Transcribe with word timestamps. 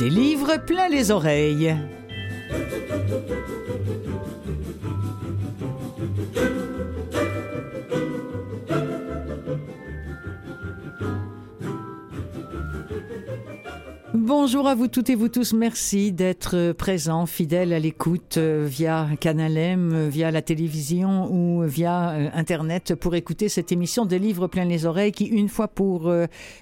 Des 0.00 0.08
livres 0.08 0.56
plein 0.64 0.88
les 0.88 1.10
oreilles. 1.10 1.76
Bonjour 14.32 14.68
à 14.68 14.76
vous 14.76 14.86
toutes 14.86 15.10
et 15.10 15.16
vous 15.16 15.28
tous. 15.28 15.54
Merci 15.54 16.12
d'être 16.12 16.70
présents, 16.70 17.26
fidèles 17.26 17.72
à 17.72 17.80
l'écoute 17.80 18.36
euh, 18.36 18.64
via 18.64 19.08
Canal 19.18 19.56
M, 19.56 19.92
euh, 19.92 20.08
via 20.08 20.30
la 20.30 20.40
télévision 20.40 21.28
ou 21.32 21.64
via 21.64 22.10
euh, 22.10 22.28
Internet 22.32 22.94
pour 22.94 23.16
écouter 23.16 23.48
cette 23.48 23.72
émission 23.72 24.04
des 24.04 24.20
livres 24.20 24.46
plein 24.46 24.66
les 24.66 24.86
oreilles 24.86 25.10
qui, 25.10 25.24
une 25.24 25.48
fois 25.48 25.66
pour, 25.66 26.14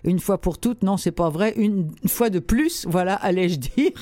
une 0.03 0.18
fois 0.18 0.39
pour 0.39 0.57
toutes, 0.57 0.82
non, 0.82 0.96
c'est 0.96 1.12
pas 1.12 1.29
vrai, 1.29 1.53
une 1.57 1.91
fois 2.07 2.31
de 2.31 2.39
plus, 2.39 2.86
voilà, 2.89 3.17
allais-je 3.17 3.59
dire, 3.59 3.93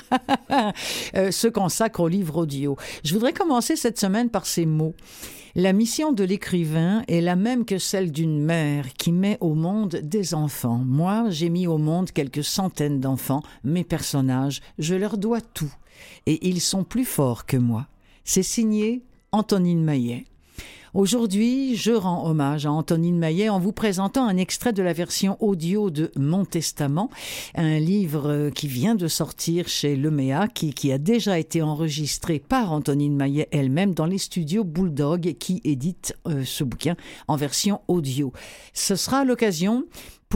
se 1.32 1.48
consacre 1.48 1.98
aux 1.98 2.08
livres 2.08 2.36
audio. 2.36 2.76
Je 3.02 3.14
voudrais 3.14 3.32
commencer 3.32 3.74
cette 3.74 3.98
semaine 3.98 4.30
par 4.30 4.46
ces 4.46 4.64
mots. 4.64 4.94
La 5.58 5.72
mission 5.72 6.12
de 6.12 6.22
l'écrivain 6.22 7.02
est 7.08 7.22
la 7.22 7.34
même 7.34 7.64
que 7.64 7.78
celle 7.78 8.12
d'une 8.12 8.44
mère 8.44 8.92
qui 8.92 9.10
met 9.10 9.38
au 9.40 9.54
monde 9.54 9.96
des 10.02 10.34
enfants. 10.34 10.82
Moi, 10.84 11.30
j'ai 11.30 11.48
mis 11.48 11.66
au 11.66 11.78
monde 11.78 12.10
quelques 12.10 12.44
centaines 12.44 13.00
d'enfants, 13.00 13.42
mes 13.64 13.82
personnages, 13.82 14.60
je 14.78 14.94
leur 14.94 15.16
dois 15.16 15.40
tout. 15.40 15.72
Et 16.26 16.46
ils 16.46 16.60
sont 16.60 16.84
plus 16.84 17.06
forts 17.06 17.46
que 17.46 17.56
moi. 17.56 17.86
C'est 18.22 18.42
signé 18.42 19.02
Antonine 19.32 19.82
Maillet. 19.82 20.26
Aujourd'hui, 20.96 21.76
je 21.76 21.92
rends 21.92 22.26
hommage 22.26 22.64
à 22.64 22.72
Antonine 22.72 23.18
Maillet 23.18 23.50
en 23.50 23.58
vous 23.58 23.72
présentant 23.72 24.26
un 24.26 24.38
extrait 24.38 24.72
de 24.72 24.82
la 24.82 24.94
version 24.94 25.36
audio 25.40 25.90
de 25.90 26.10
Mon 26.16 26.46
Testament, 26.46 27.10
un 27.54 27.78
livre 27.78 28.48
qui 28.48 28.66
vient 28.66 28.94
de 28.94 29.06
sortir 29.06 29.68
chez 29.68 29.94
Lemea, 29.94 30.48
qui, 30.48 30.72
qui 30.72 30.90
a 30.92 30.96
déjà 30.96 31.38
été 31.38 31.60
enregistré 31.60 32.38
par 32.38 32.72
Antonine 32.72 33.14
Maillet 33.14 33.46
elle-même 33.52 33.92
dans 33.92 34.06
les 34.06 34.16
studios 34.16 34.64
Bulldog 34.64 35.34
qui 35.38 35.60
édite 35.64 36.16
euh, 36.26 36.44
ce 36.46 36.64
bouquin 36.64 36.96
en 37.28 37.36
version 37.36 37.82
audio. 37.88 38.32
Ce 38.72 38.96
sera 38.96 39.26
l'occasion 39.26 39.84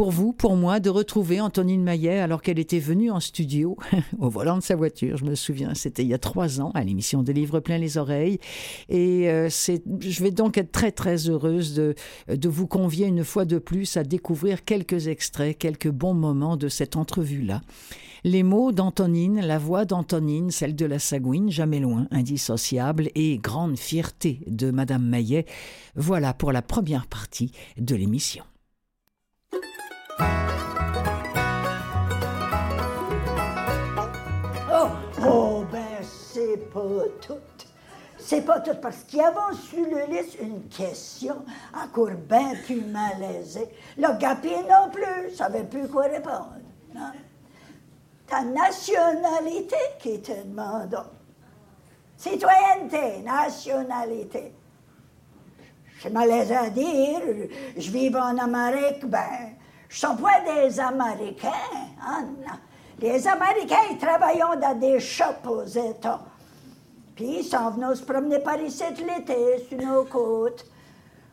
pour 0.00 0.12
vous, 0.12 0.32
pour 0.32 0.56
moi, 0.56 0.80
de 0.80 0.88
retrouver 0.88 1.42
Antonine 1.42 1.82
Maillet 1.82 2.20
alors 2.20 2.40
qu'elle 2.40 2.58
était 2.58 2.78
venue 2.78 3.10
en 3.10 3.20
studio 3.20 3.76
au 4.18 4.30
volant 4.30 4.56
de 4.56 4.62
sa 4.62 4.74
voiture. 4.74 5.18
Je 5.18 5.26
me 5.26 5.34
souviens, 5.34 5.74
c'était 5.74 6.02
il 6.02 6.08
y 6.08 6.14
a 6.14 6.18
trois 6.18 6.58
ans 6.62 6.70
à 6.72 6.82
l'émission 6.82 7.22
des 7.22 7.34
livres 7.34 7.60
plein 7.60 7.76
les 7.76 7.98
oreilles. 7.98 8.38
Et 8.88 9.28
euh, 9.28 9.50
je 9.50 10.22
vais 10.22 10.30
donc 10.30 10.56
être 10.56 10.72
très 10.72 10.90
très 10.90 11.28
heureuse 11.28 11.74
de, 11.74 11.94
de 12.34 12.48
vous 12.48 12.66
convier 12.66 13.08
une 13.08 13.24
fois 13.24 13.44
de 13.44 13.58
plus 13.58 13.98
à 13.98 14.02
découvrir 14.02 14.64
quelques 14.64 15.06
extraits, 15.06 15.58
quelques 15.58 15.90
bons 15.90 16.14
moments 16.14 16.56
de 16.56 16.68
cette 16.68 16.96
entrevue-là. 16.96 17.60
Les 18.24 18.42
mots 18.42 18.72
d'Antonine, 18.72 19.42
la 19.42 19.58
voix 19.58 19.84
d'Antonine, 19.84 20.50
celle 20.50 20.76
de 20.76 20.86
la 20.86 20.98
Sagouine, 20.98 21.50
jamais 21.50 21.78
loin, 21.78 22.08
indissociable, 22.10 23.10
et 23.14 23.36
grande 23.36 23.78
fierté 23.78 24.40
de 24.46 24.70
Madame 24.70 25.04
Maillet, 25.04 25.44
voilà 25.94 26.32
pour 26.32 26.52
la 26.52 26.62
première 26.62 27.06
partie 27.06 27.52
de 27.76 27.94
l'émission. 27.94 28.44
Oh, 35.22 35.64
ben, 35.70 36.02
c'est 36.02 36.70
pas 36.72 36.80
tout. 37.20 37.34
C'est 38.18 38.42
pas 38.42 38.60
tout, 38.60 38.76
parce 38.80 39.02
qu'il 39.04 39.18
y 39.18 39.22
avait 39.22 39.56
sur 39.56 39.84
le 39.84 40.06
liste 40.14 40.38
une 40.40 40.62
question 40.68 41.36
encore 41.74 42.10
bien 42.28 42.52
plus 42.64 42.82
malaisée. 42.82 43.68
Le 43.98 44.16
Gapi 44.18 44.50
non 44.68 44.90
plus, 44.92 45.34
savait 45.34 45.64
plus 45.64 45.88
quoi 45.88 46.04
répondre. 46.04 46.54
Non? 46.94 47.10
Ta 48.26 48.42
nationalité 48.42 49.76
qui 49.98 50.20
te 50.20 50.32
demande. 50.32 50.96
Citoyenneté, 52.16 53.22
nationalité. 53.22 54.54
C'est 56.00 56.10
malaisé 56.10 56.54
à 56.54 56.70
dire. 56.70 57.20
Je 57.76 57.90
vis 57.90 58.14
en 58.14 58.38
Amérique, 58.38 59.04
ben, 59.06 59.56
ne 59.90 60.14
suis 60.14 60.22
pas 60.22 60.40
des 60.40 60.80
Américains. 60.80 61.50
Les 63.00 63.26
Américains, 63.26 63.76
ils 63.90 64.60
dans 64.60 64.78
des 64.78 65.00
shops 65.00 65.46
aux 65.46 65.64
États. 65.64 66.20
Puis 67.16 67.40
ils 67.40 67.44
s'en 67.44 67.70
venaient 67.70 67.94
se 67.94 68.04
promener 68.04 68.38
par 68.38 68.60
ici 68.60 68.84
l'été, 68.98 69.66
sur 69.68 69.78
nos 69.78 70.04
côtes, 70.04 70.64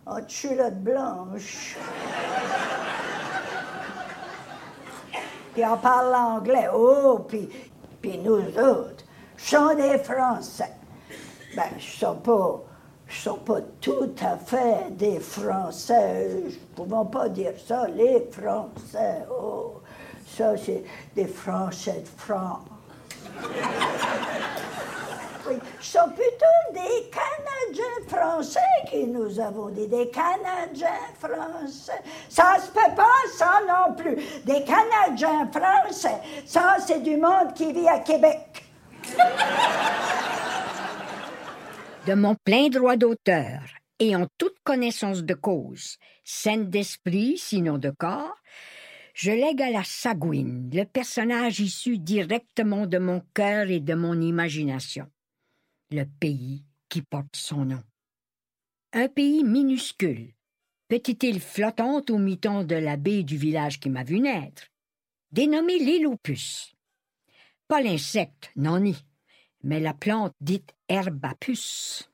en 0.06 0.22
culotte 0.22 0.82
blanche. 0.82 1.78
puis 5.54 5.64
on 5.66 5.78
parle 5.78 6.16
anglais. 6.16 6.68
Oh, 6.74 7.20
puis, 7.28 7.50
puis 8.02 8.18
nous 8.18 8.40
autres, 8.58 9.04
sommes 9.38 9.76
des 9.76 9.98
Français. 10.00 10.74
Ben, 11.56 11.70
je 11.78 12.06
ne 12.06 12.14
pas, 12.16 12.62
sont 13.10 13.38
pas 13.38 13.62
tout 13.82 14.14
à 14.22 14.38
fait 14.38 14.92
des 14.92 15.20
Français. 15.20 16.30
Je 16.50 16.56
ne 16.56 16.76
pouvons 16.76 17.06
pas 17.06 17.30
dire 17.30 17.54
ça, 17.66 17.88
les 17.88 18.28
Français. 18.32 19.24
Oh. 19.32 19.82
Ça, 20.36 20.56
c'est 20.58 20.84
des 21.16 21.28
Français 21.28 22.04
de 22.04 22.22
France. 22.22 22.66
oui, 25.48 25.56
ce 25.80 25.92
sont 25.94 26.10
plutôt 26.10 26.74
des 26.74 27.10
Canadiens 27.10 28.08
français 28.08 28.60
que 28.92 29.06
nous 29.06 29.40
avons 29.40 29.70
dit, 29.70 29.88
des 29.88 30.10
Canadiens 30.10 30.88
français. 31.20 32.02
Ça 32.30 32.58
se 32.60 32.70
peut 32.72 32.96
pas, 32.96 33.06
ça 33.38 33.62
non 33.68 33.94
plus. 33.96 34.16
Des 34.46 34.64
Canadiens 34.64 35.50
français, 35.52 36.20
ça, 36.46 36.78
c'est 36.86 37.02
du 37.02 37.18
monde 37.18 37.54
qui 37.56 37.72
vit 37.74 37.88
à 37.88 38.00
Québec. 38.00 38.64
De 42.08 42.14
mon 42.14 42.36
plein 42.36 42.70
droit 42.70 42.96
d'auteur 42.96 43.62
et 44.00 44.16
en 44.16 44.28
toute 44.38 44.58
connaissance 44.64 45.24
de 45.24 45.34
cause, 45.34 45.98
saine 46.24 46.70
d'esprit, 46.70 47.38
sinon 47.38 47.78
de 47.78 47.90
corps, 47.90 48.38
je 49.14 49.32
lègue 49.32 49.62
à 49.62 49.72
la 49.72 49.84
Sagouine, 49.84 50.70
le 50.74 50.86
personnage 50.86 51.60
issu 51.60 51.98
directement 51.98 52.88
de 52.88 52.98
mon 52.98 53.22
cœur 53.34 53.70
et 53.70 53.82
de 53.82 53.94
mon 53.94 54.22
imagination, 54.22 55.12
le 55.92 56.06
pays 56.06 56.64
qui 56.88 57.02
porte 57.02 57.36
son 57.36 57.66
nom. 57.66 57.84
Un 58.94 59.10
pays 59.10 59.44
minuscule, 59.44 60.34
petite 60.88 61.24
île 61.24 61.42
flottante 61.42 62.10
au 62.10 62.20
mi-temps 62.20 62.64
de 62.64 62.76
la 62.76 62.96
baie 62.96 63.24
du 63.24 63.36
village 63.36 63.82
qui 63.82 63.90
m'a 63.90 64.06
vu 64.06 64.22
naître, 64.22 64.68
dénommé 65.32 65.78
l'île 65.78 66.08
aux. 66.08 66.20
Pas 67.68 67.82
l'insecte, 67.82 68.50
non 68.56 68.80
ni, 68.80 68.96
mais 69.64 69.80
la 69.80 69.94
plante 69.94 70.34
dite 70.42 70.74
herbe 70.90 71.26
à 71.26 71.36
puces. 71.36 72.10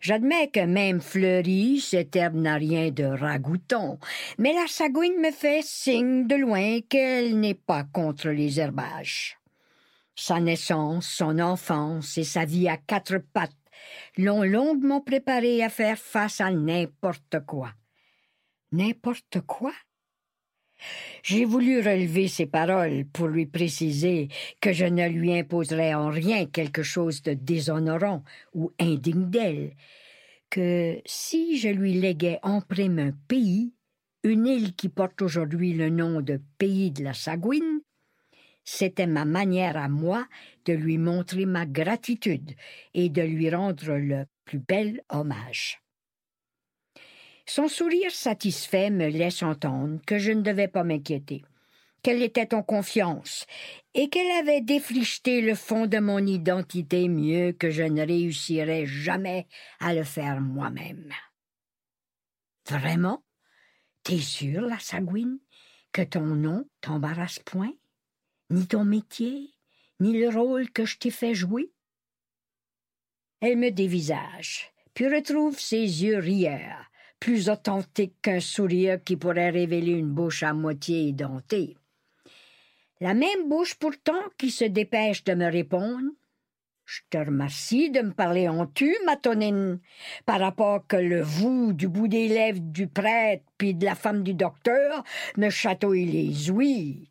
J'admets 0.00 0.50
que 0.50 0.64
même 0.64 1.00
fleurie, 1.00 1.80
cette 1.80 2.16
herbe 2.16 2.34
n'a 2.34 2.56
rien 2.56 2.90
de 2.90 3.04
ragoûtant, 3.04 3.98
mais 4.36 4.52
la 4.52 4.66
sagouine 4.66 5.20
me 5.20 5.30
fait 5.30 5.62
signe 5.62 6.26
de 6.26 6.34
loin 6.34 6.80
qu'elle 6.88 7.38
n'est 7.38 7.54
pas 7.54 7.84
contre 7.84 8.30
les 8.30 8.58
herbages. 8.58 9.38
Sa 10.16 10.40
naissance, 10.40 11.06
son 11.06 11.38
enfance 11.38 12.18
et 12.18 12.24
sa 12.24 12.44
vie 12.44 12.68
à 12.68 12.76
quatre 12.76 13.18
pattes 13.18 13.52
l'ont 14.16 14.42
longuement 14.42 15.00
préparée 15.00 15.62
à 15.62 15.68
faire 15.68 15.98
face 15.98 16.40
à 16.40 16.50
n'importe 16.50 17.40
quoi. 17.46 17.70
N'importe 18.72 19.40
quoi? 19.46 19.72
J'ai 21.22 21.44
voulu 21.44 21.78
relever 21.78 22.28
ses 22.28 22.46
paroles 22.46 23.04
pour 23.12 23.28
lui 23.28 23.46
préciser 23.46 24.28
que 24.60 24.72
je 24.72 24.84
ne 24.84 25.08
lui 25.08 25.38
imposerais 25.38 25.94
en 25.94 26.10
rien 26.10 26.46
quelque 26.46 26.82
chose 26.82 27.22
de 27.22 27.34
déshonorant 27.34 28.22
ou 28.54 28.72
indigne 28.80 29.30
d'elle, 29.30 29.72
que 30.50 31.00
si 31.06 31.58
je 31.58 31.68
lui 31.68 31.94
léguais 31.94 32.38
en 32.42 32.60
prime 32.60 32.98
un 32.98 33.12
pays, 33.28 33.72
une 34.24 34.46
île 34.46 34.74
qui 34.74 34.88
porte 34.88 35.22
aujourd'hui 35.22 35.72
le 35.72 35.90
nom 35.90 36.20
de 36.20 36.40
pays 36.58 36.90
de 36.90 37.02
la 37.02 37.14
Sagouine, 37.14 37.80
c'était 38.64 39.06
ma 39.06 39.24
manière 39.24 39.76
à 39.76 39.88
moi 39.88 40.26
de 40.64 40.72
lui 40.72 40.98
montrer 40.98 41.46
ma 41.46 41.66
gratitude 41.66 42.52
et 42.94 43.08
de 43.08 43.22
lui 43.22 43.50
rendre 43.50 43.96
le 43.96 44.26
plus 44.44 44.60
bel 44.60 45.02
hommage. 45.08 45.82
Son 47.46 47.68
sourire 47.68 48.10
satisfait 48.12 48.90
me 48.90 49.08
laisse 49.08 49.42
entendre 49.42 50.00
que 50.06 50.18
je 50.18 50.32
ne 50.32 50.42
devais 50.42 50.68
pas 50.68 50.84
m'inquiéter, 50.84 51.42
qu'elle 52.02 52.22
était 52.22 52.54
en 52.54 52.62
confiance 52.62 53.46
et 53.94 54.08
qu'elle 54.08 54.30
avait 54.30 54.60
défricheté 54.60 55.40
le 55.40 55.54
fond 55.54 55.86
de 55.86 55.98
mon 55.98 56.24
identité 56.24 57.08
mieux 57.08 57.52
que 57.52 57.70
je 57.70 57.82
ne 57.82 58.06
réussirais 58.06 58.86
jamais 58.86 59.46
à 59.80 59.94
le 59.94 60.04
faire 60.04 60.40
moi-même. 60.40 61.12
Vraiment? 62.68 63.24
T'es 64.04 64.18
sûre, 64.18 64.62
la 64.62 64.78
Sagouine, 64.78 65.38
que 65.92 66.02
ton 66.02 66.24
nom 66.24 66.68
t'embarrasse 66.80 67.38
point? 67.40 67.72
Ni 68.50 68.66
ton 68.66 68.84
métier, 68.84 69.54
ni 70.00 70.18
le 70.18 70.28
rôle 70.28 70.70
que 70.70 70.84
je 70.84 70.98
t'ai 70.98 71.10
fait 71.10 71.34
jouer? 71.34 71.72
Elle 73.40 73.58
me 73.58 73.70
dévisage, 73.70 74.72
puis 74.94 75.08
retrouve 75.08 75.58
ses 75.58 76.04
yeux 76.04 76.18
rieurs, 76.18 76.90
plus 77.22 77.48
authentiques 77.48 78.20
qu'un 78.20 78.40
sourire 78.40 78.98
qui 79.04 79.16
pourrait 79.16 79.50
révéler 79.50 79.92
une 79.92 80.10
bouche 80.10 80.42
à 80.42 80.52
moitié 80.52 81.06
édentée. 81.06 81.76
La 83.00 83.14
même 83.14 83.48
bouche 83.48 83.76
pourtant 83.76 84.24
qui 84.38 84.50
se 84.50 84.64
dépêche 84.64 85.22
de 85.22 85.34
me 85.34 85.48
répondre. 85.48 86.10
Je 86.84 87.00
te 87.10 87.18
remercie 87.18 87.92
de 87.92 88.00
me 88.00 88.10
parler 88.10 88.48
en 88.48 88.66
tu, 88.66 88.92
ma 89.06 89.16
tonine, 89.16 89.78
par 90.26 90.40
rapport 90.40 90.84
que 90.88 90.96
le 90.96 91.22
vous 91.22 91.72
du 91.72 91.86
bout 91.86 92.08
des 92.08 92.26
lèvres 92.26 92.58
du 92.60 92.88
prêtre 92.88 93.44
puis 93.56 93.72
de 93.74 93.84
la 93.84 93.94
femme 93.94 94.24
du 94.24 94.34
docteur 94.34 95.04
me 95.36 95.48
chatouille 95.48 96.06
les 96.06 96.50
ouïes. 96.50 97.08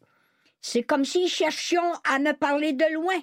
C'est 0.60 0.84
comme 0.84 1.06
si 1.06 1.30
cherchions 1.30 1.94
à 2.04 2.19
me 2.19 2.34
parler 2.34 2.74
de 2.74 2.94
loin. 2.96 3.22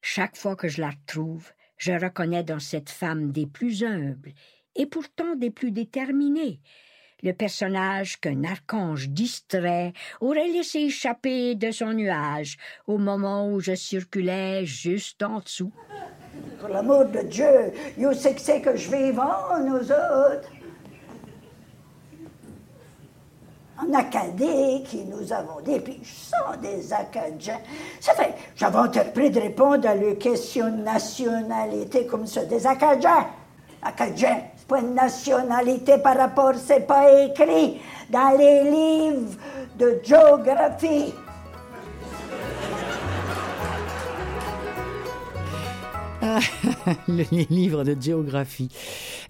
Chaque 0.00 0.38
fois 0.38 0.56
que 0.56 0.68
je 0.68 0.80
la 0.80 0.92
retrouve, 0.92 1.52
je 1.76 1.92
reconnais 1.92 2.42
dans 2.42 2.58
cette 2.58 2.88
femme 2.88 3.32
des 3.32 3.46
plus 3.46 3.84
humbles 3.84 4.32
et 4.76 4.86
pourtant 4.86 5.34
des 5.34 5.50
plus 5.50 5.70
déterminés, 5.70 6.60
le 7.22 7.32
personnage 7.32 8.20
qu'un 8.20 8.44
archange 8.44 9.08
distrait 9.08 9.92
aurait 10.20 10.48
laissé 10.48 10.80
échapper 10.80 11.54
de 11.56 11.70
son 11.72 11.92
nuage 11.92 12.56
au 12.86 12.98
moment 12.98 13.50
où 13.50 13.60
je 13.60 13.74
circulais 13.74 14.64
juste 14.64 15.22
en 15.22 15.40
dessous. 15.40 15.72
Pour 16.60 16.68
l'amour 16.68 17.06
de 17.06 17.20
Dieu, 17.22 17.72
you 17.96 18.12
sais 18.12 18.34
que 18.34 18.40
c'est 18.40 18.60
que 18.60 18.76
je 18.76 18.90
vivons, 18.90 19.66
nous 19.66 19.90
autres. 19.90 20.50
En 23.80 23.92
Acadie, 23.94 24.82
qui 24.84 25.04
nous 25.04 25.32
avons 25.32 25.60
des 25.60 25.80
sont 26.02 26.60
des 26.60 26.92
Acadiens. 26.92 27.60
Ça 28.00 28.12
fait, 28.14 28.34
j'avais 28.56 28.78
entrepris 28.78 29.30
de 29.30 29.40
répondre 29.40 29.88
à 29.88 29.94
leurs 29.94 30.18
questions 30.18 30.68
de 30.70 30.82
nationalité 30.82 32.06
comme 32.06 32.26
ça, 32.26 32.44
des 32.44 32.66
Acadiens. 32.66 33.28
Acadiens, 33.82 34.42
pas 34.68 34.80
une 34.80 34.94
nationalité 34.94 35.96
par 35.98 36.18
rapport, 36.18 36.52
c'est 36.54 36.86
pas 36.86 37.10
écrit 37.22 37.80
dans 38.10 38.36
les 38.36 38.64
livres 38.64 39.36
de 39.78 39.98
géographie. 40.04 41.14
les 47.08 47.46
livres 47.50 47.84
de 47.84 47.96
géographie. 48.00 48.68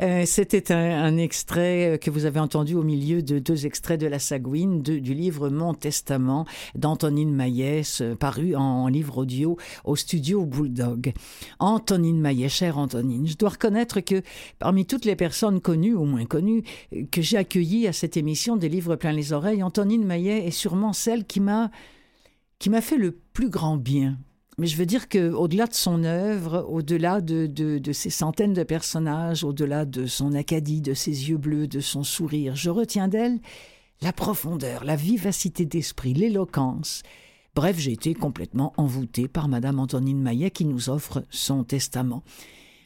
Euh, 0.00 0.24
c'était 0.26 0.72
un, 0.72 1.16
extrait 1.16 1.94
euh, 1.94 1.96
que 1.96 2.10
vous 2.10 2.24
avez 2.24 2.40
entendu 2.40 2.74
au 2.74 2.82
milieu 2.82 3.22
de 3.22 3.38
deux 3.38 3.66
extraits 3.66 4.00
de 4.00 4.06
la 4.06 4.18
Sagouine 4.18 4.82
du 4.82 5.14
livre 5.14 5.48
Mon 5.48 5.74
Testament 5.74 6.46
d'Antonine 6.74 7.34
Maillès, 7.34 8.00
euh, 8.00 8.14
paru 8.14 8.54
en, 8.56 8.88
livre 8.88 9.18
audio 9.18 9.56
au 9.84 9.96
studio 9.96 10.44
Bulldog. 10.44 11.12
Antonine 11.58 12.20
Maillet, 12.20 12.48
chère 12.48 12.78
Antonine, 12.78 13.26
je 13.26 13.36
dois 13.36 13.50
reconnaître 13.50 14.00
que 14.00 14.22
parmi 14.58 14.86
toutes 14.86 15.04
les 15.04 15.16
personnes 15.16 15.60
connues 15.60 15.94
ou 15.94 16.04
moins 16.04 16.24
connues 16.24 16.62
que 17.10 17.20
j'ai 17.20 17.36
accueillies 17.36 17.86
à 17.86 17.92
cette 17.92 18.16
émission 18.16 18.56
des 18.56 18.68
livres 18.68 18.96
plein 18.96 19.12
les 19.12 19.32
oreilles, 19.32 19.62
Antonine 19.62 20.04
Maillet 20.04 20.46
est 20.46 20.52
sûrement 20.52 20.92
celle 20.92 21.24
qui 21.24 21.40
m'a 21.40 21.70
qui 22.58 22.70
m'a 22.70 22.80
fait 22.80 22.96
le 22.96 23.12
plus 23.12 23.50
grand 23.50 23.76
bien 23.76 24.18
mais 24.58 24.66
je 24.66 24.76
veux 24.76 24.86
dire 24.86 25.08
qu'au-delà 25.08 25.66
de 25.66 25.74
son 25.74 26.02
œuvre, 26.02 26.66
au-delà 26.68 27.20
de, 27.20 27.80
ces 27.92 28.10
centaines 28.10 28.54
de 28.54 28.64
personnages, 28.64 29.44
au-delà 29.44 29.84
de 29.84 30.06
son 30.06 30.34
acadie, 30.34 30.80
de 30.80 30.94
ses 30.94 31.30
yeux 31.30 31.36
bleus, 31.36 31.68
de 31.68 31.80
son 31.80 32.02
sourire, 32.02 32.56
je 32.56 32.68
retiens 32.68 33.06
d'elle 33.06 33.38
la 34.00 34.12
profondeur, 34.12 34.84
la 34.84 34.96
vivacité 34.96 35.64
d'esprit, 35.64 36.14
l'éloquence. 36.14 37.02
Bref, 37.54 37.78
j'ai 37.78 37.92
été 37.92 38.14
complètement 38.14 38.72
envoûté 38.76 39.26
par 39.26 39.48
Madame 39.48 39.80
Antonine 39.80 40.20
Maillet 40.20 40.50
qui 40.50 40.64
nous 40.64 40.90
offre 40.90 41.24
son 41.30 41.64
testament. 41.64 42.22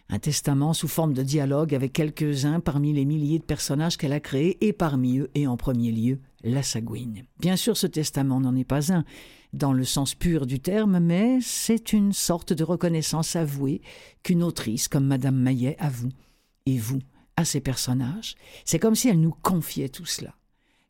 Un 0.08 0.18
testament 0.18 0.72
sous 0.72 0.88
forme 0.88 1.14
de 1.14 1.22
dialogue 1.22 1.74
avec 1.74 1.92
quelques-uns 1.92 2.60
parmi 2.60 2.92
les 2.92 3.04
milliers 3.04 3.38
de 3.38 3.44
personnages 3.44 3.96
qu'elle 3.96 4.12
a 4.12 4.20
créés, 4.20 4.58
et 4.66 4.72
parmi 4.72 5.18
eux, 5.18 5.30
et 5.34 5.46
en 5.46 5.56
premier 5.56 5.90
lieu, 5.90 6.18
la 6.44 6.62
Sagouine. 6.62 7.22
Bien 7.38 7.56
sûr, 7.56 7.76
ce 7.76 7.86
testament 7.86 8.40
n'en 8.40 8.56
est 8.56 8.64
pas 8.64 8.92
un 8.92 9.04
dans 9.52 9.72
le 9.72 9.84
sens 9.84 10.14
pur 10.14 10.46
du 10.46 10.60
terme, 10.60 10.98
mais 10.98 11.38
c'est 11.42 11.92
une 11.92 12.12
sorte 12.12 12.52
de 12.52 12.64
reconnaissance 12.64 13.36
avouée 13.36 13.82
qu'une 14.22 14.42
autrice 14.42 14.88
comme 14.88 15.06
Madame 15.06 15.36
Maillet 15.36 15.76
avoue, 15.78 16.12
et 16.66 16.78
vous, 16.78 17.00
à 17.36 17.44
ces 17.44 17.60
personnages. 17.60 18.34
C'est 18.64 18.78
comme 18.78 18.94
si 18.94 19.08
elle 19.08 19.20
nous 19.20 19.34
confiait 19.42 19.88
tout 19.88 20.06
cela. 20.06 20.34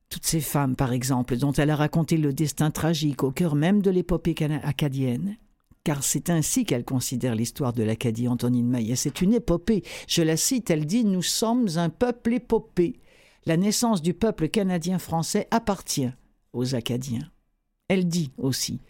Toutes 0.09 0.27
ces 0.27 0.41
femmes, 0.41 0.77
par 0.77 0.93
exemple, 0.93 1.37
dont 1.37 1.53
elle 1.53 1.71
a 1.71 1.77
raconté 1.77 2.19
le 2.19 2.33
destin 2.33 2.71
tragique 2.71 3.23
au 3.23 3.31
cœur 3.31 3.55
même 3.55 3.81
de 3.81 3.91
l'épopée 3.91 4.35
acadienne, 4.63 5.37
car 5.85 6.05
c'est 6.05 6.31
ainsi 6.31 6.65
qu'elle 6.65 6.85
considère 6.85 7.35
l'histoire 7.35 7.73
de 7.73 7.83
l'Acadie, 7.83 8.29
Antonine 8.29 8.69
Maillet. 8.69 8.95
C'est 8.95 9.21
une 9.21 9.35
épopée. 9.35 9.83
Je 10.07 10.23
la 10.23 10.37
cite, 10.37 10.71
elle 10.71 10.87
dit 10.87 11.05
Nous 11.05 11.23
sommes 11.23 11.67
un 11.77 11.89
peuple 11.89 12.35
épopée. 12.35 13.01
La 13.45 13.57
naissance 13.57 14.03
du 14.03 14.15
peuple 14.15 14.49
canadien-français 14.49 15.49
appartient 15.51 16.11
aux 16.53 16.75
Acadiens. 16.75 17.31
Elle 17.89 18.07
dit 18.07 18.31
aussi 18.39 18.81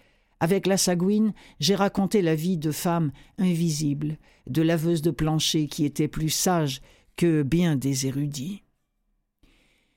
Avec 0.40 0.66
la 0.66 0.76
Sagouine, 0.76 1.32
j'ai 1.58 1.74
raconté 1.74 2.20
la 2.20 2.34
vie 2.34 2.58
de 2.58 2.70
femmes 2.70 3.12
invisibles, 3.38 4.18
de 4.46 4.62
laveuses 4.62 5.02
de 5.02 5.10
plancher 5.10 5.68
qui 5.68 5.84
étaient 5.84 6.08
plus 6.08 6.30
sages 6.30 6.82
que 7.16 7.42
bien 7.42 7.76
des 7.76 8.06
érudits. 8.06 8.62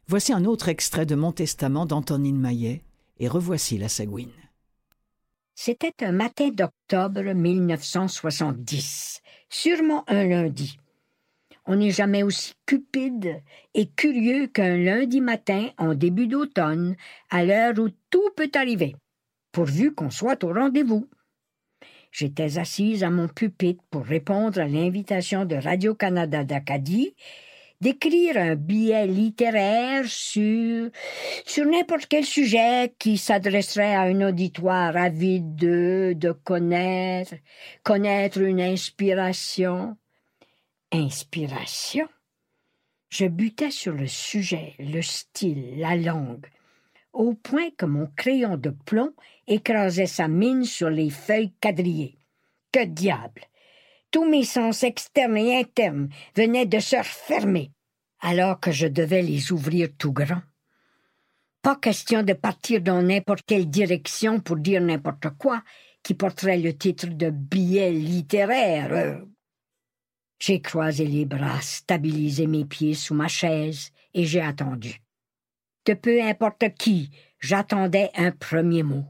Voici 0.08 0.32
un 0.32 0.46
autre 0.46 0.70
extrait 0.70 1.06
de 1.06 1.16
Mon 1.16 1.32
Testament 1.32 1.86
d'Antonine 1.86 2.40
Maillet, 2.40 2.84
et 3.18 3.28
revoici 3.28 3.78
la 3.78 3.90
Sagouine. 3.90 4.32
C'était 5.56 5.94
un 6.02 6.12
matin 6.12 6.50
d'octobre 6.50 7.34
1970, 7.34 9.22
sûrement 9.50 10.04
un 10.08 10.26
lundi. 10.26 10.78
On 11.68 11.78
n'est 11.78 11.92
jamais 11.92 12.22
aussi 12.22 12.54
cupide 12.66 13.42
et 13.74 13.88
curieux 13.88 14.48
qu'un 14.48 14.78
lundi 14.78 15.20
matin 15.20 15.70
en 15.78 15.96
début 15.96 16.28
d'automne, 16.28 16.96
à 17.32 17.44
l'heure 17.44 17.74
où 17.80 17.90
tout 18.10 18.30
peut 18.36 18.52
arriver, 18.54 18.96
pourvu 19.52 19.94
qu'on 19.94 20.12
soit 20.12 20.44
au 20.44 20.54
rendez-vous. 20.54 21.10
J'étais 22.12 22.60
assise 22.60 23.04
à 23.04 23.10
mon 23.10 23.28
pupitre 23.28 23.84
pour 23.90 24.06
répondre 24.06 24.60
à 24.62 24.68
l'invitation 24.68 25.44
de 25.44 25.56
Radio-Canada 25.56 26.44
d'Acadie 26.44 27.16
d'écrire 27.82 28.38
un 28.38 28.56
billet 28.56 29.06
littéraire 29.06 30.06
sur, 30.08 30.90
sur 31.46 31.66
n'importe 31.66 32.06
quel 32.08 32.24
sujet 32.24 32.94
qui 32.98 33.18
s'adresserait 33.18 33.96
à 33.96 34.04
un 34.04 34.22
auditoire 34.22 34.96
avide 34.96 35.56
de, 35.56 36.14
de 36.16 36.32
connaître, 36.32 37.34
connaître 37.84 38.40
une 38.40 38.62
inspiration, 38.62 39.98
inspiration. 40.96 42.08
Je 43.10 43.26
butais 43.26 43.72
sur 43.72 43.94
le 43.94 44.08
sujet, 44.08 44.74
le 44.80 45.02
style, 45.02 45.78
la 45.78 45.96
langue, 45.96 46.48
au 47.14 47.34
point 47.34 47.70
que 47.78 47.86
mon 47.86 48.08
crayon 48.16 48.58
de 48.58 48.72
plomb 48.72 49.14
écrasait 49.48 50.06
sa 50.06 50.28
mine 50.28 50.66
sur 50.66 50.90
les 50.90 51.10
feuilles 51.10 51.54
quadrillées. 51.62 52.18
Que 52.72 52.86
diable! 52.86 53.44
Tous 54.12 54.30
mes 54.30 54.44
sens 54.44 54.84
externes 54.84 55.38
et 55.38 55.58
internes 55.58 56.10
venaient 56.36 56.66
de 56.66 56.80
se 56.80 56.96
refermer, 56.96 57.72
alors 58.20 58.60
que 58.60 58.72
je 58.72 58.88
devais 58.88 59.22
les 59.22 59.52
ouvrir 59.52 59.90
tout 59.98 60.14
grand. 60.14 60.42
Pas 61.62 61.76
question 61.76 62.22
de 62.22 62.34
partir 62.34 62.82
dans 62.82 63.02
n'importe 63.02 63.44
quelle 63.46 63.70
direction 63.70 64.40
pour 64.40 64.58
dire 64.58 64.82
n'importe 64.82 65.30
quoi 65.38 65.64
qui 66.04 66.14
porterait 66.14 66.60
le 66.60 66.78
titre 66.78 67.08
de 67.08 67.30
billet 67.30 67.92
littéraire. 67.92 69.22
J'ai 70.40 70.62
croisé 70.62 71.06
les 71.06 71.26
bras, 71.26 71.62
stabilisé 71.62 72.48
mes 72.48 72.66
pieds 72.66 72.94
sous 72.94 73.14
ma 73.14 73.28
chaise, 73.28 73.92
et 74.14 74.26
j'ai 74.26 74.42
attendu. 74.42 75.02
De 75.86 75.94
peu 75.94 76.22
importe 76.22 76.64
qui, 76.78 77.12
j'attendais 77.40 78.12
un 78.16 78.32
premier 78.32 78.84
mot. 78.84 79.06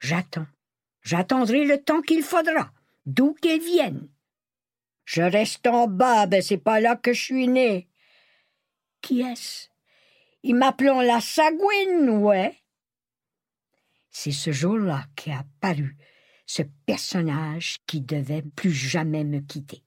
J'attends. 0.00 0.46
J'attendrai 1.02 1.64
le 1.64 1.82
temps 1.82 2.00
qu'il 2.00 2.22
faudra, 2.22 2.72
d'où 3.06 3.34
qu'il 3.34 3.60
vienne. 3.60 4.08
Je 5.04 5.22
reste 5.22 5.66
en 5.66 5.88
bas, 5.88 6.26
ben 6.26 6.40
c'est 6.40 6.58
pas 6.58 6.80
là 6.80 6.96
que 6.96 7.12
je 7.12 7.22
suis 7.22 7.48
né. 7.48 7.88
Qui 9.00 9.22
est-ce? 9.22 9.68
Ils 10.44 10.54
m'appelons 10.54 11.00
la 11.00 11.20
Sagouine, 11.20 12.08
ouais. 12.08 12.56
C'est 14.10 14.32
ce 14.32 14.52
jour-là 14.52 15.04
qu'est 15.16 15.32
apparu 15.32 15.96
ce 16.46 16.62
personnage 16.86 17.78
qui 17.86 18.00
devait 18.00 18.42
plus 18.42 18.72
jamais 18.72 19.24
me 19.24 19.40
quitter. 19.40 19.82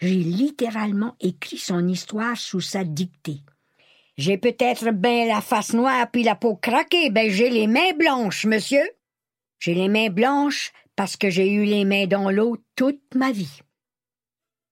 J'ai 0.00 0.16
littéralement 0.16 1.14
écrit 1.20 1.58
son 1.58 1.86
histoire 1.86 2.36
sous 2.36 2.62
sa 2.62 2.84
dictée. 2.84 3.40
J'ai 4.16 4.38
peut-être 4.38 4.90
bien 4.92 5.26
la 5.26 5.40
face 5.40 5.74
noire 5.74 6.10
puis 6.10 6.22
la 6.22 6.34
peau 6.34 6.56
craquée, 6.56 7.10
ben 7.10 7.30
j'ai 7.30 7.50
les 7.50 7.66
mains 7.66 7.92
blanches, 7.98 8.46
monsieur. 8.46 8.88
J'ai 9.58 9.74
les 9.74 9.88
mains 9.88 10.08
blanches 10.08 10.72
parce 10.96 11.16
que 11.16 11.28
j'ai 11.28 11.52
eu 11.52 11.64
les 11.64 11.84
mains 11.84 12.06
dans 12.06 12.30
l'eau 12.30 12.56
toute 12.76 13.14
ma 13.14 13.30
vie. 13.30 13.60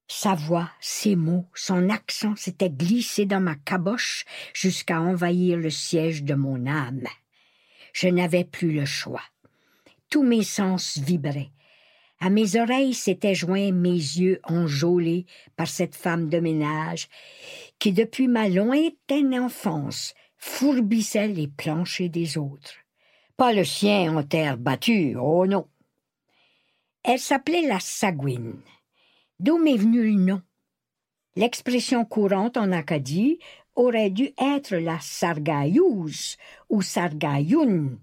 Sa 0.06 0.34
voix, 0.34 0.70
ses 0.80 1.16
mots, 1.16 1.44
son 1.54 1.90
accent 1.90 2.34
s'étaient 2.34 2.70
glissés 2.70 3.26
dans 3.26 3.40
ma 3.40 3.54
caboche 3.54 4.24
jusqu'à 4.54 5.00
envahir 5.00 5.58
le 5.58 5.68
siège 5.68 6.22
de 6.24 6.34
mon 6.34 6.66
âme. 6.66 7.06
Je 7.92 8.08
n'avais 8.08 8.44
plus 8.44 8.72
le 8.72 8.86
choix. 8.86 9.22
Tous 10.08 10.22
mes 10.22 10.44
sens 10.44 10.96
vibraient. 10.96 11.50
À 12.20 12.30
mes 12.30 12.56
oreilles 12.56 12.94
s'étaient 12.94 13.34
joints 13.34 13.70
mes 13.70 13.90
yeux 13.90 14.40
enjôlés 14.42 15.26
par 15.56 15.68
cette 15.68 15.94
femme 15.94 16.28
de 16.28 16.40
ménage 16.40 17.08
qui, 17.78 17.92
depuis 17.92 18.26
ma 18.26 18.48
lointaine 18.48 19.38
enfance, 19.38 20.14
fourbissait 20.36 21.28
les 21.28 21.46
planchers 21.46 22.10
des 22.10 22.36
autres. 22.36 22.74
Pas 23.36 23.52
le 23.52 23.64
sien 23.64 24.16
en 24.16 24.24
terre 24.24 24.58
battue, 24.58 25.16
oh 25.16 25.46
non. 25.46 25.68
Elle 27.04 27.20
s'appelait 27.20 27.66
la 27.66 27.78
Sagouine. 27.78 28.60
D'où 29.38 29.58
m'est 29.58 29.76
venu 29.76 30.02
le 30.02 30.18
nom? 30.18 30.42
L'expression 31.36 32.04
courante 32.04 32.56
en 32.56 32.72
Acadie 32.72 33.38
aurait 33.76 34.10
dû 34.10 34.32
être 34.38 34.74
la 34.74 34.98
Sargayouse 34.98 36.36
ou 36.68 36.82
Sargayoun. 36.82 38.00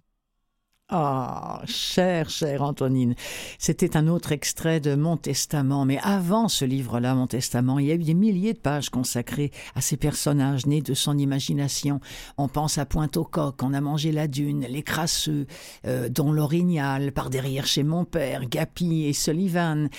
Ah, 0.87 1.63
chère, 1.65 2.29
chère 2.29 2.61
Antonine, 2.61 3.15
c'était 3.57 3.97
un 3.97 4.07
autre 4.07 4.31
extrait 4.31 4.79
de 4.79 4.93
Mon 4.93 5.17
Testament, 5.17 5.83
mais 5.83 5.97
avant 6.03 6.47
ce 6.47 6.63
livre-là, 6.63 7.15
Mon 7.15 7.25
Testament, 7.25 7.79
il 7.79 7.87
y 7.87 7.91
a 7.91 7.95
eu 7.95 8.03
des 8.03 8.13
milliers 8.13 8.53
de 8.53 8.59
pages 8.59 8.91
consacrées 8.91 9.49
à 9.73 9.81
ces 9.81 9.97
personnages 9.97 10.67
nés 10.67 10.83
de 10.83 10.93
son 10.93 11.17
imagination. 11.17 12.01
On 12.37 12.47
pense 12.47 12.77
à 12.77 12.85
Pointe-au-Coq, 12.85 13.63
On 13.63 13.73
a 13.73 13.81
mangé 13.81 14.11
la 14.11 14.27
dune, 14.27 14.67
Les 14.69 14.83
Crasseux, 14.83 15.47
euh, 15.87 16.07
Don 16.07 16.31
Lorignal, 16.31 17.11
Par 17.13 17.31
derrière 17.31 17.65
chez 17.65 17.81
mon 17.81 18.05
père, 18.05 18.47
Gapi 18.47 19.05
et 19.05 19.13
Sullivan. 19.13 19.89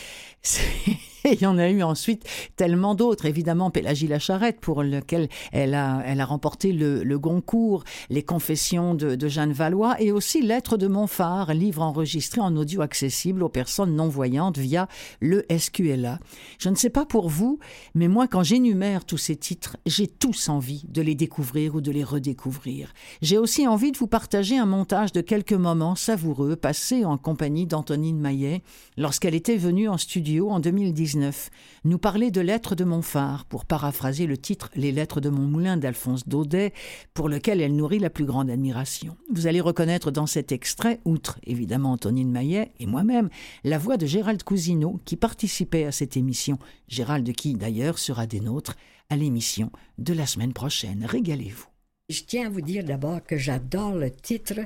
il 1.24 1.40
y 1.40 1.46
en 1.46 1.58
a 1.58 1.68
eu 1.68 1.82
ensuite 1.82 2.24
tellement 2.56 2.94
d'autres. 2.94 3.26
Évidemment, 3.26 3.70
Pélagie 3.70 4.06
la 4.06 4.18
Charrette, 4.18 4.60
pour 4.60 4.82
lequel 4.82 5.28
elle 5.52 5.74
a, 5.74 6.02
elle 6.04 6.20
a 6.20 6.24
remporté 6.24 6.72
le, 6.72 7.18
Goncourt, 7.18 7.84
Les 8.10 8.22
Confessions 8.22 8.94
de, 8.94 9.28
Jeanne 9.28 9.52
Valois 9.52 10.00
et 10.00 10.12
aussi 10.12 10.42
Lettres 10.42 10.76
de 10.76 10.86
Montphare, 10.86 11.54
livre 11.54 11.82
enregistré 11.82 12.40
en 12.40 12.56
audio 12.56 12.82
accessible 12.82 13.42
aux 13.42 13.48
personnes 13.48 13.94
non-voyantes 13.94 14.58
via 14.58 14.88
le 15.20 15.44
SQLA. 15.56 16.18
Je 16.58 16.68
ne 16.68 16.74
sais 16.74 16.90
pas 16.90 17.06
pour 17.06 17.28
vous, 17.28 17.58
mais 17.94 18.08
moi, 18.08 18.28
quand 18.28 18.42
j'énumère 18.42 19.04
tous 19.04 19.18
ces 19.18 19.36
titres, 19.36 19.76
j'ai 19.86 20.06
tous 20.06 20.48
envie 20.48 20.84
de 20.88 21.02
les 21.02 21.14
découvrir 21.14 21.74
ou 21.74 21.80
de 21.80 21.90
les 21.90 22.04
redécouvrir. 22.04 22.92
J'ai 23.22 23.38
aussi 23.38 23.66
envie 23.66 23.92
de 23.92 23.98
vous 23.98 24.06
partager 24.06 24.58
un 24.58 24.66
montage 24.66 25.12
de 25.12 25.20
quelques 25.20 25.52
moments 25.52 25.94
savoureux 25.94 26.56
passés 26.56 27.04
en 27.04 27.16
compagnie 27.18 27.66
d'Antonine 27.66 28.18
Maillet 28.18 28.62
lorsqu'elle 28.96 29.34
était 29.34 29.56
venue 29.56 29.88
en 29.88 29.98
studio 29.98 30.50
en 30.50 30.60
2019 31.06 31.50
nous 31.84 31.98
parler 31.98 32.32
de 32.32 32.40
Lettres 32.40 32.74
de 32.74 32.82
mon 32.82 33.00
phare, 33.00 33.44
pour 33.44 33.64
paraphraser 33.64 34.26
le 34.26 34.36
titre 34.36 34.70
Les 34.74 34.90
Lettres 34.90 35.20
de 35.20 35.28
mon 35.28 35.42
moulin 35.42 35.76
d'Alphonse 35.76 36.26
Daudet, 36.26 36.72
pour 37.14 37.28
lequel 37.28 37.60
elle 37.60 37.76
nourrit 37.76 38.00
la 38.00 38.10
plus 38.10 38.24
grande 38.24 38.50
admiration. 38.50 39.16
Vous 39.32 39.46
allez 39.46 39.60
reconnaître 39.60 40.10
dans 40.10 40.26
cet 40.26 40.50
extrait, 40.50 41.00
outre 41.04 41.38
évidemment 41.44 41.92
Antonine 41.92 42.30
Maillet 42.30 42.72
et 42.80 42.86
moi-même, 42.86 43.28
la 43.62 43.78
voix 43.78 43.96
de 43.96 44.06
Gérald 44.06 44.42
Cousineau 44.42 45.00
qui 45.04 45.16
participait 45.16 45.84
à 45.84 45.92
cette 45.92 46.16
émission. 46.16 46.58
Gérald 46.88 47.30
qui 47.32 47.54
d'ailleurs 47.54 47.98
sera 47.98 48.26
des 48.26 48.40
nôtres 48.40 48.76
à 49.08 49.16
l'émission 49.16 49.70
de 49.98 50.12
la 50.12 50.26
semaine 50.26 50.52
prochaine. 50.52 51.04
Régalez-vous. 51.04 51.66
Je 52.08 52.22
tiens 52.22 52.46
à 52.46 52.50
vous 52.50 52.60
dire 52.60 52.84
d'abord 52.84 53.22
que 53.24 53.36
j'adore 53.36 53.94
le 53.94 54.10
titre 54.10 54.58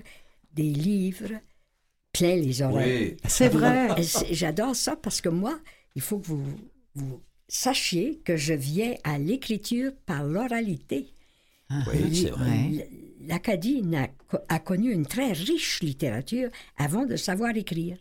des 0.55 0.71
livres 0.71 1.33
plein 2.13 2.37
les 2.37 2.63
oreilles. 2.63 3.17
C'est 3.29 3.49
vrai. 3.49 3.89
J'adore 4.31 4.75
ça 4.75 4.97
parce 4.97 5.21
que 5.21 5.29
moi, 5.29 5.59
il 5.95 6.03
faut 6.03 6.19
que 6.19 6.27
vous, 6.27 6.45
vous 6.95 7.21
sachiez 7.49 8.21
que 8.25 8.37
je 8.37 8.55
viens 8.55 8.95
à 9.05 9.19
l'écriture 9.19 9.93
par 10.07 10.25
l'oralité. 10.25 11.13
Ah, 11.69 11.83
oui, 11.93 12.17
c'est 12.17 12.31
vrai. 12.31 12.89
L'Acadie 13.27 13.85
a, 14.49 14.59
connu 14.59 14.93
une 14.93 15.07
très 15.07 15.33
riche 15.33 15.81
littérature 15.83 16.51
avant 16.77 17.07
de 17.07 17.17
savoir 17.17 17.57
écrire. 17.57 17.99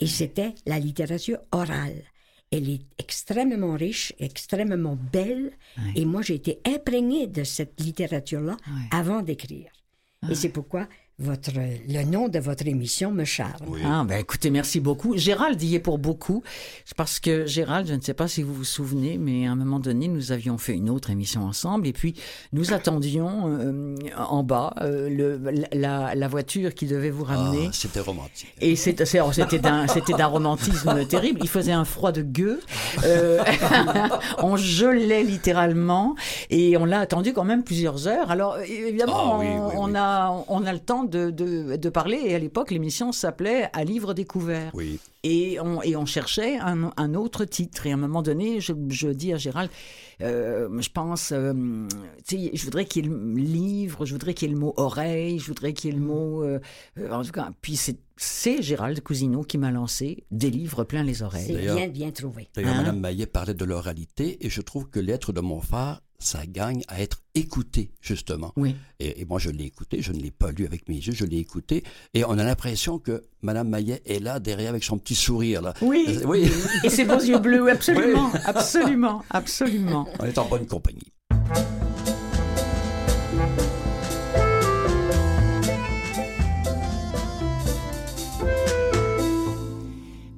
Et 0.00 0.06
c'était 0.06 0.54
la 0.66 0.78
littérature 0.78 1.38
orale. 1.52 2.02
Elle 2.50 2.68
est 2.68 2.82
extrêmement 2.98 3.74
riche, 3.74 4.12
extrêmement 4.18 4.96
belle. 5.12 5.52
Et 5.94 6.04
moi, 6.04 6.22
j'ai 6.22 6.34
été 6.34 6.60
imprégnée 6.64 7.26
de 7.26 7.44
cette 7.44 7.80
littérature-là 7.80 8.56
avant 8.90 9.22
d'écrire. 9.22 9.70
Et 10.22 10.32
ah. 10.32 10.34
c'est 10.34 10.48
pourquoi 10.48 10.88
votre, 11.20 11.52
le 11.54 12.04
nom 12.04 12.28
de 12.28 12.40
votre 12.40 12.66
émission 12.66 13.12
me 13.12 13.24
charme. 13.24 13.52
Ah, 13.84 14.04
ben 14.04 14.18
écoutez, 14.18 14.50
merci 14.50 14.80
beaucoup. 14.80 15.16
Gérald 15.16 15.62
y 15.62 15.76
est 15.76 15.80
pour 15.80 15.98
beaucoup, 15.98 16.42
parce 16.96 17.20
que 17.20 17.46
Gérald, 17.46 17.86
je 17.86 17.94
ne 17.94 18.00
sais 18.00 18.14
pas 18.14 18.26
si 18.26 18.42
vous 18.42 18.52
vous 18.52 18.64
souvenez, 18.64 19.16
mais 19.16 19.46
à 19.46 19.52
un 19.52 19.54
moment 19.54 19.78
donné, 19.78 20.08
nous 20.08 20.32
avions 20.32 20.58
fait 20.58 20.74
une 20.74 20.90
autre 20.90 21.10
émission 21.10 21.44
ensemble, 21.44 21.86
et 21.86 21.92
puis 21.92 22.14
nous 22.52 22.72
attendions 22.72 23.42
euh, 23.46 23.94
en 24.16 24.42
bas 24.42 24.74
euh, 24.80 25.08
le, 25.08 25.40
la, 25.72 26.16
la, 26.16 26.28
voiture 26.28 26.74
qui 26.74 26.86
devait 26.86 27.10
vous 27.10 27.22
ramener. 27.22 27.66
Ah, 27.68 27.72
c'était 27.72 28.00
romantique. 28.00 28.52
Et 28.60 28.74
c'était 28.74 29.04
d'un, 29.60 29.86
c'était 29.86 30.14
d'un 30.14 30.26
romantisme 30.26 31.06
terrible. 31.08 31.38
Il 31.44 31.48
faisait 31.48 31.72
un 31.72 31.84
froid 31.84 32.10
de 32.10 32.22
gueux. 32.22 32.60
Euh, 33.04 33.40
on 34.38 34.56
gelait 34.56 35.22
littéralement, 35.22 36.16
et 36.50 36.76
on 36.76 36.84
l'a 36.84 36.98
attendu 36.98 37.32
quand 37.32 37.44
même 37.44 37.62
plusieurs 37.62 38.08
heures. 38.08 38.32
Alors 38.32 38.58
évidemment, 38.58 39.38
ah 39.40 39.70
on, 39.76 39.94
a, 39.94 40.44
on 40.48 40.66
a 40.66 40.72
le 40.72 40.80
temps 40.80 41.03
de, 41.04 41.30
de, 41.30 41.88
parler. 41.88 42.20
Et 42.24 42.34
à 42.34 42.38
l'époque, 42.38 42.70
l'émission 42.70 43.12
s'appelait 43.12 43.68
À 43.72 43.84
livre 43.84 44.14
découvert. 44.14 44.70
Oui. 44.74 44.98
Et 45.22 45.58
on, 45.60 45.82
et 45.82 45.96
on 45.96 46.04
cherchait 46.04 46.58
un, 46.58 46.92
un, 46.96 47.14
autre 47.14 47.44
titre. 47.44 47.86
Et 47.86 47.90
à 47.90 47.94
un 47.94 47.98
moment 47.98 48.22
donné, 48.22 48.60
je, 48.60 48.72
je 48.88 49.08
dis 49.08 49.32
à 49.32 49.38
Gérald, 49.38 49.70
euh, 50.20 50.68
je 50.80 50.88
pense, 50.90 51.32
euh, 51.32 51.52
je 52.30 52.64
voudrais 52.64 52.84
qu'il 52.84 53.04
y 53.04 53.08
ait 53.08 53.10
le 53.10 53.34
livre, 53.34 54.04
je 54.04 54.12
voudrais 54.12 54.34
qu'il 54.34 54.48
y 54.48 54.50
ait 54.50 54.54
le 54.54 54.60
mot 54.60 54.74
oreille, 54.76 55.38
je 55.38 55.46
voudrais 55.46 55.72
qu'il 55.72 55.90
y 55.90 55.92
ait 55.94 55.98
le 55.98 56.04
mot. 56.04 56.42
Euh, 56.44 56.60
en 57.10 57.22
tout 57.22 57.32
cas, 57.32 57.50
puis 57.62 57.76
c'est 57.76 58.62
Gérald 58.62 59.00
Cousineau 59.00 59.42
qui 59.42 59.58
m'a 59.58 59.70
lancé 59.70 60.24
des 60.30 60.50
livres 60.50 60.84
plein 60.84 61.02
les 61.02 61.22
oreilles. 61.22 61.46
C'est 61.46 61.74
bien, 61.74 61.88
bien 61.88 62.10
trouvé. 62.10 62.48
D'ailleurs, 62.54 62.74
hein? 62.74 62.82
Mme 62.82 63.00
Maillet 63.00 63.26
parlait 63.26 63.54
de 63.54 63.64
l'oralité 63.64 64.44
et 64.44 64.50
je 64.50 64.60
trouve 64.60 64.88
que 64.88 65.00
l'être 65.00 65.32
de 65.32 65.40
mon 65.40 65.60
phare 65.60 66.02
ça 66.24 66.46
gagne 66.46 66.82
à 66.88 67.00
être 67.00 67.22
écouté, 67.34 67.92
justement. 68.00 68.52
Oui. 68.56 68.76
Et, 69.00 69.24
moi, 69.24 69.38
je 69.38 69.50
l'ai 69.50 69.64
écouté, 69.64 70.00
je 70.00 70.12
ne 70.12 70.18
l'ai 70.18 70.30
pas 70.30 70.50
lu 70.52 70.64
avec 70.66 70.88
mes 70.88 70.96
yeux, 70.96 71.12
je 71.12 71.24
l'ai 71.24 71.38
écouté, 71.38 71.84
et 72.14 72.24
on 72.24 72.38
a 72.38 72.44
l'impression 72.44 72.98
que 72.98 73.22
Mme 73.42 73.68
Maillet 73.68 74.02
est 74.06 74.20
là, 74.20 74.40
derrière, 74.40 74.70
avec 74.70 74.84
son 74.84 74.98
petit 74.98 75.14
sourire. 75.14 75.62
Là. 75.62 75.74
Oui. 75.82 76.06
Euh, 76.08 76.26
oui. 76.26 76.50
Et 76.82 76.90
ses 76.90 77.04
beaux 77.04 77.20
yeux 77.20 77.38
bleus, 77.38 77.68
absolument, 77.68 78.30
absolument, 78.44 79.22
absolument. 79.30 80.08
On 80.18 80.24
est 80.24 80.38
en 80.38 80.48
bonne 80.48 80.66
compagnie. 80.66 81.12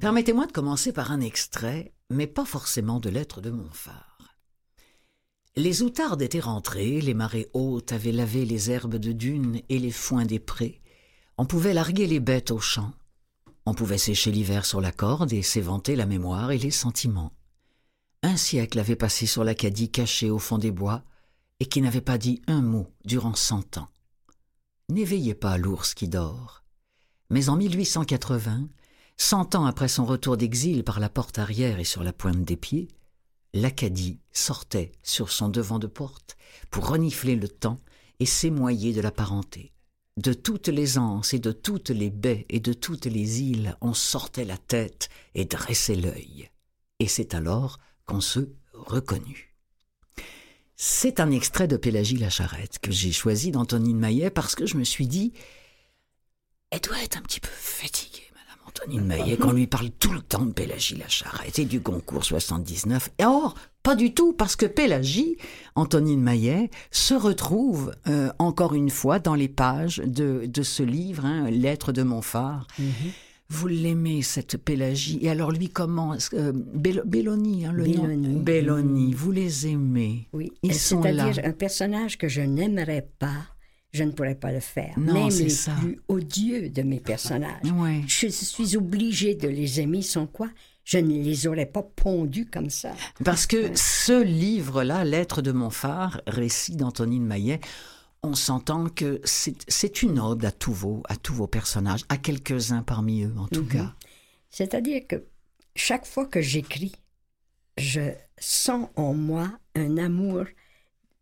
Permettez-moi 0.00 0.46
de 0.46 0.52
commencer 0.52 0.92
par 0.92 1.10
un 1.10 1.20
extrait, 1.20 1.92
mais 2.10 2.28
pas 2.28 2.44
forcément 2.44 3.00
de 3.00 3.08
lettres 3.08 3.40
de 3.40 3.50
mon 3.50 3.68
phare. 3.72 4.15
Les 5.58 5.80
outardes 5.80 6.20
étaient 6.20 6.40
rentrées, 6.40 7.00
les 7.00 7.14
marées 7.14 7.48
hautes 7.54 7.92
avaient 7.92 8.12
lavé 8.12 8.44
les 8.44 8.70
herbes 8.70 8.96
de 8.96 9.12
dunes 9.12 9.62
et 9.70 9.78
les 9.78 9.90
foins 9.90 10.26
des 10.26 10.38
prés. 10.38 10.82
On 11.38 11.46
pouvait 11.46 11.72
larguer 11.72 12.06
les 12.06 12.20
bêtes 12.20 12.50
au 12.50 12.60
champ. 12.60 12.92
On 13.64 13.72
pouvait 13.72 13.96
sécher 13.96 14.30
l'hiver 14.30 14.66
sur 14.66 14.82
la 14.82 14.92
corde 14.92 15.32
et 15.32 15.40
s'éventer 15.40 15.96
la 15.96 16.04
mémoire 16.04 16.50
et 16.50 16.58
les 16.58 16.70
sentiments. 16.70 17.32
Un 18.22 18.36
siècle 18.36 18.78
avait 18.78 18.96
passé 18.96 19.24
sur 19.24 19.44
l'Acadie 19.44 19.90
cachée 19.90 20.28
au 20.28 20.38
fond 20.38 20.58
des 20.58 20.70
bois 20.70 21.02
et 21.58 21.64
qui 21.64 21.80
n'avait 21.80 22.02
pas 22.02 22.18
dit 22.18 22.42
un 22.48 22.60
mot 22.60 22.88
durant 23.06 23.34
cent 23.34 23.78
ans. 23.78 23.88
N'éveillez 24.90 25.34
pas 25.34 25.56
l'ours 25.56 25.94
qui 25.94 26.06
dort. 26.06 26.64
Mais 27.30 27.48
en 27.48 27.56
1880, 27.56 28.68
cent 29.16 29.54
ans 29.54 29.64
après 29.64 29.88
son 29.88 30.04
retour 30.04 30.36
d'exil 30.36 30.84
par 30.84 31.00
la 31.00 31.08
porte 31.08 31.38
arrière 31.38 31.78
et 31.78 31.84
sur 31.84 32.02
la 32.02 32.12
pointe 32.12 32.44
des 32.44 32.56
pieds, 32.56 32.88
l'Acadie 33.54 34.20
sortait 34.32 34.92
sur 35.02 35.30
son 35.30 35.48
devant 35.48 35.78
de 35.78 35.86
porte 35.86 36.36
pour 36.70 36.88
renifler 36.88 37.36
le 37.36 37.48
temps 37.48 37.80
et 38.20 38.26
s'émoyer 38.26 38.92
de 38.92 39.00
la 39.00 39.10
parenté. 39.10 39.72
De 40.16 40.32
toutes 40.32 40.68
les 40.68 40.96
anses 40.96 41.34
et 41.34 41.38
de 41.38 41.52
toutes 41.52 41.90
les 41.90 42.10
baies 42.10 42.46
et 42.48 42.60
de 42.60 42.72
toutes 42.72 43.04
les 43.04 43.42
îles, 43.42 43.76
on 43.82 43.92
sortait 43.92 44.46
la 44.46 44.56
tête 44.56 45.10
et 45.34 45.44
dressait 45.44 45.94
l'œil. 45.94 46.50
Et 47.00 47.08
c'est 47.08 47.34
alors 47.34 47.78
qu'on 48.06 48.22
se 48.22 48.48
reconnut. 48.72 49.54
C'est 50.76 51.20
un 51.20 51.30
extrait 51.30 51.68
de 51.68 51.76
Pélagie 51.76 52.16
la 52.16 52.30
Charrette 52.30 52.78
que 52.78 52.92
j'ai 52.92 53.12
choisi 53.12 53.50
d'Antonine 53.50 53.98
Maillet 53.98 54.30
parce 54.30 54.54
que 54.54 54.66
je 54.66 54.76
me 54.76 54.84
suis 54.84 55.06
dit, 55.06 55.32
elle 56.70 56.80
doit 56.80 57.02
être 57.02 57.18
un 57.18 57.22
petit 57.22 57.40
peu 57.40 57.48
fatiguée. 57.48 58.25
Antonine 58.76 59.06
Maillet 59.06 59.36
qu'on 59.36 59.52
lui 59.52 59.66
parle 59.66 59.90
tout 59.90 60.12
le 60.12 60.20
temps 60.20 60.44
de 60.44 60.52
Pélagie 60.52 60.96
la 60.96 61.08
Charrette 61.08 61.58
et 61.58 61.64
du 61.64 61.80
concours 61.80 62.24
79. 62.24 63.08
Et 63.18 63.24
or, 63.24 63.54
pas 63.82 63.96
du 63.96 64.12
tout, 64.12 64.34
parce 64.34 64.54
que 64.54 64.66
Pélagie, 64.66 65.38
Antonine 65.76 66.20
Maillet, 66.20 66.70
se 66.90 67.14
retrouve 67.14 67.94
euh, 68.06 68.28
encore 68.38 68.74
une 68.74 68.90
fois 68.90 69.18
dans 69.18 69.34
les 69.34 69.48
pages 69.48 70.02
de, 70.04 70.42
de 70.46 70.62
ce 70.62 70.82
livre, 70.82 71.24
hein, 71.24 71.50
Lettres 71.50 71.92
de 71.92 72.02
mon 72.02 72.20
phare. 72.20 72.66
Mhm. 72.78 72.88
Vous 73.48 73.68
l'aimez, 73.68 74.22
cette 74.22 74.56
Pélagie. 74.58 75.20
Et 75.22 75.30
alors, 75.30 75.52
lui, 75.52 75.68
comment 75.68 76.14
euh, 76.34 76.52
Belloni, 76.52 77.64
hein, 77.64 77.72
le 77.72 77.84
Belloni. 77.84 78.28
nom 78.28 78.40
Belloni. 78.40 79.14
Vous 79.14 79.30
les 79.30 79.68
aimez. 79.68 80.28
Oui. 80.32 80.52
Ils 80.62 80.74
sont 80.74 81.00
là. 81.00 81.32
C'est-à-dire 81.32 81.44
un 81.44 81.52
personnage 81.52 82.18
que 82.18 82.28
je 82.28 82.42
n'aimerais 82.42 83.08
pas 83.18 83.46
je 83.96 84.04
ne 84.04 84.10
pourrais 84.12 84.34
pas 84.34 84.52
le 84.52 84.60
faire. 84.60 84.94
Non, 84.98 85.14
Même 85.14 85.28
les 85.28 85.48
ça. 85.48 85.72
plus 85.80 86.00
odieux 86.08 86.68
de 86.68 86.82
mes 86.82 87.00
personnages. 87.00 87.70
Ouais. 87.72 88.02
Je 88.06 88.28
suis 88.28 88.76
obligée 88.76 89.34
de 89.34 89.48
les 89.48 89.80
aimer 89.80 90.02
sans 90.02 90.26
quoi 90.26 90.48
je 90.84 90.98
ne 90.98 91.20
les 91.20 91.48
aurais 91.48 91.66
pas 91.66 91.82
pondus 91.82 92.46
comme 92.46 92.70
ça. 92.70 92.92
Parce 93.24 93.46
que 93.46 93.70
ce 93.74 94.22
livre-là, 94.22 95.04
Lettre 95.04 95.42
de 95.42 95.50
mon 95.50 95.68
phare, 95.70 96.20
récit 96.28 96.76
d'Antonine 96.76 97.24
Maillet, 97.26 97.58
on 98.22 98.34
s'entend 98.34 98.88
que 98.88 99.20
c'est 99.24 100.02
une 100.02 100.20
ode 100.20 100.44
à 100.44 100.52
tous 100.52 100.72
vos, 100.72 101.02
à 101.08 101.16
tous 101.16 101.34
vos 101.34 101.48
personnages, 101.48 102.04
à 102.08 102.16
quelques-uns 102.18 102.82
parmi 102.82 103.24
eux 103.24 103.34
en 103.36 103.48
tout 103.48 103.62
Mhm. 103.62 103.68
cas. 103.68 103.94
C'est-à-dire 104.50 105.02
que 105.08 105.24
chaque 105.74 106.06
fois 106.06 106.24
que 106.26 106.40
j'écris, 106.40 106.92
je 107.78 108.12
sens 108.38 108.88
en 108.94 109.12
moi 109.12 109.50
un 109.74 109.98
amour, 109.98 110.44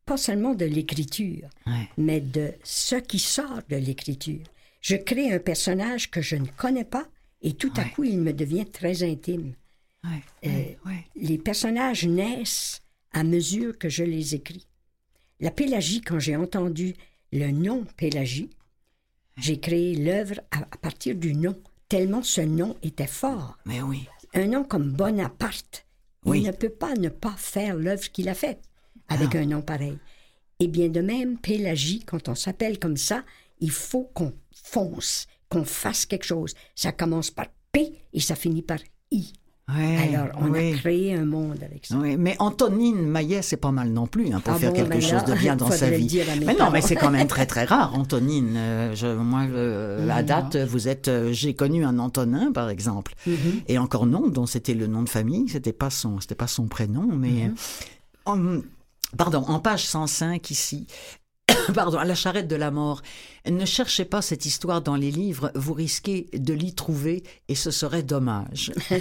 pas 0.05 0.17
seulement 0.17 0.55
de 0.55 0.65
l'écriture, 0.65 1.49
Ouais. 1.67 1.89
mais 1.97 2.21
de 2.21 2.53
ce 2.63 2.97
qui 2.97 3.19
sort 3.19 3.61
de 3.69 3.77
l'écriture. 3.77 4.43
Je 4.81 4.97
crée 4.97 5.33
un 5.33 5.39
personnage 5.39 6.11
que 6.11 6.21
je 6.21 6.37
ne 6.37 6.47
connais 6.47 6.85
pas 6.85 7.07
et 7.43 7.55
tout 7.55 7.73
à 7.77 7.85
coup, 7.85 8.05
il 8.05 8.19
me 8.21 8.33
devient 8.33 8.67
très 8.67 9.03
intime. 9.03 9.55
Ouais, 10.05 10.23
Euh. 10.47 10.91
Les 11.17 11.39
personnages 11.39 12.05
naissent 12.07 12.83
à 13.13 13.25
mesure 13.25 13.79
que 13.79 13.89
je 13.89 14.05
les 14.05 14.35
écris. 14.35 14.67
La 15.41 15.51
Pélagie, 15.51 16.01
quand 16.03 16.19
j'ai 16.19 16.37
entendu 16.37 16.95
le 17.33 17.51
nom 17.51 17.85
Pélagie, 17.97 18.51
j'ai 19.37 19.59
créé 19.59 19.97
l'œuvre 19.97 20.41
à, 20.51 20.59
à 20.61 20.77
partir 20.77 21.15
du 21.15 21.35
nom, 21.35 21.57
tellement 21.89 22.23
ce 22.23 22.41
nom 22.43 22.77
était 22.83 23.07
fort. 23.07 23.57
Mais 23.67 23.81
oui. 23.83 24.07
Un 24.35 24.47
nom 24.49 24.65
comme 24.65 24.91
Bonaparte, 24.93 25.87
Oui. 26.25 26.41
il 26.43 26.47
ne 26.47 26.53
peut 26.53 26.69
pas 26.69 26.95
ne 26.95 27.09
pas 27.09 27.35
faire 27.37 27.75
l'œuvre 27.77 28.11
qu'il 28.11 28.29
a 28.29 28.35
faite 28.35 28.63
avec 29.09 29.35
un 29.35 29.47
nom 29.47 29.63
pareil. 29.63 29.99
Et 30.61 30.69
bien 30.69 30.89
de 30.89 31.01
même, 31.01 31.39
Pélagie, 31.39 32.01
quand 32.07 32.29
on 32.29 32.35
s'appelle 32.35 32.79
comme 32.79 32.97
ça, 32.97 33.25
il 33.61 33.71
faut 33.71 34.11
qu'on 34.15 34.33
fonce, 34.53 35.27
qu'on 35.49 35.65
fasse 35.65 36.07
quelque 36.07 36.25
chose. 36.27 36.55
Ça 36.75 36.93
commence 36.93 37.31
par 37.31 37.47
P 37.73 37.93
et 38.13 38.21
ça 38.21 38.35
finit 38.35 38.63
par 38.63 38.79
I. 39.11 39.33
Ouais, 39.67 40.15
Alors, 40.15 40.29
on 40.43 40.51
oui. 40.51 40.75
a 40.75 40.77
créé 40.77 41.15
un 41.15 41.25
monde 41.25 41.57
avec 41.63 41.87
ça. 41.87 41.97
Oui, 41.97 42.19
mais 42.19 42.37
Antonine 42.39 43.01
Maillet, 43.09 43.41
c'est 43.41 43.57
pas 43.57 43.73
mal 43.73 43.89
non 43.89 44.07
plus 44.07 44.31
hein, 44.31 44.41
pour 44.41 44.53
Ah 44.55 44.59
faire 44.59 44.71
bon, 44.73 44.77
quelque 44.77 44.91
ben 44.91 45.01
là, 45.01 45.09
chose 45.09 45.25
de 45.25 45.35
bien 45.35 45.57
dans 45.57 45.71
sa 45.71 45.89
vie. 45.91 46.21
mais 46.41 46.53
non, 46.53 46.59
parents. 46.59 46.71
mais 46.71 46.83
c'est 46.83 46.97
quand 46.97 47.11
même 47.11 47.27
très 47.27 47.47
très 47.47 47.65
rare, 47.65 47.95
Antonine. 47.99 48.53
Euh, 48.57 48.95
je, 48.95 49.07
moi, 49.07 49.45
euh, 49.51 50.07
à 50.11 50.23
date, 50.23 50.57
vous 50.57 50.87
êtes, 50.87 51.09
euh, 51.09 51.33
j'ai 51.33 51.55
connu 51.55 51.83
un 51.83 51.99
Antonin, 51.99 52.53
par 52.53 52.69
exemple, 52.69 53.15
Mhm. 53.27 53.63
et 53.67 53.79
encore 53.79 54.05
non, 54.05 54.29
dont 54.29 54.45
c'était 54.45 54.75
le 54.75 54.87
nom 54.87 55.03
de 55.03 55.09
famille, 55.09 55.49
c'était 55.49 55.73
pas 55.73 55.89
son, 55.89 56.21
c'était 56.21 56.35
pas 56.35 56.47
son 56.47 56.67
prénom, 56.67 57.07
mais 57.07 57.31
Mhm. 57.31 57.55
euh, 58.29 58.31
en- 58.59 58.63
pardon, 59.17 59.45
en 59.49 59.59
page 59.61 59.85
105 59.87 60.51
ici. 60.51 60.87
Pardon, 61.75 61.99
à 61.99 62.05
la 62.07 62.15
charrette 62.15 62.49
de 62.49 62.57
la 62.57 62.71
mort. 62.71 63.03
Ne 63.47 63.67
cherchez 63.67 64.07
pas 64.07 64.23
cette 64.23 64.47
histoire 64.47 64.81
dans 64.81 64.97
les 64.97 65.11
livres, 65.11 65.51
vous 65.55 65.75
risquez 65.75 66.29
de 66.33 66.55
l'y 66.55 66.75
trouver 66.75 67.23
et 67.49 67.55
ce 67.55 67.71
serait 67.71 68.03
dommage. 68.03 68.73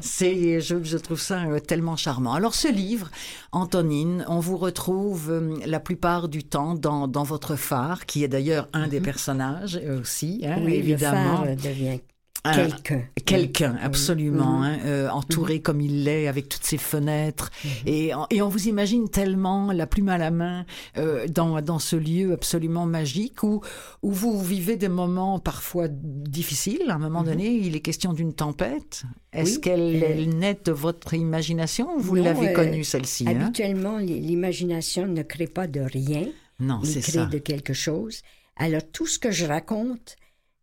C'est, 0.00 0.60
je, 0.60 0.82
je 0.82 0.98
trouve 0.98 1.20
ça 1.20 1.44
euh, 1.44 1.60
tellement 1.60 1.96
charmant. 1.96 2.32
Alors 2.32 2.54
ce 2.54 2.68
livre, 2.68 3.10
Antonine, 3.52 4.24
on 4.28 4.40
vous 4.40 4.56
retrouve 4.56 5.30
euh, 5.30 5.56
la 5.66 5.80
plupart 5.80 6.28
du 6.28 6.42
temps 6.44 6.74
dans, 6.74 7.06
dans 7.08 7.22
votre 7.24 7.56
phare, 7.56 8.06
qui 8.06 8.24
est 8.24 8.28
d'ailleurs 8.28 8.68
un 8.72 8.88
des 8.88 9.00
personnages 9.00 9.78
euh, 9.82 10.00
aussi, 10.00 10.42
hein, 10.44 10.56
Mhm. 10.58 10.64
Oui, 10.66 10.74
évidemment. 10.74 11.40
le 11.42 11.46
phare 11.46 11.56
devient 11.56 11.88
Un- 11.90 11.98
quelqu'un. 12.42 13.02
Quelqu'un, 13.24 13.76
absolument, 13.80 14.58
Mhm. 14.58 14.64
hein, 14.64 14.78
euh, 14.84 15.08
entouré 15.10 15.60
comme 15.62 15.80
il 15.80 16.02
l'est, 16.04 16.26
avec 16.26 16.48
toutes 16.48 16.64
ses 16.64 16.76
fenêtres. 16.78 17.50
Mhm. 17.64 17.70
Et, 17.86 18.14
on- 18.14 18.26
et 18.30 18.42
on 18.42 18.48
vous 18.48 18.66
imagine 18.66 19.08
tellement, 19.08 19.70
la 19.70 19.86
plume 19.86 20.08
à 20.08 20.18
la 20.18 20.30
main, 20.32 20.66
euh, 20.98 21.28
dans, 21.28 21.60
dans 21.62 21.78
ce 21.78 21.94
lieu 21.94 22.32
absolument 22.32 22.84
magique 22.84 23.44
où, 23.44 23.60
où 24.02 24.10
vous 24.10 24.42
vivez 24.42 24.76
des 24.76 24.88
moments 24.88 25.38
parfois 25.38 25.86
difficiles. 25.88 26.82
À 26.88 26.94
un 26.94 26.98
moment 26.98 27.22
donné, 27.22 27.48
il 27.52 27.76
est 27.76 27.80
question 27.80 28.12
d'une 28.12 28.34
tempête. 28.34 29.04
Est-ce. 29.32 29.54
Oui, 29.54 29.60
qu'elle 29.60 30.02
euh, 30.02 30.06
elle 30.10 30.28
naît 30.36 30.58
de 30.64 30.72
votre 30.72 31.14
imagination 31.14 31.94
ou 31.96 32.00
vous 32.00 32.16
l'avez 32.16 32.48
euh, 32.48 32.52
connue, 32.54 32.82
celle-ci 32.84 33.24
hein? 33.28 33.40
Habituellement, 33.40 33.98
l'imagination 33.98 35.06
ne 35.06 35.22
crée 35.22 35.46
pas 35.46 35.66
de 35.68 35.80
rien, 35.80 36.26
Non, 36.58 36.80
c'est 36.82 37.00
crée 37.00 37.12
ça. 37.12 37.26
de 37.26 37.38
quelque 37.38 37.72
chose. 37.72 38.22
Alors, 38.56 38.82
tout 38.92 39.06
ce 39.06 39.18
que 39.18 39.30
je 39.30 39.46
raconte, 39.46 40.16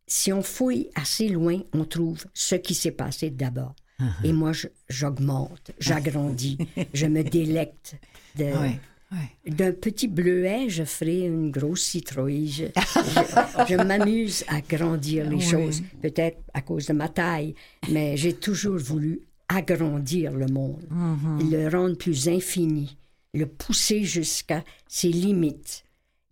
si 0.10 0.34
on 0.34 0.42
fouille 0.42 0.90
assez 0.96 1.30
loin, 1.30 1.62
on 1.74 1.86
trouve 1.86 2.26
ce 2.34 2.56
qui 2.56 2.74
s'est 2.76 2.92
passé 2.92 3.30
d'abord. 3.30 3.76
Uh-huh. 4.02 4.26
Et 4.26 4.34
moi, 4.34 4.52
j'augmente, 4.90 5.72
j'agrandis, 5.80 6.58
je 6.94 7.06
me 7.06 7.24
délecte 7.24 7.96
de, 8.38 8.46
Ouais, 8.46 8.80
ouais. 9.12 9.52
D'un 9.52 9.72
petit 9.74 10.08
bleuet, 10.08 10.68
je 10.70 10.84
ferai 10.84 11.22
une 11.28 11.52
grosse 11.52 11.84
citrouille. 11.84 12.48
Je, 12.50 12.66
je- 12.76 13.66
je 13.70 13.76
m'amuse 13.76 14.44
à 14.48 14.62
grandir 14.62 15.30
les 15.30 15.36
Oui. 15.38 15.42
choses, 15.42 15.82
peut-être 16.02 16.40
à 16.54 16.62
cause 16.62 16.86
de 16.88 16.94
ma 16.94 17.10
taille, 17.10 17.56
mais 17.92 18.18
j'ai 18.18 18.34
toujours 18.34 18.78
voulu 18.78 19.22
agrandir 19.48 20.32
le 20.32 20.48
monde, 20.48 20.84
Mm-hmm. 20.92 21.52
le 21.52 21.68
rendre 21.70 21.98
plus 21.98 22.28
infini, 22.30 22.98
le 23.34 23.46
pousser 23.48 24.04
jusqu'à 24.04 24.64
ses 24.88 25.10
limites. 25.10 25.84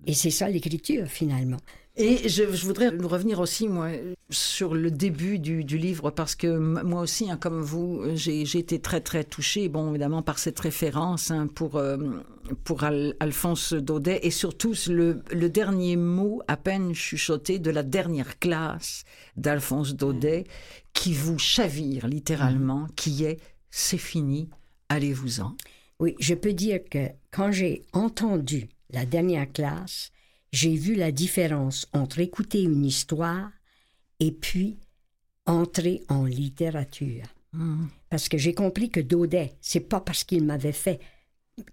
Et 0.05 0.13
c'est 0.13 0.29
ça 0.31 0.47
l'écriture, 0.47 1.07
finalement. 1.07 1.57
Et 1.99 2.29
je, 2.29 2.43
je 2.53 2.65
voudrais 2.65 2.89
revenir 2.89 3.39
aussi, 3.39 3.67
moi, 3.67 3.89
sur 4.29 4.75
le 4.75 4.91
début 4.91 5.39
du, 5.39 5.63
du 5.63 5.79
livre, 5.79 6.11
parce 6.11 6.35
que 6.35 6.55
moi 6.83 7.01
aussi, 7.01 7.31
hein, 7.31 7.37
comme 7.37 7.59
vous, 7.61 8.03
j'ai 8.13 8.45
j'ai 8.45 8.59
été 8.59 8.79
très, 8.79 9.01
très 9.01 9.23
touchée, 9.23 9.67
bon, 9.67 9.89
évidemment, 9.89 10.21
par 10.21 10.37
cette 10.37 10.59
référence 10.59 11.31
hein, 11.31 11.47
pour, 11.47 11.77
euh, 11.77 11.97
pour 12.63 12.83
Al- 12.83 13.15
Alphonse 13.19 13.73
Daudet, 13.73 14.19
et 14.21 14.29
surtout 14.29 14.73
le, 14.89 15.23
le 15.31 15.49
dernier 15.49 15.95
mot 15.95 16.43
à 16.47 16.55
peine 16.55 16.93
chuchoté 16.93 17.57
de 17.57 17.71
la 17.71 17.81
dernière 17.81 18.37
classe 18.37 19.03
d'Alphonse 19.35 19.95
Daudet, 19.95 20.43
qui 20.93 21.13
vous 21.13 21.39
chavire 21.39 22.05
littéralement, 22.05 22.85
qui 22.95 23.23
est 23.23 23.39
«c'est 23.71 23.97
fini, 23.97 24.49
allez-vous-en». 24.89 25.55
Oui, 25.99 26.15
je 26.19 26.35
peux 26.35 26.53
dire 26.53 26.79
que 26.91 27.07
quand 27.31 27.51
j'ai 27.51 27.81
entendu 27.91 28.69
la 28.91 29.07
dernière 29.07 29.51
classe, 29.51 30.11
j'ai 30.51 30.75
vu 30.75 30.95
la 30.95 31.11
différence 31.11 31.87
entre 31.93 32.19
écouter 32.19 32.63
une 32.63 32.85
histoire 32.85 33.51
et 34.19 34.31
puis 34.31 34.77
entrer 35.45 36.03
en 36.09 36.25
littérature. 36.25 37.25
Parce 38.09 38.29
que 38.29 38.37
j'ai 38.37 38.53
compris 38.53 38.89
que 38.89 38.99
Daudet, 38.99 39.53
c'est 39.61 39.79
pas 39.79 39.99
parce 39.99 40.23
qu'il 40.23 40.43
m'avait 40.43 40.71
fait 40.71 40.99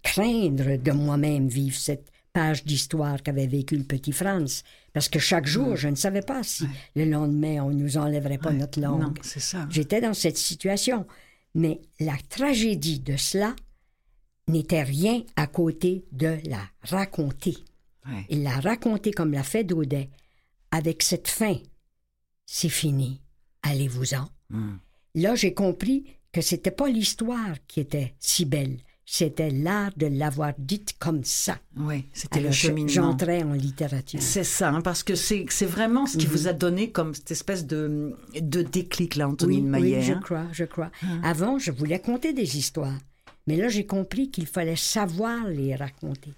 craindre 0.02 0.76
de 0.76 0.92
moi-même 0.92 1.48
vivre 1.48 1.76
cette 1.76 2.10
page 2.32 2.64
d'histoire 2.64 3.22
qu'avait 3.22 3.46
vécu 3.46 3.76
le 3.76 3.84
petit 3.84 4.12
Franz. 4.12 4.62
Parce 4.92 5.08
que 5.08 5.18
chaque 5.18 5.46
jour, 5.46 5.76
je 5.76 5.88
ne 5.88 5.94
savais 5.94 6.22
pas 6.22 6.42
si 6.42 6.66
le 6.96 7.04
lendemain, 7.04 7.62
on 7.62 7.70
nous 7.70 7.96
enlèverait 7.96 8.38
pas 8.38 8.52
notre 8.52 8.80
langue. 8.80 9.02
Non, 9.02 9.14
c'est 9.22 9.40
ça. 9.40 9.66
J'étais 9.70 10.00
dans 10.00 10.14
cette 10.14 10.38
situation. 10.38 11.06
Mais 11.54 11.80
la 12.00 12.16
tragédie 12.28 12.98
de 12.98 13.16
cela 13.16 13.54
n'était 14.48 14.82
rien 14.82 15.22
à 15.36 15.46
côté 15.46 16.04
de 16.12 16.38
la 16.46 16.60
raconter. 16.82 17.56
Ouais. 18.06 18.24
Et 18.28 18.36
la 18.36 18.60
raconter 18.60 19.12
comme 19.12 19.32
l'a 19.32 19.42
fait 19.42 19.64
Daudet, 19.64 20.10
avec 20.70 21.02
cette 21.02 21.28
fin. 21.28 21.56
C'est 22.46 22.68
fini. 22.68 23.20
Allez-vous-en. 23.62 24.28
Mm. 24.50 24.74
Là, 25.16 25.34
j'ai 25.34 25.54
compris 25.54 26.04
que 26.32 26.40
c'était 26.40 26.70
pas 26.70 26.88
l'histoire 26.88 27.54
qui 27.68 27.80
était 27.80 28.14
si 28.18 28.44
belle, 28.44 28.78
c'était 29.06 29.50
l'art 29.50 29.92
de 29.96 30.06
l'avoir 30.06 30.52
dite 30.58 30.94
comme 30.98 31.24
ça. 31.24 31.58
Oui, 31.76 32.06
c'était 32.12 32.40
le 32.40 32.50
cheminement. 32.50 32.88
j'entrais 32.88 33.42
en 33.42 33.52
littérature. 33.52 34.20
C'est 34.22 34.44
ça, 34.44 34.70
hein, 34.70 34.80
parce 34.80 35.02
que 35.02 35.14
c'est 35.14 35.46
vraiment 35.66 36.06
ce 36.06 36.16
qui 36.18 36.26
vous 36.26 36.48
a 36.48 36.52
donné 36.52 36.90
comme 36.90 37.14
cette 37.14 37.30
espèce 37.30 37.66
de, 37.66 38.16
de 38.40 38.62
déclic, 38.62 39.14
là, 39.16 39.26
Oui, 39.26 39.32
Antonine 39.34 39.68
Maillet. 39.68 39.98
oui, 39.98 40.02
je 40.04 40.12
hein. 40.14 40.20
crois, 40.22 40.46
je 40.52 40.64
crois. 40.64 40.90
Avant, 41.22 41.58
je 41.58 41.70
voulais 41.70 42.00
conter 42.00 42.32
des 42.32 42.56
histoires. 42.58 42.98
Mais 43.46 43.56
là, 43.56 43.68
j'ai 43.68 43.86
compris 43.86 44.30
qu'il 44.30 44.46
fallait 44.46 44.74
savoir 44.76 45.46
les 45.48 45.76
raconter. 45.76 46.32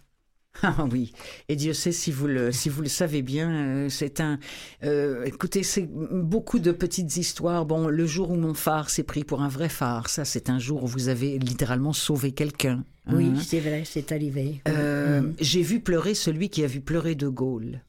Ah 0.62 0.86
oui, 0.90 1.12
et 1.48 1.56
Dieu 1.56 1.72
sait 1.74 1.92
si 1.92 2.10
vous 2.10 2.26
le, 2.26 2.50
si 2.52 2.68
vous 2.68 2.80
le 2.82 2.88
savez 2.88 3.22
bien, 3.22 3.50
euh, 3.50 3.88
c'est 3.88 4.20
un... 4.20 4.38
euh, 4.84 5.24
écoutez, 5.24 5.62
c'est 5.62 5.86
beaucoup 5.90 6.58
de 6.58 6.72
petites 6.72 7.16
histoires. 7.16 7.66
Bon, 7.66 7.88
le 7.88 8.06
jour 8.06 8.30
où 8.30 8.36
mon 8.36 8.54
phare 8.54 8.88
s'est 8.90 9.02
pris 9.02 9.22
pour 9.24 9.42
un 9.42 9.48
vrai 9.48 9.68
phare, 9.68 10.08
ça 10.08 10.24
c'est 10.24 10.48
un 10.50 10.58
jour 10.58 10.82
où 10.84 10.86
vous 10.86 11.08
avez 11.08 11.38
littéralement 11.38 11.92
sauvé 11.92 12.32
quelqu'un. 12.32 12.84
Oui, 13.12 13.26
hein. 13.36 13.40
c'est 13.44 13.60
vrai, 13.60 13.82
c'est 13.84 14.12
arrivé. 14.12 14.60
Euh, 14.68 15.22
J'ai 15.40 15.62
vu 15.62 15.80
pleurer 15.80 16.14
celui 16.14 16.48
qui 16.48 16.64
a 16.64 16.66
vu 16.66 16.80
pleurer 16.80 17.14
De 17.14 17.28
Gaulle. 17.28 17.80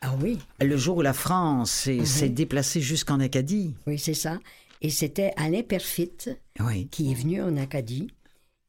Ah 0.00 0.14
oui, 0.22 0.38
Le 0.60 0.76
jour 0.76 0.98
où 0.98 1.02
la 1.02 1.14
France 1.14 1.70
s'est 1.70 2.04
s'est 2.04 2.28
déplacée 2.28 2.80
jusqu'en 2.82 3.20
Acadie. 3.20 3.74
oui, 3.86 3.98
c'est 3.98 4.14
ça. 4.14 4.38
Et 4.82 4.90
c'était 4.90 5.32
Alain 5.36 5.62
Perfit 5.62 6.12
Oui. 6.60 6.88
qui 6.90 7.10
est 7.10 7.14
venu 7.14 7.40
en 7.42 7.56
Acadie. 7.56 8.08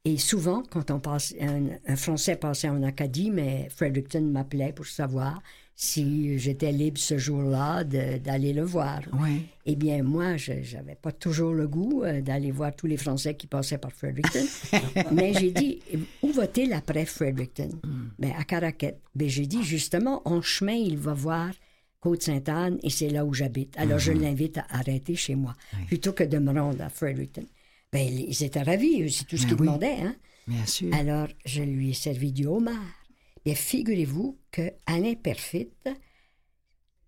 Et 0.06 0.18
souvent, 0.18 0.64
quand 0.70 0.92
on 0.92 1.00
passe, 1.00 1.34
un, 1.42 1.70
un 1.88 1.96
Français 1.96 2.36
passait 2.36 2.70
en 2.70 2.84
Acadie, 2.84 3.32
mais 3.32 3.68
Fredericton 3.70 4.22
m'appelait 4.22 4.72
pour 4.72 4.86
savoir 4.86 5.42
si 5.76 6.40
j'étais 6.40 6.72
libre 6.72 6.98
ce 6.98 7.18
jour-là 7.18 7.84
d'aller 7.84 8.54
le 8.54 8.64
voir. 8.64 9.02
Oui. 9.20 9.48
Eh 9.66 9.76
bien, 9.76 10.04
moi, 10.04 10.38
je 10.38 10.54
n'avais 10.54 10.96
pas 10.96 11.12
toujours 11.12 11.54
le 11.54 11.68
goût 11.68 12.04
euh, 12.04 12.22
d'aller 12.22 12.52
voir 12.52 12.74
tous 12.74 12.88
les 12.88 12.96
Français 12.96 13.36
qui 13.36 13.48
passaient 13.48 13.78
par 13.78 13.92
Fredericton. 13.92 14.46
Mais 15.12 15.34
j'ai 15.34 15.52
dit, 15.52 15.82
où 16.22 16.32
va-t-il 16.32 16.72
après 16.72 17.06
Fredericton? 17.06 17.70
Ben, 18.18 18.32
à 18.38 18.46
Caraquette. 18.46 19.02
Ben, 19.16 19.28
j'ai 19.28 19.48
dit, 19.48 19.64
justement, 19.64 20.22
en 20.26 20.42
chemin, 20.42 20.74
il 20.74 20.98
va 20.98 21.14
voir 21.14 21.52
Côte-Sainte-Anne 22.00 22.78
et 22.84 22.90
c'est 22.90 23.10
là 23.10 23.26
où 23.26 23.34
j'habite. 23.34 23.76
Alors, 23.78 24.00
je 24.00 24.14
l'invite 24.14 24.60
à 24.60 24.66
arrêter 24.70 25.16
chez 25.16 25.36
moi, 25.36 25.56
plutôt 25.88 26.14
que 26.14 26.24
de 26.24 26.38
me 26.38 26.58
rendre 26.58 26.82
à 26.84 26.90
Fredericton. 26.90 27.44
Ben, 27.96 28.26
ils 28.28 28.44
étaient 28.44 28.62
ravis, 28.62 29.04
eux, 29.04 29.10
c'est 29.10 29.26
tout 29.26 29.38
ce 29.38 29.44
Ben 29.44 29.50
qu'ils 29.50 29.62
oui. 29.62 29.68
demandaient. 29.68 29.98
Hein? 30.02 30.16
Bien 30.48 30.66
sûr. 30.66 30.94
Alors, 30.94 31.28
je 31.46 31.64
lui 31.64 31.92
ai 31.92 31.94
servi 31.94 32.32
du 32.32 32.46
homard. 32.46 32.76
Et 33.46 33.56
figurez-vous 33.56 34.38
que 34.52 34.72
Alain 34.86 35.14
Perfit, 35.14 35.70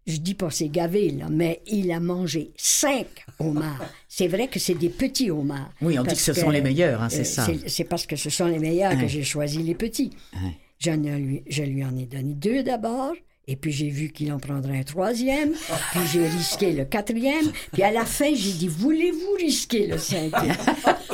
je 0.06 0.18
dis 0.18 0.36
pas 0.36 0.50
c'est 0.50 0.70
gavé, 0.70 1.10
là, 1.12 1.28
mais 1.30 1.62
il 1.68 1.92
a 1.92 2.00
mangé 2.00 2.52
cinq 2.56 3.26
homards. 3.40 3.92
C'est 4.08 4.28
vrai 4.28 4.48
que 4.48 4.58
c'est 4.58 4.74
des 4.74 4.90
petits 4.90 5.30
homards. 5.30 5.72
Oui, 5.82 6.00
on 6.00 6.04
dit 6.04 6.16
que 6.16 6.22
ce 6.22 6.34
sont 6.34 6.50
les 6.50 6.62
meilleurs, 6.62 7.04
hein, 7.04 7.10
c'est 7.10 7.20
euh, 7.20 7.24
ça. 7.24 7.48
C'est 7.68 7.84
parce 7.84 8.08
que 8.08 8.16
ce 8.16 8.32
sont 8.32 8.48
les 8.48 8.58
meilleurs 8.58 8.98
que 8.98 9.08
j'ai 9.08 9.24
choisi 9.24 9.62
les 9.62 9.76
petits. 9.76 10.10
Ouais. 10.34 10.58
Je, 10.80 10.90
ne 10.90 11.18
lui, 11.18 11.44
je 11.48 11.62
lui 11.62 11.86
en 11.86 11.96
ai 11.96 12.08
donné 12.08 12.34
deux 12.34 12.64
d'abord, 12.64 13.14
et 13.48 13.56
puis 13.56 13.72
j'ai 13.72 13.90
vu 13.90 14.10
qu'il 14.12 14.32
en 14.32 14.40
prendrait 14.40 14.80
un 14.80 14.84
troisième, 14.84 15.54
puis 15.54 16.02
j'ai 16.12 16.28
risqué 16.28 16.74
le 16.74 16.86
quatrième, 16.86 17.52
puis 17.72 17.84
à 17.84 17.92
la 17.92 18.06
fin, 18.06 18.34
j'ai 18.36 18.54
dit 18.54 18.68
Voulez-vous 18.68 19.34
risquer 19.38 19.88
le 19.88 19.98
cinquième? 19.98 20.56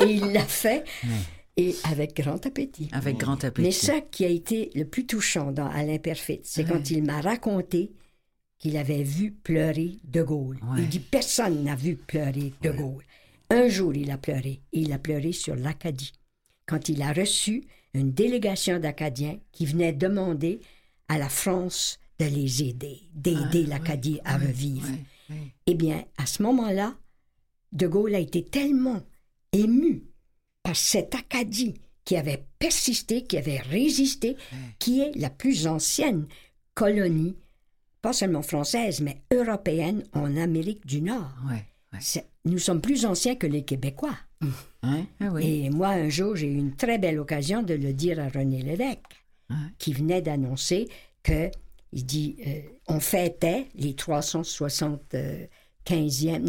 Et 0.00 0.12
il 0.14 0.32
l'a 0.32 0.44
fait, 0.44 0.84
et 1.56 1.74
avec 1.84 2.16
grand 2.16 2.44
appétit. 2.44 2.88
Avec 2.92 3.18
grand 3.18 3.42
appétit. 3.44 3.66
Mais 3.66 3.72
ça 3.72 4.00
qui 4.00 4.24
a 4.24 4.28
été 4.28 4.70
le 4.74 4.84
plus 4.84 5.06
touchant 5.06 5.52
dans 5.52 5.68
Alain 5.68 5.98
Perfit, 5.98 6.40
c'est 6.42 6.64
quand 6.64 6.90
il 6.90 7.04
m'a 7.04 7.20
raconté 7.20 7.92
qu'il 8.58 8.76
avait 8.76 9.02
vu 9.02 9.30
pleurer 9.30 9.98
De 10.04 10.22
Gaulle. 10.22 10.58
Ouais. 10.62 10.78
Il 10.78 10.88
dit 10.88 10.98
personne 10.98 11.62
n'a 11.64 11.76
vu 11.76 11.96
pleurer 11.96 12.52
De 12.62 12.70
Gaulle. 12.70 13.04
Un 13.50 13.68
jour, 13.68 13.94
il 13.94 14.10
a 14.10 14.18
pleuré. 14.18 14.62
Et 14.72 14.80
il 14.80 14.92
a 14.92 14.98
pleuré 14.98 15.32
sur 15.32 15.54
l'Acadie. 15.54 16.12
Quand 16.66 16.88
il 16.88 17.02
a 17.02 17.12
reçu 17.12 17.64
une 17.92 18.12
délégation 18.12 18.80
d'Acadiens 18.80 19.38
qui 19.52 19.66
venait 19.66 19.92
demander 19.92 20.60
à 21.08 21.18
la 21.18 21.28
France 21.28 22.00
de 22.18 22.26
les 22.26 22.62
aider, 22.62 23.00
d'aider 23.14 23.64
l'Acadie 23.66 24.20
à 24.24 24.36
revivre. 24.36 24.88
Ouais. 25.30 25.36
Eh 25.66 25.74
bien, 25.74 26.04
à 26.16 26.26
ce 26.26 26.42
moment-là, 26.42 26.94
De 27.72 27.86
Gaulle 27.86 28.14
a 28.14 28.20
été 28.20 28.44
tellement 28.44 29.02
ému 29.52 30.04
par 30.62 30.76
cette 30.76 31.14
Acadie 31.14 31.74
qui 32.04 32.16
avait 32.16 32.44
persisté, 32.58 33.24
qui 33.24 33.36
avait 33.36 33.60
résisté, 33.60 34.36
qui 34.78 35.00
est 35.00 35.16
la 35.16 35.30
plus 35.30 35.66
ancienne 35.66 36.26
colonie, 36.74 37.36
pas 38.02 38.12
seulement 38.12 38.42
française, 38.42 39.00
mais 39.00 39.22
européenne 39.32 40.04
en 40.12 40.36
Amérique 40.36 40.86
du 40.86 41.00
Nord. 41.00 41.32
Nous 42.44 42.58
sommes 42.58 42.82
plus 42.82 43.06
anciens 43.06 43.36
que 43.36 43.46
les 43.46 43.64
Québécois. 43.64 44.18
Hein? 44.82 45.06
Ah 45.20 45.30
oui. 45.32 45.64
Et 45.64 45.70
moi, 45.70 45.88
un 45.88 46.10
jour, 46.10 46.36
j'ai 46.36 46.48
eu 46.48 46.56
une 46.56 46.76
très 46.76 46.98
belle 46.98 47.18
occasion 47.18 47.62
de 47.62 47.72
le 47.74 47.94
dire 47.94 48.20
à 48.20 48.28
René 48.28 48.60
Lévesque, 48.62 49.24
qui 49.78 49.94
venait 49.94 50.20
d'annoncer 50.20 50.88
que, 51.22 51.50
il 51.94 52.04
dit, 52.04 52.36
euh, 52.46 52.60
on 52.88 52.98
fêtait 53.00 53.68
les 53.76 53.94
375e, 53.94 55.48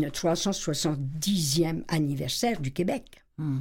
le 0.02 0.10
370e 0.10 1.84
anniversaire 1.88 2.60
du 2.60 2.72
Québec. 2.74 3.06
Hmm. 3.38 3.60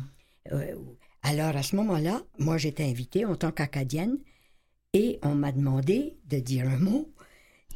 Euh, 0.53 0.75
alors, 1.23 1.55
à 1.57 1.63
ce 1.63 1.77
moment-là, 1.77 2.23
moi, 2.39 2.57
j'étais 2.59 2.85
invitée 2.85 3.25
en 3.27 3.37
tant 3.37 3.53
qu'Acadienne 3.53 4.19
et 4.95 5.19
on 5.23 5.35
m'a 5.35 5.53
demandé 5.53 6.17
de 6.29 6.39
dire 6.39 6.67
un 6.69 6.79
mot. 6.79 7.13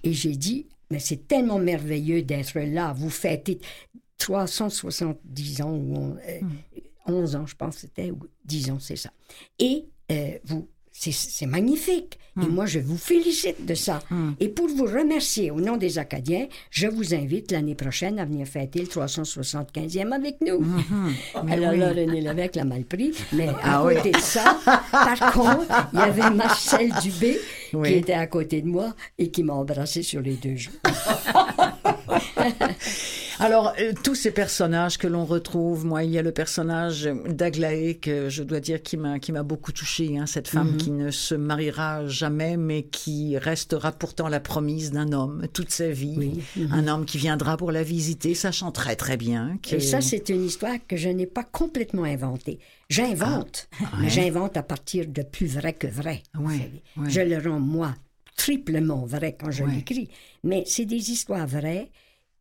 Et 0.05 0.13
j'ai 0.15 0.37
dit, 0.37 0.69
mais 0.91 1.01
c'est 1.01 1.29
tellement 1.29 1.59
merveilleux 1.59 2.23
d'être 2.23 2.59
là. 2.61 2.93
Vous 2.95 3.11
fêtez 3.11 3.59
370 4.19 5.61
ans 5.63 5.73
ou 5.73 5.95
on- 5.97 6.17
euh, 6.17 6.41
11 7.07 7.37
ans, 7.37 7.47
je 7.47 7.55
pense 7.57 7.79
c'était, 7.79 8.11
ou 8.11 8.21
10 8.45 8.71
ans, 8.71 8.79
c'est 8.79 8.97
ça. 8.97 9.11
Et 9.59 9.87
vous, 10.45 10.69
c'est- 10.99 11.47
magnifique. 11.47 12.19
Et 12.41 12.47
moi, 12.47 12.67
je 12.67 12.79
vous 12.79 12.97
félicite 12.97 13.67
de 13.67 13.75
ça. 13.75 13.99
Et 14.39 14.49
pour 14.49 14.69
vous 14.69 14.85
remercier 14.85 15.51
au 15.51 15.61
nom 15.61 15.77
des 15.77 15.99
Acadiens, 15.99 16.47
je 16.71 16.87
vous 16.87 17.13
invite 17.13 17.51
l'année 17.51 17.75
prochaine 17.75 18.21
à 18.21 18.25
venir 18.25 18.47
fêter 18.47 18.79
le 18.81 18.87
375e 18.87 20.13
avec 20.13 20.37
nous. 20.41 20.65
Alors 21.35 21.73
là, 21.73 21.89
René 21.89 22.21
Lévesque 22.21 22.55
l'a 22.55 22.65
mal 22.65 22.85
pris, 22.85 23.13
mais 23.33 23.49
à 23.63 23.81
Ah 23.81 23.85
oui. 23.85 23.97
côté 23.97 24.13
de 24.13 24.19
ça, 24.19 24.57
par 24.93 25.33
contre, 25.33 25.67
il 25.93 25.99
y 25.99 26.03
avait 26.03 26.31
Marcel 26.31 26.93
Dubé 27.03 27.41
Oui. 27.73 27.89
qui 27.89 27.95
était 27.95 28.13
à 28.13 28.29
côté 28.29 28.63
de 28.63 28.69
moi 28.69 28.95
et 29.19 29.33
qui 29.33 29.43
m'a 29.43 29.55
embrassé 29.55 30.05
sur 30.05 30.21
les 30.21 30.35
deux 30.35 30.55
joues. 30.57 30.71
Alors, 33.41 33.73
euh, 33.79 33.93
tous 34.03 34.15
ces 34.15 34.31
personnages 34.31 34.99
que 34.99 35.07
l'on 35.07 35.25
retrouve, 35.25 35.85
moi, 35.85 36.03
il 36.05 36.11
y 36.11 36.19
a 36.19 36.23
le 36.23 36.33
personnage 36.33 37.05
d'Aglaé 37.29 37.97
que 37.97 38.29
je 38.29 38.43
dois 38.43 38.61
dire 38.61 38.83
qui 38.83 38.97
m'a 38.97 39.19
qui 39.19 39.33
m'a 39.33 39.43
beaucoup 39.43 39.73
touché, 39.73 40.19
hein, 40.19 40.27
cette 40.27 40.49
femme 40.49 40.77
qui 40.77 40.91
ne 40.91 41.11
se 41.11 41.35
mariera 41.35 42.07
jamais, 42.07 42.57
mais 42.57 42.83
qui 42.85 43.39
restera 43.39 43.93
pourtant 43.93 44.29
la 44.29 44.41
promise 44.41 44.91
d'un 44.91 45.13
homme 45.13 45.47
toute 45.53 45.71
sa 45.71 45.89
vie, 45.91 46.15
Oui. 46.17 46.43
un 46.73 46.89
homme 46.89 47.05
qui 47.05 47.19
viendra 47.19 47.57
pour 47.57 47.71
la 47.73 47.83
visiter, 47.83 48.35
sachant 48.35 48.73
très 48.73 48.97
très 48.97 49.17
bien 49.17 49.59
que 49.63 49.77
Et 49.77 49.81
ça, 49.81 50.01
c'est 50.01 50.29
une 50.31 50.45
histoire 50.45 50.77
que 50.89 50.97
je 50.97 51.09
n'ai 51.09 51.27
pas 51.27 51.45
complètement 51.45 52.05
inventée. 52.05 52.59
J'invente, 52.91 53.69
mais 54.01 54.09
j'invente 54.09 54.57
à 54.57 54.63
partir 54.63 55.07
de 55.07 55.23
plus 55.23 55.47
vrai 55.47 55.75
que 55.75 55.87
vrai. 55.87 56.23
Ouais, 56.39 56.83
ouais. 56.97 57.11
Je 57.11 57.21
le 57.21 57.39
rends, 57.39 57.61
moi, 57.61 57.95
triplement 58.37 59.05
vrai 59.05 59.37
quand 59.39 59.51
je 59.51 59.65
Ouais. 59.65 59.75
l'écris. 59.77 60.09
Mais 60.45 60.65
c'est 60.67 60.87
des 60.87 61.11
histoires 61.11 61.47
vraies 61.47 61.91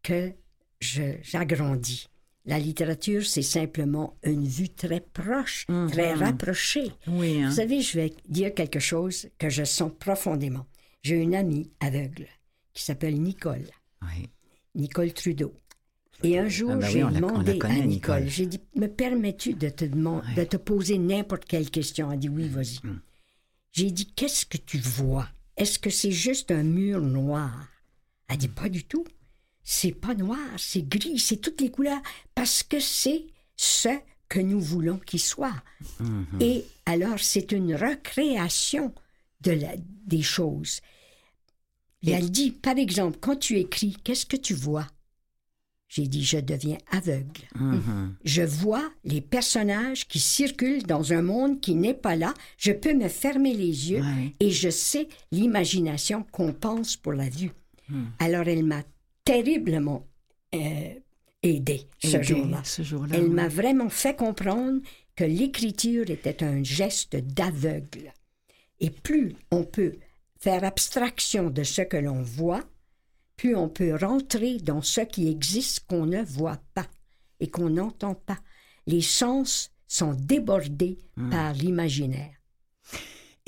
que 0.04 0.32
j'agrandis. 0.80 2.08
La 2.46 2.60
littérature, 2.60 3.26
c'est 3.26 3.42
simplement 3.42 4.18
une 4.24 4.48
vue 4.48 4.70
très 4.70 5.02
proche, 5.02 5.66
très 5.90 6.14
rapprochée. 6.14 6.92
oui, 7.08 7.42
hein. 7.42 7.50
Vous 7.50 7.56
savez, 7.56 7.82
je 7.82 8.00
vais 8.00 8.14
dire 8.30 8.54
quelque 8.54 8.80
chose 8.80 9.28
que 9.38 9.50
je 9.50 9.66
sens 9.66 9.92
profondément. 10.00 10.66
J'ai 11.04 11.16
une 11.18 11.36
amie 11.36 11.70
aveugle 11.82 12.28
qui 12.74 12.84
s'appelle 12.84 13.20
Nicole. 13.22 13.66
Oui. 14.02 14.30
Nicole 14.76 15.12
Trudeau. 15.14 15.54
Et 16.24 16.40
un 16.40 16.48
jour, 16.48 16.72
Ah 16.72 16.76
ben 16.78 16.88
oui, 16.88 16.94
j'ai 16.94 17.04
demandé 17.20 17.58
connaît, 17.60 17.82
à 17.82 17.86
Nicole, 17.86 18.20
Nicole. 18.22 18.30
j'ai 18.30 18.46
dit, 18.48 18.60
me 18.76 18.88
permets-tu 18.88 19.54
de 19.54 19.70
te, 19.70 19.86
demand- 19.86 20.24
de 20.36 20.44
te 20.46 20.58
poser 20.58 20.98
n'importe 20.98 21.46
quelle 21.46 21.70
question? 21.70 22.12
Elle 22.12 22.20
dit, 22.20 22.30
oui, 22.30 22.48
vas-y. 22.48 22.80
Mm. 22.84 23.02
J'ai 23.74 23.92
dit, 23.92 24.08
qu'est-ce 24.16 24.46
que 24.46 24.58
tu 24.58 24.78
vois? 24.80 25.28
Est-ce 25.58 25.78
que 25.80 25.90
c'est 25.90 26.12
juste 26.12 26.50
un 26.52 26.64
mur 26.64 27.02
noir? 27.02 27.68
Elle 28.30 28.38
dit, 28.38 28.48
pas 28.48 28.70
du 28.70 28.84
tout. 28.86 29.06
C'est 29.70 29.92
pas 29.92 30.16
noir, 30.16 30.40
c'est 30.58 30.88
gris, 30.88 31.20
c'est 31.20 31.42
toutes 31.42 31.60
les 31.60 31.70
couleurs, 31.70 32.02
parce 32.34 32.64
que 32.64 32.80
c'est 32.80 33.26
ce 33.58 33.90
que 34.30 34.40
nous 34.40 34.62
voulons 34.62 34.98
qu'il 34.98 35.20
soit. 35.20 35.62
Mm-hmm. 36.02 36.42
Et 36.42 36.66
alors, 36.86 37.20
c'est 37.20 37.52
une 37.52 37.76
recréation 37.76 38.94
de 39.42 39.52
la, 39.52 39.74
des 40.06 40.22
choses. 40.22 40.80
Et 42.02 42.12
elle 42.12 42.32
dit, 42.32 42.52
par 42.52 42.78
exemple, 42.78 43.18
quand 43.20 43.36
tu 43.36 43.58
écris, 43.58 43.98
qu'est-ce 44.06 44.26
que 44.26 44.38
tu 44.38 44.54
vois? 44.54 44.88
J'ai 45.90 46.08
dit, 46.08 46.24
je 46.24 46.38
deviens 46.38 46.78
aveugle. 46.92 47.42
Mhm. 47.56 48.16
Je 48.24 48.44
vois 48.44 48.90
les 49.04 49.22
personnages 49.22 50.08
qui 50.08 50.20
circulent 50.20 50.84
dans 50.84 51.12
un 51.12 51.22
monde 51.22 51.60
qui 51.60 51.76
n'est 51.76 51.94
pas 51.94 52.16
là. 52.16 52.34
Je 52.58 52.72
peux 52.72 52.94
me 52.94 53.10
fermer 53.10 53.54
les 53.54 53.92
yeux 53.92 54.02
Ouais. 54.02 54.36
et 54.40 54.52
je 54.52 54.70
sais 54.70 55.10
l'imagination 55.32 56.24
qu'on 56.32 56.54
pense 56.54 56.96
pour 56.96 57.14
la 57.14 57.30
vue. 57.30 57.52
Hmm. 57.90 58.06
Alors, 58.20 58.48
elle 58.48 58.66
m'a 58.66 58.84
terriblement 59.28 60.08
euh, 60.56 60.94
aidée 61.44 61.88
ce 62.04 62.22
jour-là. 62.22 62.62
Elle 63.14 63.24
oui. 63.24 63.30
m'a 63.30 63.48
vraiment 63.48 63.90
fait 63.90 64.16
comprendre 64.16 64.82
que 65.16 65.24
l'écriture 65.24 66.10
était 66.10 66.44
un 66.44 66.64
geste 66.64 67.16
d'aveugle. 67.16 68.14
Et 68.80 68.90
plus 68.90 69.36
on 69.52 69.64
peut 69.64 69.94
faire 70.40 70.64
abstraction 70.64 71.50
de 71.50 71.64
ce 71.64 71.82
que 71.82 71.98
l'on 71.98 72.22
voit, 72.22 72.64
plus 73.36 73.56
on 73.56 73.70
peut 73.70 73.96
rentrer 73.96 74.58
dans 74.58 74.82
ce 74.82 75.02
qui 75.02 75.28
existe 75.30 75.86
qu'on 75.88 76.06
ne 76.06 76.22
voit 76.24 76.62
pas 76.74 76.88
et 77.40 77.50
qu'on 77.50 77.70
n'entend 77.70 78.16
pas. 78.16 78.40
Les 78.86 79.02
sens 79.02 79.72
sont 79.88 80.14
débordés 80.14 80.98
Hmm. 81.18 81.32
par 81.32 81.54
l'imaginaire. 81.54 82.37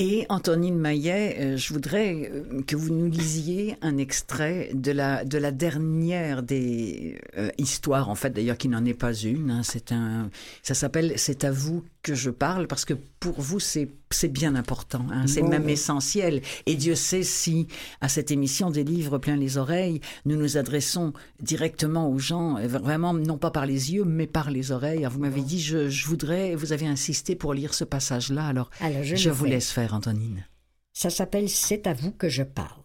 Et 0.02 0.26
Antonine 0.30 0.78
Maillet, 0.80 1.36
euh, 1.42 1.58
je 1.58 1.74
voudrais 1.74 2.32
euh, 2.32 2.62
que 2.66 2.78
vous 2.78 2.94
nous 2.94 3.10
lisiez 3.10 3.76
un 3.82 3.98
extrait 3.98 4.70
de 4.74 4.94
la, 4.94 5.26
de 5.26 5.38
la 5.38 5.52
dernière 5.52 6.42
des 6.42 7.20
euh, 7.38 7.50
histoires, 7.58 8.08
en 8.10 8.16
fait 8.16 8.30
d'ailleurs 8.30 8.56
qui 8.58 8.70
n'en 8.70 8.86
est 8.86 8.94
pas 8.94 9.14
une. 9.14 9.52
hein. 9.52 9.62
c'est 9.62 9.92
un, 9.92 10.30
ça 10.64 10.74
s'appelle 10.74 11.12
C'est 11.18 11.44
à 11.44 11.52
vous 11.52 11.84
que 12.02 12.16
je 12.16 12.30
parle 12.30 12.68
parce 12.68 12.86
que 12.86 12.94
pour 13.20 13.40
vous 13.42 13.60
c'est 13.60 13.90
bien 14.30 14.56
important, 14.56 15.06
hein. 15.12 15.28
c'est 15.28 15.42
Bon, 15.42 15.50
même 15.50 15.66
oui. 15.66 15.74
essentiel. 15.74 16.42
Et 16.66 16.76
Dieu 16.76 16.96
sait 16.96 17.24
si 17.24 17.68
à 18.02 18.08
cette 18.08 18.32
émission 18.32 18.72
des 18.72 18.84
livres 18.84 19.18
plein 19.18 19.36
les 19.36 19.58
oreilles, 19.58 20.00
nous 20.26 20.36
nous 20.38 20.58
adressons 20.58 21.14
directement 21.42 22.10
aux 22.10 22.20
gens, 22.20 22.58
euh, 22.58 22.68
vraiment 22.68 23.14
non 23.14 23.38
pas 23.38 23.52
par 23.52 23.66
les 23.66 23.94
yeux 23.94 24.06
mais 24.06 24.28
par 24.28 24.50
les 24.50 24.72
oreilles. 24.72 25.00
Alors, 25.00 25.12
vous 25.14 25.20
m'avez 25.20 25.42
dit 25.42 25.60
je, 25.62 25.90
je 25.90 26.08
voudrais, 26.08 26.56
vous 26.56 26.72
avez 26.74 26.88
insisté 26.88 27.36
pour 27.36 27.54
lire 27.54 27.74
ce 27.74 27.84
passage-là. 27.84 28.46
Alors 28.48 28.70
Alors, 28.80 29.04
je, 29.04 29.30
vous 29.30 29.46
laisse 29.46 29.72
faire, 29.72 29.94
Antonine. 29.94 30.46
Ça 30.94 31.10
s'appelle 31.10 31.50
C'est 31.50 31.88
à 31.88 31.94
vous 31.94 32.12
que 32.12 32.30
je 32.30 32.44
parle. 32.44 32.82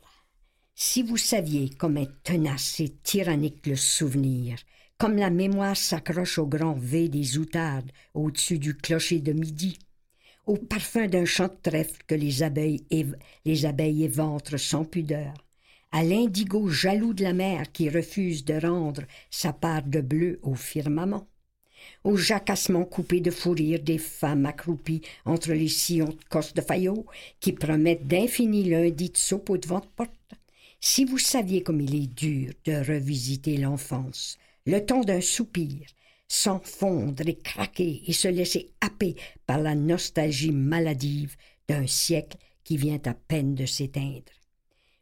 Si 0.76 1.04
vous 1.04 1.16
saviez 1.16 1.70
comme 1.70 1.98
est 1.98 2.10
tenace 2.24 2.80
et 2.80 2.88
tyrannique 2.88 3.64
le 3.68 3.76
souvenir, 3.76 4.56
comme 4.98 5.16
la 5.16 5.30
mémoire 5.30 5.76
s'accroche 5.76 6.38
au 6.38 6.46
grand 6.46 6.74
V 6.74 7.08
des 7.08 7.38
outardes 7.38 7.92
au-dessus 8.12 8.58
du 8.58 8.76
clocher 8.76 9.20
de 9.20 9.32
midi, 9.32 9.78
au 10.46 10.56
parfum 10.56 11.06
d'un 11.06 11.26
champ 11.26 11.46
de 11.46 11.56
trèfle 11.62 12.02
que 12.08 12.16
les 12.16 12.42
abeilles, 12.42 12.84
les 13.44 13.66
abeilles 13.66 14.02
éventrent 14.02 14.58
sans 14.58 14.84
pudeur, 14.84 15.32
à 15.92 16.02
l'indigo 16.02 16.68
jaloux 16.68 17.14
de 17.14 17.22
la 17.22 17.34
mer 17.34 17.70
qui 17.70 17.88
refuse 17.88 18.44
de 18.44 18.54
rendre 18.54 19.02
sa 19.30 19.52
part 19.52 19.84
de 19.84 20.00
bleu 20.00 20.40
au 20.42 20.56
firmament, 20.56 21.28
au 22.02 22.16
jacassement 22.16 22.84
coupé 22.84 23.20
de 23.20 23.30
fou 23.30 23.52
rire 23.52 23.80
des 23.80 23.98
femmes 23.98 24.46
accroupies 24.46 25.02
entre 25.24 25.52
les 25.52 25.68
sillons 25.68 26.08
de 26.08 26.24
cosse 26.28 26.52
de 26.52 26.62
faillot 26.62 27.06
qui 27.38 27.52
promettent 27.52 28.08
d'infini 28.08 28.64
lundis 28.64 29.10
de 29.10 29.16
soupe 29.16 29.50
au 29.50 29.56
devant 29.56 29.78
de 29.78 29.86
porte. 29.94 30.10
Si 30.86 31.06
vous 31.06 31.16
saviez 31.16 31.62
comme 31.62 31.80
il 31.80 31.94
est 31.94 32.14
dur 32.14 32.52
de 32.66 32.74
revisiter 32.74 33.56
l'enfance, 33.56 34.36
le 34.66 34.84
temps 34.84 35.00
d'un 35.00 35.22
soupir, 35.22 35.80
sans 36.28 36.60
fondre 36.60 37.26
et 37.26 37.38
craquer 37.38 38.02
et 38.06 38.12
se 38.12 38.28
laisser 38.28 38.70
happer 38.82 39.16
par 39.46 39.60
la 39.60 39.74
nostalgie 39.74 40.52
maladive 40.52 41.36
d'un 41.68 41.86
siècle 41.86 42.36
qui 42.64 42.76
vient 42.76 43.00
à 43.06 43.14
peine 43.14 43.54
de 43.54 43.64
s'éteindre. 43.64 44.30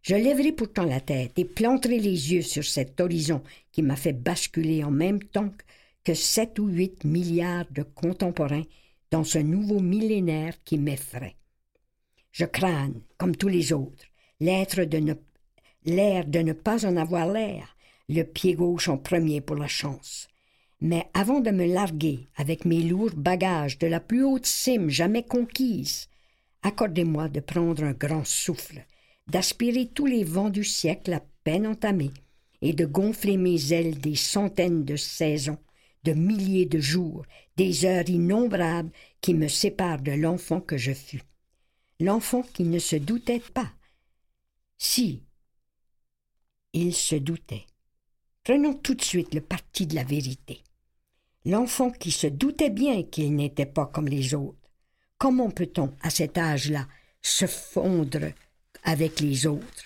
Je 0.02 0.14
lèverai 0.14 0.52
pourtant 0.52 0.84
la 0.84 1.00
tête 1.00 1.36
et 1.36 1.44
planterai 1.44 1.98
les 1.98 2.32
yeux 2.32 2.42
sur 2.42 2.64
cet 2.64 3.00
horizon 3.00 3.42
qui 3.72 3.82
m'a 3.82 3.96
fait 3.96 4.12
basculer 4.12 4.84
en 4.84 4.92
même 4.92 5.20
temps 5.20 5.52
que 6.04 6.14
sept 6.14 6.60
ou 6.60 6.68
huit 6.68 7.02
milliards 7.02 7.66
de 7.72 7.82
contemporains 7.82 8.66
dans 9.10 9.24
ce 9.24 9.38
nouveau 9.38 9.80
millénaire 9.80 10.54
qui 10.64 10.78
m'effraie. 10.78 11.34
Je 12.30 12.44
crâne, 12.44 13.02
comme 13.18 13.34
tous 13.34 13.48
les 13.48 13.72
autres, 13.72 14.04
l'être 14.38 14.84
de 14.84 14.98
ne, 14.98 15.14
l'air 15.84 16.26
de 16.26 16.40
ne 16.40 16.52
pas 16.52 16.86
en 16.86 16.96
avoir 16.96 17.26
l'air, 17.26 17.76
le 18.08 18.22
pied 18.22 18.54
gauche 18.54 18.88
en 18.88 18.98
premier 18.98 19.40
pour 19.40 19.56
la 19.56 19.68
chance. 19.68 20.28
Mais 20.80 21.06
avant 21.14 21.40
de 21.40 21.50
me 21.50 21.64
larguer 21.64 22.28
avec 22.36 22.64
mes 22.64 22.82
lourds 22.82 23.14
bagages 23.14 23.78
de 23.78 23.86
la 23.86 24.00
plus 24.00 24.24
haute 24.24 24.46
cime 24.46 24.90
jamais 24.90 25.22
conquise, 25.22 26.08
accordez-moi 26.62 27.28
de 27.28 27.40
prendre 27.40 27.84
un 27.84 27.92
grand 27.92 28.26
souffle, 28.26 28.84
d'aspirer 29.28 29.86
tous 29.86 30.06
les 30.06 30.24
vents 30.24 30.50
du 30.50 30.64
siècle 30.64 31.12
à 31.12 31.22
peine 31.44 31.66
entamés, 31.66 32.12
et 32.62 32.72
de 32.72 32.86
gonfler 32.86 33.36
mes 33.36 33.72
ailes 33.72 33.98
des 33.98 34.14
centaines 34.14 34.84
de 34.84 34.96
saisons, 34.96 35.58
de 36.04 36.12
milliers 36.12 36.66
de 36.66 36.80
jours, 36.80 37.24
des 37.56 37.84
heures 37.84 38.08
innombrables 38.08 38.90
qui 39.20 39.34
me 39.34 39.48
séparent 39.48 40.00
de 40.00 40.12
l'enfant 40.12 40.60
que 40.60 40.76
je 40.76 40.92
fus. 40.92 41.22
L'enfant 42.00 42.42
qui 42.42 42.64
ne 42.64 42.78
se 42.78 42.96
doutait 42.96 43.42
pas. 43.52 43.70
Si, 44.78 45.22
il 46.72 46.94
se 46.94 47.16
doutait. 47.16 47.66
Prenons 48.44 48.74
tout 48.74 48.94
de 48.94 49.02
suite 49.02 49.34
le 49.34 49.40
parti 49.40 49.86
de 49.86 49.94
la 49.94 50.04
vérité. 50.04 50.62
L'enfant 51.44 51.90
qui 51.90 52.10
se 52.10 52.26
doutait 52.26 52.70
bien 52.70 53.02
qu'il 53.02 53.34
n'était 53.34 53.66
pas 53.66 53.86
comme 53.86 54.08
les 54.08 54.34
autres. 54.34 54.56
Comment 55.18 55.50
peut-on, 55.50 55.92
à 56.00 56.10
cet 56.10 56.38
âge-là, 56.38 56.88
se 57.20 57.46
fondre 57.46 58.32
avec 58.84 59.20
les 59.20 59.46
autres? 59.46 59.84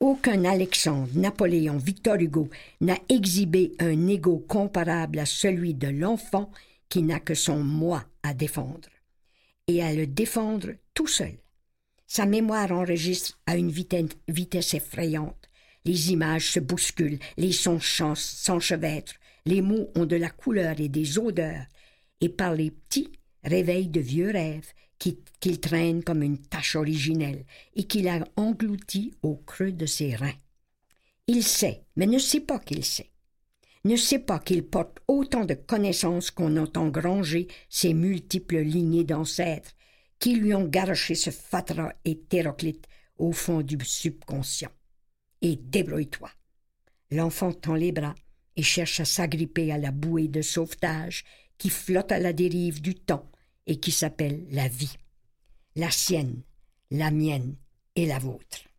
Aucun 0.00 0.44
Alexandre, 0.44 1.10
Napoléon, 1.14 1.76
Victor 1.76 2.16
Hugo 2.16 2.48
n'a 2.80 2.98
exhibé 3.08 3.72
un 3.78 4.08
ego 4.08 4.38
comparable 4.48 5.20
à 5.20 5.26
celui 5.26 5.74
de 5.74 5.86
l'enfant 5.86 6.50
qui 6.88 7.02
n'a 7.02 7.20
que 7.20 7.34
son 7.34 7.62
moi 7.62 8.04
à 8.24 8.34
défendre, 8.34 8.88
et 9.68 9.82
à 9.82 9.92
le 9.94 10.06
défendre 10.08 10.70
tout 10.94 11.06
seul. 11.06 11.34
Sa 12.06 12.26
mémoire 12.26 12.72
enregistre 12.72 13.38
à 13.46 13.56
une 13.56 13.70
vitesse 13.70 14.74
effrayante. 14.74 15.48
Les 15.84 16.12
images 16.12 16.52
se 16.52 16.60
bousculent, 16.60 17.18
les 17.36 17.52
sons 17.52 17.80
s'enchevêtrent, 17.80 19.14
les 19.46 19.62
mots 19.62 19.90
ont 19.96 20.06
de 20.06 20.16
la 20.16 20.30
couleur 20.30 20.78
et 20.80 20.88
des 20.88 21.18
odeurs, 21.18 21.66
et 22.20 22.28
par 22.28 22.54
les 22.54 22.70
petits 22.70 23.10
réveillent 23.42 23.88
de 23.88 24.00
vieux 24.00 24.30
rêves 24.30 24.72
qu'il 25.40 25.60
traîne 25.60 26.04
comme 26.04 26.22
une 26.22 26.38
tache 26.38 26.76
originelle 26.76 27.44
et 27.74 27.84
qu'il 27.84 28.06
a 28.06 28.24
englouti 28.36 29.14
au 29.22 29.34
creux 29.34 29.72
de 29.72 29.86
ses 29.86 30.14
reins. 30.14 30.38
Il 31.26 31.42
sait, 31.42 31.84
mais 31.96 32.06
ne 32.06 32.18
sait 32.18 32.40
pas 32.40 32.60
qu'il 32.60 32.84
sait. 32.84 33.10
Ne 33.84 33.96
sait 33.96 34.20
pas 34.20 34.38
qu'il 34.38 34.62
porte 34.62 34.98
autant 35.08 35.44
de 35.44 35.54
connaissances 35.54 36.30
qu'on 36.30 36.56
a 36.56 36.78
engrangé 36.78 37.48
ses 37.68 37.94
multiples 37.94 38.60
lignées 38.60 39.02
d'ancêtres 39.02 39.72
qui 40.20 40.36
lui 40.36 40.54
ont 40.54 40.68
garoché 40.68 41.16
ce 41.16 41.30
fatras 41.30 41.92
hétéroclite 42.04 42.86
au 43.18 43.32
fond 43.32 43.60
du 43.60 43.76
subconscient. 43.82 44.70
Et 45.42 45.56
débrouille-toi. 45.56 46.30
L'enfant 47.10 47.52
tend 47.52 47.74
les 47.74 47.92
bras 47.92 48.14
et 48.56 48.62
cherche 48.62 49.00
à 49.00 49.04
s'agripper 49.04 49.70
à 49.72 49.78
la 49.78 49.90
bouée 49.90 50.28
de 50.28 50.40
sauvetage 50.40 51.24
qui 51.58 51.68
flotte 51.68 52.12
à 52.12 52.18
la 52.18 52.32
dérive 52.32 52.80
du 52.80 52.94
temps 52.94 53.30
et 53.66 53.78
qui 53.78 53.90
s'appelle 53.90 54.46
la 54.50 54.68
vie. 54.68 54.96
La 55.76 55.90
sienne, 55.90 56.42
la 56.90 57.10
mienne 57.10 57.56
et 57.96 58.06
la 58.06 58.18
vôtre. 58.18 58.71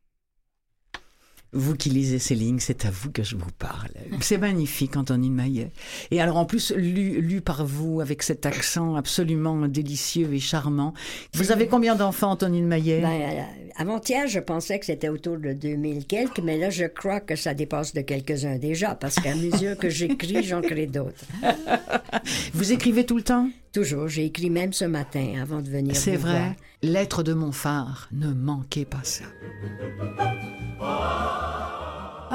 Vous 1.53 1.75
qui 1.75 1.89
lisez 1.89 2.19
ces 2.19 2.35
lignes, 2.35 2.59
c'est 2.59 2.85
à 2.85 2.91
vous 2.91 3.11
que 3.11 3.23
je 3.23 3.35
vous 3.35 3.51
parle. 3.59 3.89
C'est 4.21 4.37
magnifique, 4.37 4.97
Antonine 4.97 5.33
Maillet. 5.33 5.71
Et 6.11 6.19
alors, 6.19 6.37
en 6.37 6.45
plus, 6.45 6.71
lu, 6.75 7.21
lu, 7.21 7.41
par 7.41 7.65
vous, 7.65 8.01
avec 8.01 8.23
cet 8.23 8.45
accent 8.45 8.95
absolument 8.95 9.67
délicieux 9.67 10.33
et 10.33 10.39
charmant. 10.39 10.93
Vous 11.33 11.51
avez 11.51 11.67
combien 11.67 11.95
d'enfants, 11.95 12.31
Antonine 12.31 12.65
Maillet? 12.65 13.01
Ben, 13.01 13.21
euh, 13.21 13.41
Avant-hier, 13.75 14.27
je 14.27 14.39
pensais 14.39 14.79
que 14.79 14.85
c'était 14.85 15.09
autour 15.09 15.37
de 15.37 15.53
2000 15.53 16.05
quelques, 16.05 16.39
mais 16.39 16.57
là, 16.57 16.69
je 16.69 16.85
crois 16.85 17.19
que 17.19 17.35
ça 17.35 17.53
dépasse 17.53 17.93
de 17.93 18.01
quelques-uns 18.01 18.57
déjà, 18.57 18.95
parce 18.95 19.15
qu'à 19.15 19.35
mesure 19.35 19.77
que 19.77 19.89
j'écris, 19.89 20.43
j'en 20.43 20.61
crée 20.61 20.87
d'autres. 20.87 21.25
vous 22.53 22.71
écrivez 22.71 23.05
tout 23.05 23.17
le 23.17 23.23
temps? 23.23 23.49
Toujours. 23.73 24.07
J'ai 24.07 24.25
écrit 24.25 24.51
même 24.51 24.71
ce 24.71 24.85
matin, 24.85 25.33
avant 25.41 25.61
de 25.61 25.69
venir 25.69 25.95
C'est 25.95 26.15
vrai. 26.15 26.55
Lettre 26.83 27.23
de 27.23 27.33
mon 27.33 27.51
phare, 27.51 28.07
ne 28.11 28.31
manquez 28.31 28.85
pas 28.85 29.03
ça. 29.03 29.25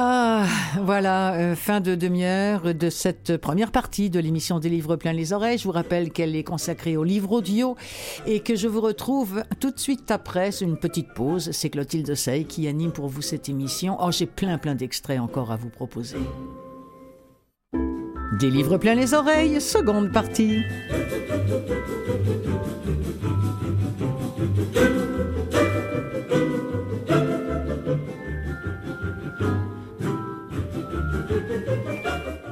Ah, 0.00 0.46
voilà, 0.82 1.34
euh, 1.34 1.56
fin 1.56 1.80
de 1.80 1.94
demi-heure 1.94 2.74
de 2.74 2.90
cette 2.90 3.36
première 3.36 3.72
partie 3.72 4.10
de 4.10 4.20
l'émission 4.20 4.58
des 4.58 4.68
livres 4.68 4.96
plein 4.96 5.12
les 5.12 5.32
oreilles. 5.32 5.58
Je 5.58 5.64
vous 5.64 5.72
rappelle 5.72 6.10
qu'elle 6.10 6.36
est 6.36 6.44
consacrée 6.44 6.96
au 6.96 7.04
livre 7.04 7.32
audio 7.32 7.76
et 8.26 8.40
que 8.40 8.54
je 8.54 8.68
vous 8.68 8.80
retrouve 8.80 9.42
tout 9.60 9.70
de 9.70 9.78
suite 9.78 10.10
après 10.10 10.50
une 10.60 10.76
petite 10.76 11.12
pause. 11.14 11.50
C'est 11.52 11.70
Clotilde 11.70 12.14
Sey 12.14 12.44
qui 12.44 12.68
anime 12.68 12.92
pour 12.92 13.08
vous 13.08 13.22
cette 13.22 13.48
émission. 13.48 13.96
Oh, 14.00 14.10
j'ai 14.10 14.26
plein 14.26 14.58
plein 14.58 14.74
d'extraits 14.74 15.20
encore 15.20 15.52
à 15.52 15.56
vous 15.56 15.70
proposer. 15.70 16.18
Des 18.38 18.50
livres 18.50 18.78
plein 18.78 18.94
les 18.94 19.14
oreilles, 19.14 19.60
seconde 19.60 20.12
partie. 20.12 20.60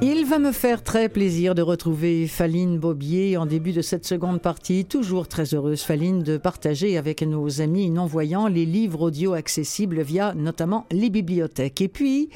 Il 0.01 0.25
va 0.25 0.39
me 0.39 0.51
faire 0.51 0.83
très 0.83 1.07
plaisir 1.07 1.55
de 1.55 1.61
retrouver 1.61 2.27
Faline 2.27 2.77
Bobier 2.77 3.37
en 3.37 3.45
début 3.45 3.71
de 3.71 3.81
cette 3.81 4.05
seconde 4.05 4.41
partie. 4.41 4.83
Toujours 4.83 5.29
très 5.29 5.53
heureuse, 5.53 5.83
Faline, 5.83 6.21
de 6.21 6.35
partager 6.35 6.97
avec 6.97 7.21
nos 7.21 7.61
amis 7.61 7.89
non-voyants 7.89 8.47
les 8.47 8.65
livres 8.65 9.03
audio 9.03 9.33
accessibles 9.33 10.01
via 10.01 10.33
notamment 10.33 10.85
les 10.91 11.09
bibliothèques. 11.09 11.79
Et 11.79 11.87
puis, 11.87 12.29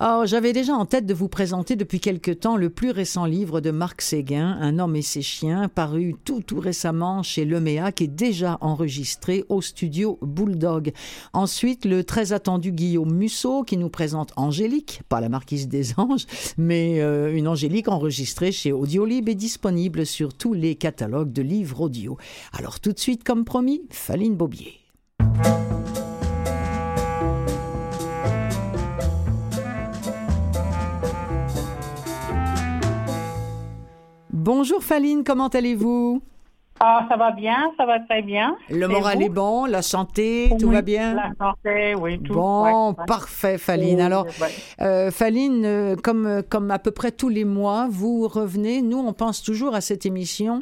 Oh, 0.00 0.22
j'avais 0.26 0.52
déjà 0.52 0.74
en 0.74 0.86
tête 0.86 1.06
de 1.06 1.14
vous 1.14 1.26
présenter 1.26 1.74
depuis 1.74 1.98
quelque 1.98 2.30
temps 2.30 2.56
le 2.56 2.70
plus 2.70 2.92
récent 2.92 3.24
livre 3.24 3.60
de 3.60 3.72
Marc 3.72 4.00
Séguin, 4.00 4.56
Un 4.60 4.78
homme 4.78 4.94
et 4.94 5.02
ses 5.02 5.22
chiens, 5.22 5.68
paru 5.68 6.14
tout 6.24 6.40
tout 6.40 6.60
récemment 6.60 7.24
chez 7.24 7.44
Lemea, 7.44 7.90
qui 7.90 8.04
est 8.04 8.06
déjà 8.06 8.58
enregistré 8.60 9.44
au 9.48 9.60
studio 9.60 10.16
Bulldog. 10.22 10.92
Ensuite, 11.32 11.84
le 11.84 12.04
très 12.04 12.32
attendu 12.32 12.70
Guillaume 12.70 13.12
Musso, 13.12 13.64
qui 13.64 13.76
nous 13.76 13.88
présente 13.88 14.32
Angélique, 14.36 15.02
pas 15.08 15.20
la 15.20 15.28
marquise 15.28 15.66
des 15.66 15.98
anges, 15.98 16.26
mais 16.56 17.00
euh, 17.00 17.34
une 17.34 17.48
Angélique 17.48 17.88
enregistrée 17.88 18.52
chez 18.52 18.70
Audiolib 18.70 19.28
et 19.28 19.34
disponible 19.34 20.06
sur 20.06 20.32
tous 20.32 20.52
les 20.54 20.76
catalogues 20.76 21.32
de 21.32 21.42
livres 21.42 21.80
audio. 21.80 22.16
Alors 22.52 22.78
tout 22.78 22.92
de 22.92 23.00
suite, 23.00 23.24
comme 23.24 23.44
promis, 23.44 23.82
Faline 23.90 24.36
Bobier. 24.36 24.74
Bonjour 34.50 34.82
Faline, 34.82 35.24
comment 35.24 35.48
allez-vous? 35.48 36.22
Ah, 36.80 37.04
ça 37.10 37.18
va 37.18 37.32
bien, 37.32 37.70
ça 37.76 37.84
va 37.84 38.00
très 38.00 38.22
bien. 38.22 38.56
Le 38.70 38.88
moral 38.88 39.22
est 39.22 39.28
bon, 39.28 39.66
la 39.66 39.82
santé, 39.82 40.50
tout 40.58 40.70
va 40.70 40.80
bien? 40.80 41.12
La 41.12 41.32
santé, 41.38 41.94
oui, 41.94 42.18
tout. 42.22 42.32
Bon, 42.32 42.94
parfait, 42.94 43.58
Faline. 43.58 44.00
Alors, 44.00 44.26
euh, 44.80 45.10
Faline, 45.10 45.66
euh, 45.66 45.96
comme, 45.96 46.42
comme 46.48 46.70
à 46.70 46.78
peu 46.78 46.92
près 46.92 47.12
tous 47.12 47.28
les 47.28 47.44
mois, 47.44 47.88
vous 47.90 48.26
revenez. 48.26 48.80
Nous, 48.80 48.96
on 48.96 49.12
pense 49.12 49.42
toujours 49.42 49.74
à 49.74 49.82
cette 49.82 50.06
émission 50.06 50.60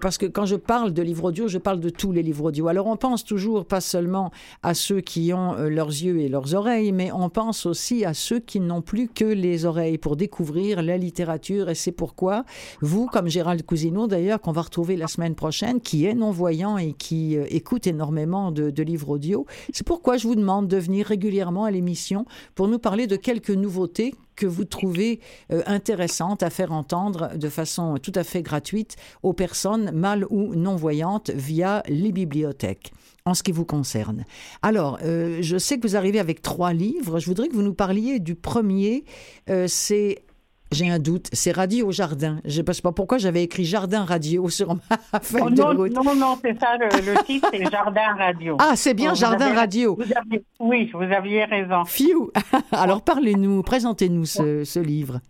parce 0.00 0.16
que 0.16 0.26
quand 0.26 0.46
je 0.46 0.56
parle 0.56 0.92
de 0.92 1.02
livres 1.02 1.24
audio, 1.24 1.48
je 1.48 1.58
parle 1.58 1.80
de 1.80 1.88
tous 1.88 2.12
les 2.12 2.22
livres 2.22 2.44
audio. 2.44 2.68
Alors 2.68 2.86
on 2.86 2.96
pense 2.96 3.24
toujours 3.24 3.64
pas 3.64 3.80
seulement 3.80 4.30
à 4.62 4.74
ceux 4.74 5.00
qui 5.00 5.32
ont 5.32 5.54
euh, 5.54 5.68
leurs 5.68 5.88
yeux 5.88 6.20
et 6.20 6.28
leurs 6.28 6.54
oreilles, 6.54 6.92
mais 6.92 7.10
on 7.12 7.28
pense 7.28 7.66
aussi 7.66 8.04
à 8.04 8.14
ceux 8.14 8.38
qui 8.38 8.60
n'ont 8.60 8.82
plus 8.82 9.08
que 9.08 9.24
les 9.24 9.64
oreilles 9.64 9.98
pour 9.98 10.16
découvrir 10.16 10.82
la 10.82 10.96
littérature. 10.96 11.68
Et 11.68 11.74
c'est 11.74 11.92
pourquoi 11.92 12.44
vous, 12.80 13.06
comme 13.06 13.28
Gérald 13.28 13.64
Cousineau 13.64 14.06
d'ailleurs, 14.06 14.40
qu'on 14.40 14.52
va 14.52 14.62
retrouver 14.62 14.96
la 14.96 15.08
semaine 15.08 15.34
prochaine, 15.34 15.80
qui 15.80 16.06
est 16.06 16.14
non-voyant 16.14 16.78
et 16.78 16.92
qui 16.92 17.36
euh, 17.36 17.44
écoute 17.48 17.86
énormément 17.88 18.52
de, 18.52 18.70
de 18.70 18.82
livres 18.82 19.10
audio, 19.10 19.46
c'est 19.72 19.86
pourquoi 19.86 20.16
je 20.16 20.28
vous 20.28 20.36
demande 20.36 20.68
de 20.68 20.76
venir 20.76 21.06
régulièrement 21.06 21.64
à 21.64 21.70
l'émission 21.72 22.24
pour 22.54 22.68
nous 22.68 22.78
parler 22.78 23.08
de 23.08 23.16
quelques 23.16 23.50
nouveautés 23.50 24.14
que 24.36 24.46
vous 24.46 24.64
trouvez 24.64 25.20
euh, 25.52 25.62
intéressante 25.66 26.42
à 26.42 26.50
faire 26.50 26.72
entendre 26.72 27.36
de 27.36 27.48
façon 27.48 27.96
tout 27.98 28.12
à 28.14 28.24
fait 28.24 28.42
gratuite 28.42 28.96
aux 29.22 29.32
personnes 29.32 29.90
mal 29.92 30.26
ou 30.30 30.54
non-voyantes 30.54 31.30
via 31.30 31.82
les 31.88 32.12
bibliothèques 32.12 32.92
en 33.24 33.34
ce 33.34 33.42
qui 33.42 33.52
vous 33.52 33.64
concerne. 33.64 34.24
Alors, 34.62 34.98
euh, 35.02 35.38
je 35.40 35.56
sais 35.56 35.78
que 35.78 35.86
vous 35.86 35.96
arrivez 35.96 36.18
avec 36.18 36.42
trois 36.42 36.72
livres. 36.72 37.18
Je 37.18 37.26
voudrais 37.26 37.48
que 37.48 37.54
vous 37.54 37.62
nous 37.62 37.74
parliez 37.74 38.18
du 38.18 38.34
premier. 38.34 39.04
Euh, 39.48 39.66
c'est 39.68 40.24
j'ai 40.72 40.90
un 40.90 40.98
doute. 40.98 41.28
C'est 41.32 41.52
Radio 41.52 41.88
au 41.88 41.92
Jardin. 41.92 42.40
Je 42.44 42.62
ne 42.62 42.72
sais 42.72 42.82
pas 42.82 42.92
pourquoi 42.92 43.18
j'avais 43.18 43.42
écrit 43.42 43.64
Jardin 43.64 44.04
Radio 44.04 44.48
sur 44.48 44.74
ma 44.74 45.20
feuille 45.22 45.42
oh, 45.46 45.50
de 45.50 45.56
non, 45.62 45.76
route. 45.76 45.92
Non, 45.92 46.14
non, 46.14 46.38
c'est 46.42 46.58
ça. 46.58 46.76
Le, 46.78 47.24
titre, 47.24 47.48
c'est 47.52 47.70
Jardin 47.70 48.14
Radio. 48.18 48.56
Ah, 48.60 48.72
c'est 48.76 48.94
bien, 48.94 49.10
Oh, 49.12 49.16
Jardin 49.16 49.46
avez- 49.46 49.56
Radio. 49.56 49.96
vous 49.96 50.38
oui, 50.60 50.90
vous 50.92 51.02
aviez 51.02 51.44
raison. 51.44 51.84
Fiou. 51.84 52.30
Alors, 52.72 53.02
parlez-nous, 53.02 53.62
présentez-nous 53.62 54.24
ce, 54.24 54.64
ce 54.64 54.78
livre. 54.80 55.20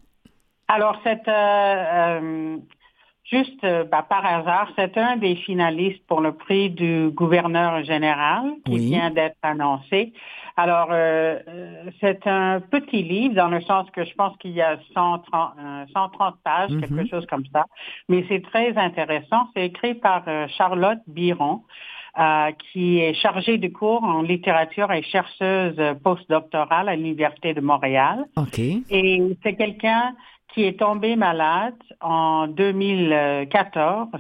Alors, 0.68 0.96
c'est 1.04 1.20
euh, 1.28 1.32
euh, 1.32 2.56
juste 3.32 3.64
euh, 3.64 3.84
bah, 3.84 4.04
par 4.08 4.24
hasard, 4.24 4.68
c'est 4.76 4.96
un 4.98 5.16
des 5.16 5.36
finalistes 5.36 6.02
pour 6.06 6.20
le 6.20 6.32
prix 6.32 6.70
du 6.70 7.08
gouverneur 7.10 7.82
général 7.84 8.52
qui 8.66 8.72
Oui. 8.72 8.86
vient 8.86 9.10
d'être 9.10 9.38
annoncé. 9.42 10.12
Alors, 10.56 10.88
euh, 10.90 11.38
euh, 11.48 11.84
c'est 12.00 12.26
un 12.26 12.60
petit 12.60 13.02
livre 13.02 13.34
dans 13.34 13.48
le 13.48 13.62
sens 13.62 13.88
que 13.90 14.04
je 14.04 14.14
pense 14.14 14.36
qu'il 14.36 14.50
y 14.52 14.60
a 14.60 14.76
130, 14.92 15.52
euh, 15.58 15.84
130 15.94 16.36
pages, 16.44 16.70
Mhm. 16.70 16.80
quelque 16.80 17.08
chose 17.08 17.26
comme 17.26 17.44
ça. 17.52 17.64
Mais 18.10 18.24
c'est 18.28 18.42
très 18.42 18.76
intéressant. 18.76 19.48
C'est 19.54 19.64
écrit 19.66 19.94
par 19.94 20.22
euh, 20.28 20.46
Charlotte 20.56 21.00
Biron. 21.06 21.62
euh, 22.18 22.50
qui 22.70 22.98
est 22.98 23.14
chargée 23.14 23.56
de 23.56 23.68
cours 23.68 24.04
en 24.04 24.20
littérature 24.20 24.92
et 24.92 25.02
chercheuse 25.02 25.80
postdoctorale 26.04 26.90
à 26.90 26.94
l'Université 26.94 27.54
de 27.54 27.62
Montréal. 27.62 28.26
OK. 28.36 28.58
Et 28.58 29.22
c'est 29.42 29.54
quelqu'un 29.54 30.14
qui 30.52 30.64
est 30.64 30.78
tombé 30.78 31.16
malade 31.16 31.76
en 32.00 32.46
2014 32.46 34.08
euh, 34.12 34.18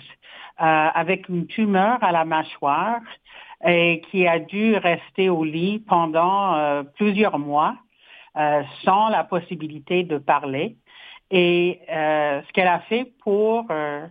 avec 0.58 1.28
une 1.28 1.46
tumeur 1.46 2.02
à 2.02 2.12
la 2.12 2.24
mâchoire 2.24 3.00
et 3.64 4.02
qui 4.10 4.26
a 4.26 4.38
dû 4.38 4.76
rester 4.76 5.28
au 5.28 5.44
lit 5.44 5.78
pendant 5.80 6.54
euh, 6.54 6.82
plusieurs 6.82 7.38
mois 7.38 7.76
euh, 8.36 8.62
sans 8.84 9.08
la 9.08 9.24
possibilité 9.24 10.04
de 10.04 10.18
parler. 10.18 10.76
Et 11.30 11.80
euh, 11.90 12.42
ce 12.46 12.52
qu'elle 12.52 12.68
a 12.68 12.80
fait 12.80 13.12
pour 13.22 13.66
euh, 13.70 14.06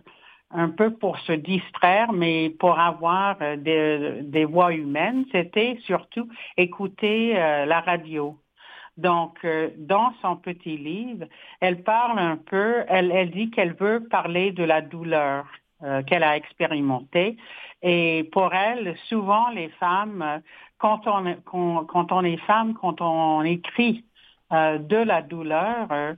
un 0.50 0.68
peu 0.68 0.92
pour 0.94 1.18
se 1.20 1.32
distraire, 1.32 2.12
mais 2.12 2.50
pour 2.50 2.78
avoir 2.78 3.36
des, 3.56 4.20
des 4.22 4.44
voix 4.44 4.72
humaines, 4.72 5.24
c'était 5.32 5.78
surtout 5.84 6.28
écouter 6.56 7.34
euh, 7.36 7.64
la 7.64 7.80
radio. 7.80 8.36
Donc, 9.02 9.38
euh, 9.44 9.70
dans 9.76 10.12
son 10.22 10.36
petit 10.36 10.76
livre, 10.76 11.26
elle 11.60 11.82
parle 11.82 12.20
un 12.20 12.36
peu, 12.36 12.84
elle, 12.88 13.10
elle 13.10 13.32
dit 13.32 13.50
qu'elle 13.50 13.74
veut 13.74 14.06
parler 14.08 14.52
de 14.52 14.62
la 14.62 14.80
douleur 14.80 15.44
euh, 15.82 16.02
qu'elle 16.04 16.22
a 16.22 16.36
expérimentée. 16.36 17.36
Et 17.82 18.28
pour 18.30 18.54
elle, 18.54 18.96
souvent, 19.08 19.48
les 19.50 19.70
femmes, 19.80 20.22
euh, 20.22 20.38
quand 20.78 21.02
on, 21.06 21.84
quand 21.84 22.12
on 22.12 22.22
est 22.22 22.36
femme, 22.46 22.74
quand 22.74 23.00
on 23.00 23.42
écrit 23.42 24.04
euh, 24.52 24.78
de 24.78 24.96
la 24.96 25.20
douleur, 25.22 25.88
euh, 25.90 26.14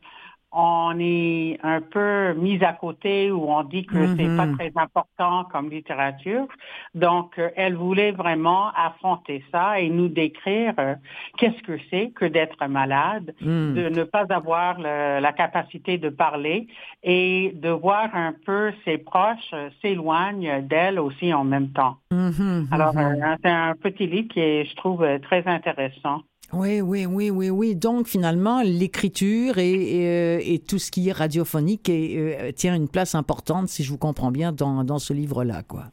on 0.55 0.97
est 1.01 1.59
un 1.63 1.81
peu 1.81 2.33
mis 2.35 2.63
à 2.65 2.73
côté 2.73 3.31
ou 3.33 3.51
on 3.51 3.65
dit 3.65 3.85
que 3.87 4.07
c'est 4.17 4.37
pas 4.37 4.47
Mhm. 4.47 4.57
très 4.57 4.73
important 4.77 5.45
comme 5.51 5.69
littérature. 5.69 6.47
Donc, 6.95 7.39
euh, 7.39 7.51
elle 7.57 7.75
voulait 7.75 8.13
vraiment 8.13 8.69
affronter 8.77 9.43
ça 9.51 9.81
et 9.81 9.89
nous 9.89 10.09
décrire 10.09 10.75
euh, 10.79 10.95
qu'est-ce 11.39 11.61
que 11.63 11.77
c'est 11.91 12.11
que 12.11 12.25
d'être 12.25 12.65
malade, 12.69 13.35
Hmm. 13.41 13.75
de 13.75 13.89
ne 13.89 14.05
pas 14.05 14.27
avoir 14.31 14.79
le- 14.79 15.21
la 15.21 15.33
capacité 15.33 15.99
de 15.99 16.09
parler 16.09 16.69
et 17.03 17.53
de 17.55 17.71
voir 17.71 18.09
un 18.15 18.33
peu 18.47 18.73
ses 18.85 18.99
proches 18.99 19.51
euh, 19.53 19.71
s'éloignent 19.83 20.63
d'elle 20.63 20.99
aussi 21.01 21.35
en 21.35 21.45
même 21.45 21.71
temps. 21.73 21.97
Mhm, 22.13 22.69
Alors, 22.71 22.95
mhm. 22.95 23.23
euh, 23.23 23.37
c'est 23.43 23.51
un 23.51 23.75
petit 23.75 24.07
livre 24.07 24.29
qui 24.29 24.41
est, 24.41 24.65
je 24.67 24.77
trouve, 24.77 25.05
très 25.23 25.43
intéressant. 25.49 26.23
Oui, 26.57 26.81
oui, 26.81 27.07
oui, 27.07 27.31
oui, 27.31 27.51
oui. 27.51 27.75
Donc 27.75 28.07
finalement, 28.07 28.63
l'écriture 28.63 29.59
et, 29.59 29.73
et, 29.73 30.07
euh, 30.09 30.41
et 30.43 30.59
tout 30.61 30.79
ce 30.79 30.91
qui 30.91 31.09
est 31.09 31.13
radiophonique 31.13 31.89
est, 31.89 32.17
euh, 32.17 32.53
tient 32.53 32.75
une 32.75 32.89
place 32.89 33.15
importante, 33.15 33.69
si 33.69 33.83
je 33.85 33.91
vous 33.91 33.99
comprends 33.99 34.31
bien, 34.31 34.53
dans, 34.53 34.85
dans 34.85 34.99
ce 34.99 35.13
livre-là, 35.13 35.63
quoi. 35.63 35.85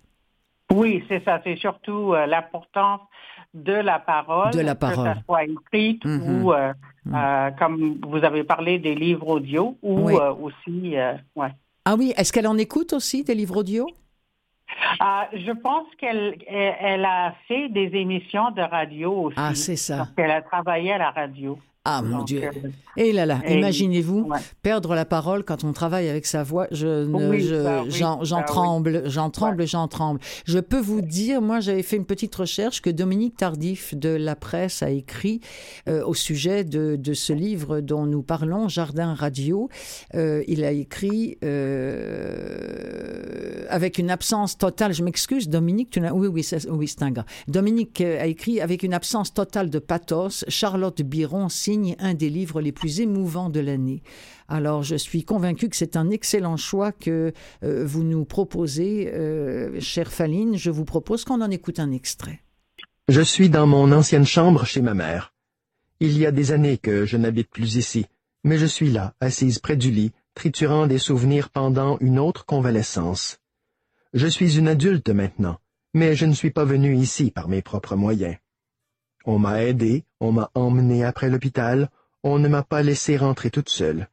Oui, 0.73 1.03
c'est 1.09 1.23
ça. 1.25 1.41
C'est 1.43 1.57
surtout 1.57 2.13
euh, 2.13 2.25
l'importance 2.25 3.01
de 3.53 3.73
la 3.73 3.99
parole, 3.99 4.51
De 4.53 4.61
la 4.61 4.75
parole. 4.75 4.95
que 5.09 5.13
ça 5.15 5.21
soit 5.25 5.43
écrite 5.43 6.05
Mhm. 6.05 6.43
ou, 6.43 6.53
euh, 6.53 6.71
euh, 7.13 7.49
comme 7.59 7.99
vous 8.07 8.23
avez 8.23 8.43
parlé, 8.43 8.79
des 8.79 8.95
livres 8.95 9.27
audio 9.27 9.75
ou 9.81 10.05
Oui. 10.07 10.13
aussi, 10.41 10.93
ouais. 11.35 11.49
Ah 11.83 11.95
oui, 11.97 12.13
est-ce 12.15 12.31
qu'elle 12.31 12.47
en 12.47 12.57
écoute 12.57 12.93
aussi 12.93 13.23
des 13.23 13.33
livres 13.35 13.57
audio? 13.57 13.87
Ah, 14.99 15.27
je 15.33 15.51
pense 15.51 15.87
qu'elle 15.97 16.35
elle, 16.47 16.75
elle 16.79 17.05
a 17.05 17.33
fait 17.47 17.69
des 17.69 17.95
émissions 17.95 18.51
de 18.51 18.61
radio 18.61 19.13
aussi. 19.23 19.37
Ah, 19.39 19.55
c'est 19.55 19.75
ça. 19.75 19.97
Parce 19.97 20.11
qu'elle 20.11 20.31
a 20.31 20.41
travaillé 20.41 20.93
à 20.93 20.97
la 20.97 21.11
radio. 21.11 21.57
Ah 21.83 22.03
mon 22.03 22.19
Donc, 22.19 22.27
Dieu. 22.27 22.43
euh, 22.43 22.69
Et 22.95 23.11
là 23.11 23.41
imaginez-vous 23.49 24.27
ouais. 24.29 24.37
perdre 24.61 24.93
la 24.93 25.03
parole 25.03 25.43
quand 25.43 25.63
on 25.63 25.73
travaille 25.73 26.09
avec 26.09 26.27
sa 26.27 26.43
voix. 26.43 26.67
Je, 26.69 27.05
je- 27.05 27.09
bah 27.11 27.17
oui, 27.27 27.41
j'en, 27.41 28.19
bah 28.19 28.37
oui. 28.39 28.45
tremble, 28.45 29.01
j'en 29.09 29.31
tremble, 29.31 29.65
j'en 29.65 29.87
tremble. 29.87 30.19
Je 30.45 30.59
peux 30.59 30.79
vous 30.79 31.01
dire, 31.01 31.41
moi, 31.41 31.59
j'avais 31.59 31.81
fait 31.81 31.95
une 31.97 32.05
petite 32.05 32.35
recherche 32.35 32.83
que 32.83 32.91
Dominique 32.91 33.35
Tardif 33.35 33.95
de 33.95 34.09
la 34.09 34.35
presse 34.35 34.83
a 34.83 34.91
écrit 34.91 35.41
euh, 35.89 36.05
au 36.05 36.13
sujet 36.13 36.63
de, 36.63 36.97
de 36.97 37.13
ce 37.15 37.33
livre 37.33 37.79
dont 37.79 38.05
nous 38.05 38.21
parlons, 38.21 38.69
Jardin 38.69 39.15
Radio. 39.15 39.67
Euh, 40.13 40.43
il 40.47 40.63
a 40.63 40.71
écrit 40.71 41.39
euh, 41.43 43.65
avec 43.69 43.97
une 43.97 44.11
absence 44.11 44.55
totale. 44.57 44.93
Je 44.93 45.03
m'excuse, 45.03 45.49
Dominique. 45.49 45.89
Tu 45.89 45.99
oui, 45.99 46.27
oui, 46.27 46.43
c'est, 46.43 46.69
oui, 46.69 46.87
c'est 46.87 47.01
un 47.03 47.09
gars. 47.11 47.25
Dominique 47.47 48.01
a 48.01 48.27
écrit 48.27 48.61
avec 48.61 48.83
une 48.83 48.93
absence 48.93 49.33
totale 49.33 49.69
de 49.71 49.79
pathos. 49.79 50.45
Charlotte 50.47 51.01
Biron 51.01 51.49
un 51.99 52.13
des 52.13 52.29
livres 52.29 52.61
les 52.61 52.71
plus 52.71 52.99
émouvants 52.99 53.49
de 53.49 53.59
l'année. 53.59 54.01
Alors, 54.47 54.83
je 54.83 54.95
suis 54.95 55.23
convaincue 55.23 55.69
que 55.69 55.75
c'est 55.75 55.95
un 55.95 56.09
excellent 56.09 56.57
choix 56.57 56.91
que 56.91 57.33
euh, 57.63 57.85
vous 57.85 58.03
nous 58.03 58.25
proposez, 58.25 59.11
euh, 59.13 59.79
chère 59.79 60.11
Faline. 60.11 60.57
Je 60.57 60.71
vous 60.71 60.85
propose 60.85 61.23
qu'on 61.23 61.41
en 61.41 61.49
écoute 61.49 61.79
un 61.79 61.91
extrait. 61.91 62.41
Je 63.07 63.21
suis 63.21 63.49
dans 63.49 63.67
mon 63.67 63.91
ancienne 63.91 64.25
chambre 64.25 64.65
chez 64.65 64.81
ma 64.81 64.93
mère. 64.93 65.33
Il 65.99 66.17
y 66.17 66.25
a 66.25 66.31
des 66.31 66.51
années 66.51 66.77
que 66.77 67.05
je 67.05 67.17
n'habite 67.17 67.49
plus 67.49 67.75
ici, 67.75 68.05
mais 68.43 68.57
je 68.57 68.65
suis 68.65 68.89
là, 68.89 69.13
assise 69.19 69.59
près 69.59 69.77
du 69.77 69.91
lit, 69.91 70.11
triturant 70.33 70.87
des 70.87 70.97
souvenirs 70.97 71.49
pendant 71.49 71.97
une 71.99 72.19
autre 72.19 72.45
convalescence. 72.45 73.39
Je 74.13 74.27
suis 74.27 74.57
une 74.57 74.67
adulte 74.67 75.09
maintenant, 75.09 75.59
mais 75.93 76.15
je 76.15 76.25
ne 76.25 76.33
suis 76.33 76.51
pas 76.51 76.65
venu 76.65 76.95
ici 76.95 77.31
par 77.31 77.47
mes 77.47 77.61
propres 77.61 77.95
moyens. 77.95 78.37
On 79.25 79.39
m'a 79.39 79.63
aidé, 79.63 80.05
on 80.21 80.31
m'a 80.31 80.49
emmené 80.53 81.03
après 81.03 81.29
l'hôpital, 81.29 81.89
on 82.23 82.39
ne 82.39 82.47
m'a 82.47 82.63
pas 82.63 82.83
laissé 82.83 83.17
rentrer 83.17 83.49
toute 83.49 83.69
seule. 83.69 84.07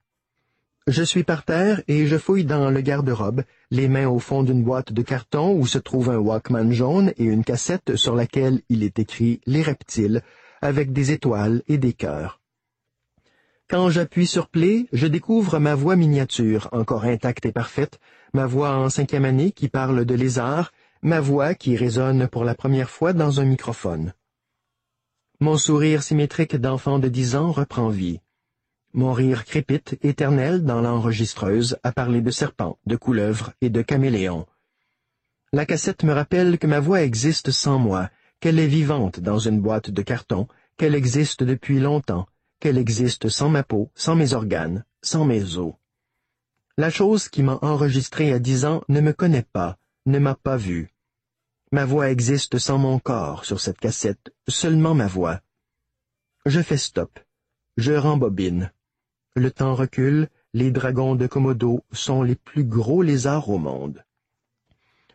Je 0.88 1.02
suis 1.02 1.22
par 1.22 1.44
terre 1.44 1.82
et 1.86 2.06
je 2.06 2.16
fouille 2.16 2.46
dans 2.46 2.70
le 2.70 2.80
garde-robe, 2.80 3.42
les 3.70 3.88
mains 3.88 4.08
au 4.08 4.18
fond 4.18 4.42
d'une 4.42 4.64
boîte 4.64 4.90
de 4.90 5.02
carton 5.02 5.52
où 5.52 5.66
se 5.66 5.76
trouve 5.76 6.08
un 6.08 6.16
Walkman 6.16 6.72
jaune 6.72 7.12
et 7.18 7.24
une 7.24 7.44
cassette 7.44 7.94
sur 7.94 8.16
laquelle 8.16 8.62
il 8.70 8.82
est 8.82 8.98
écrit 8.98 9.42
Les 9.46 9.60
reptiles, 9.60 10.22
avec 10.62 10.94
des 10.94 11.12
étoiles 11.12 11.62
et 11.68 11.76
des 11.76 11.92
cœurs. 11.92 12.40
Quand 13.68 13.90
j'appuie 13.90 14.26
sur 14.26 14.48
Play, 14.48 14.86
je 14.94 15.06
découvre 15.06 15.58
ma 15.58 15.74
voix 15.74 15.94
miniature, 15.94 16.70
encore 16.72 17.04
intacte 17.04 17.44
et 17.44 17.52
parfaite, 17.52 18.00
ma 18.32 18.46
voix 18.46 18.74
en 18.76 18.88
cinquième 18.88 19.26
année 19.26 19.52
qui 19.52 19.68
parle 19.68 20.06
de 20.06 20.14
lézard, 20.14 20.72
ma 21.02 21.20
voix 21.20 21.54
qui 21.54 21.76
résonne 21.76 22.28
pour 22.28 22.44
la 22.44 22.54
première 22.54 22.88
fois 22.88 23.12
dans 23.12 23.40
un 23.40 23.44
microphone. 23.44 24.14
Mon 25.40 25.56
sourire 25.56 26.02
symétrique 26.02 26.56
d'enfant 26.56 26.98
de 26.98 27.06
dix 27.06 27.36
ans 27.36 27.52
reprend 27.52 27.90
vie. 27.90 28.18
Mon 28.92 29.12
rire 29.12 29.44
crépite, 29.44 29.96
éternel 30.02 30.64
dans 30.64 30.80
l'enregistreuse, 30.80 31.78
à 31.84 31.92
parler 31.92 32.20
de 32.20 32.32
serpents, 32.32 32.76
de 32.86 32.96
couleuvres 32.96 33.52
et 33.60 33.70
de 33.70 33.80
caméléons. 33.80 34.46
La 35.52 35.64
cassette 35.64 36.02
me 36.02 36.12
rappelle 36.12 36.58
que 36.58 36.66
ma 36.66 36.80
voix 36.80 37.02
existe 37.02 37.52
sans 37.52 37.78
moi, 37.78 38.10
qu'elle 38.40 38.58
est 38.58 38.66
vivante 38.66 39.20
dans 39.20 39.38
une 39.38 39.60
boîte 39.60 39.90
de 39.90 40.02
carton, 40.02 40.48
qu'elle 40.76 40.96
existe 40.96 41.44
depuis 41.44 41.78
longtemps, 41.78 42.26
qu'elle 42.58 42.76
existe 42.76 43.28
sans 43.28 43.48
ma 43.48 43.62
peau, 43.62 43.92
sans 43.94 44.16
mes 44.16 44.34
organes, 44.34 44.84
sans 45.02 45.24
mes 45.24 45.56
os. 45.56 45.74
La 46.76 46.90
chose 46.90 47.28
qui 47.28 47.44
m'a 47.44 47.60
enregistré 47.62 48.32
à 48.32 48.40
dix 48.40 48.64
ans 48.64 48.82
ne 48.88 49.00
me 49.00 49.12
connaît 49.12 49.46
pas, 49.52 49.78
ne 50.04 50.18
m'a 50.18 50.34
pas 50.34 50.56
vu. 50.56 50.90
Ma 51.70 51.84
voix 51.84 52.10
existe 52.10 52.58
sans 52.58 52.78
mon 52.78 52.98
corps 52.98 53.44
sur 53.44 53.60
cette 53.60 53.78
cassette, 53.78 54.32
seulement 54.48 54.94
ma 54.94 55.06
voix. 55.06 55.40
Je 56.46 56.62
fais 56.62 56.76
stop. 56.76 57.18
Je 57.76 57.92
rembobine. 57.92 58.72
Le 59.34 59.50
temps 59.50 59.74
recule, 59.74 60.28
les 60.54 60.70
dragons 60.70 61.14
de 61.14 61.26
Komodo 61.26 61.84
sont 61.92 62.22
les 62.22 62.36
plus 62.36 62.64
gros 62.64 63.02
lézards 63.02 63.50
au 63.50 63.58
monde. 63.58 64.02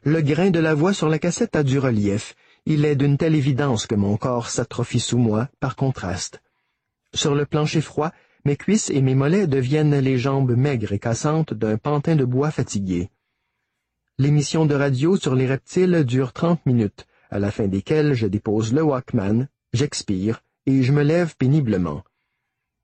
Le 0.04 0.22
grain 0.22 0.52
de 0.52 0.60
la 0.60 0.74
voix 0.74 0.94
sur 0.94 1.10
la 1.10 1.20
cassette 1.20 1.56
a 1.56 1.64
du 1.64 1.80
relief. 1.80 2.36
Il 2.66 2.86
est 2.86 2.96
d'une 2.96 3.18
telle 3.18 3.36
évidence 3.36 3.88
que 3.88 3.96
mon 3.96 4.16
corps 4.18 4.50
s'atrophie 4.50 5.00
sous 5.00 5.18
moi, 5.18 5.50
par 5.60 5.76
contraste. 5.76 6.42
Sur 7.14 7.36
le 7.36 7.46
plancher 7.46 7.82
froid, 7.82 8.12
Mes 8.46 8.58
cuisses 8.58 8.90
et 8.90 9.02
mes 9.02 9.16
mollets 9.16 9.48
deviennent 9.48 9.98
les 9.98 10.18
jambes 10.18 10.58
maigres 10.58 10.92
et 10.92 11.00
cassantes 11.00 11.54
d'un 11.54 11.78
pantin 11.78 12.18
de 12.18 12.26
bois 12.26 12.52
fatigué. 12.52 13.10
L'émission 14.20 14.68
de 14.68 14.76
radio 14.76 15.18
sur 15.18 15.34
les 15.34 15.48
reptiles 15.48 16.04
dure 16.04 16.34
trente 16.34 16.64
minutes, 16.68 17.08
à 17.32 17.40
la 17.40 17.50
fin 17.50 17.68
desquelles 17.68 18.14
je 18.14 18.28
dépose 18.28 18.72
le 18.72 18.84
Walkman, 18.84 19.48
j'expire 19.74 20.44
et 20.68 20.84
je 20.84 20.92
me 20.92 21.02
lève 21.02 21.36
péniblement. 21.36 22.04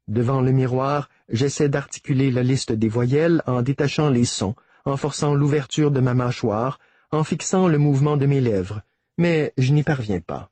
Devant 0.07 0.41
le 0.41 0.51
miroir, 0.51 1.07
j'essaie 1.29 1.69
d'articuler 1.69 2.31
la 2.31 2.41
liste 2.41 2.71
des 2.71 2.89
voyelles 2.89 3.43
en 3.45 3.61
détachant 3.61 4.09
les 4.09 4.25
sons, 4.25 4.55
en 4.85 4.97
forçant 4.97 5.35
l'ouverture 5.35 5.91
de 5.91 5.99
ma 5.99 6.15
mâchoire, 6.15 6.79
en 7.11 7.23
fixant 7.23 7.67
le 7.67 7.77
mouvement 7.77 8.17
de 8.17 8.25
mes 8.25 8.41
lèvres, 8.41 8.81
mais 9.19 9.53
je 9.55 9.71
n'y 9.71 9.83
parviens 9.83 10.21
pas. 10.21 10.49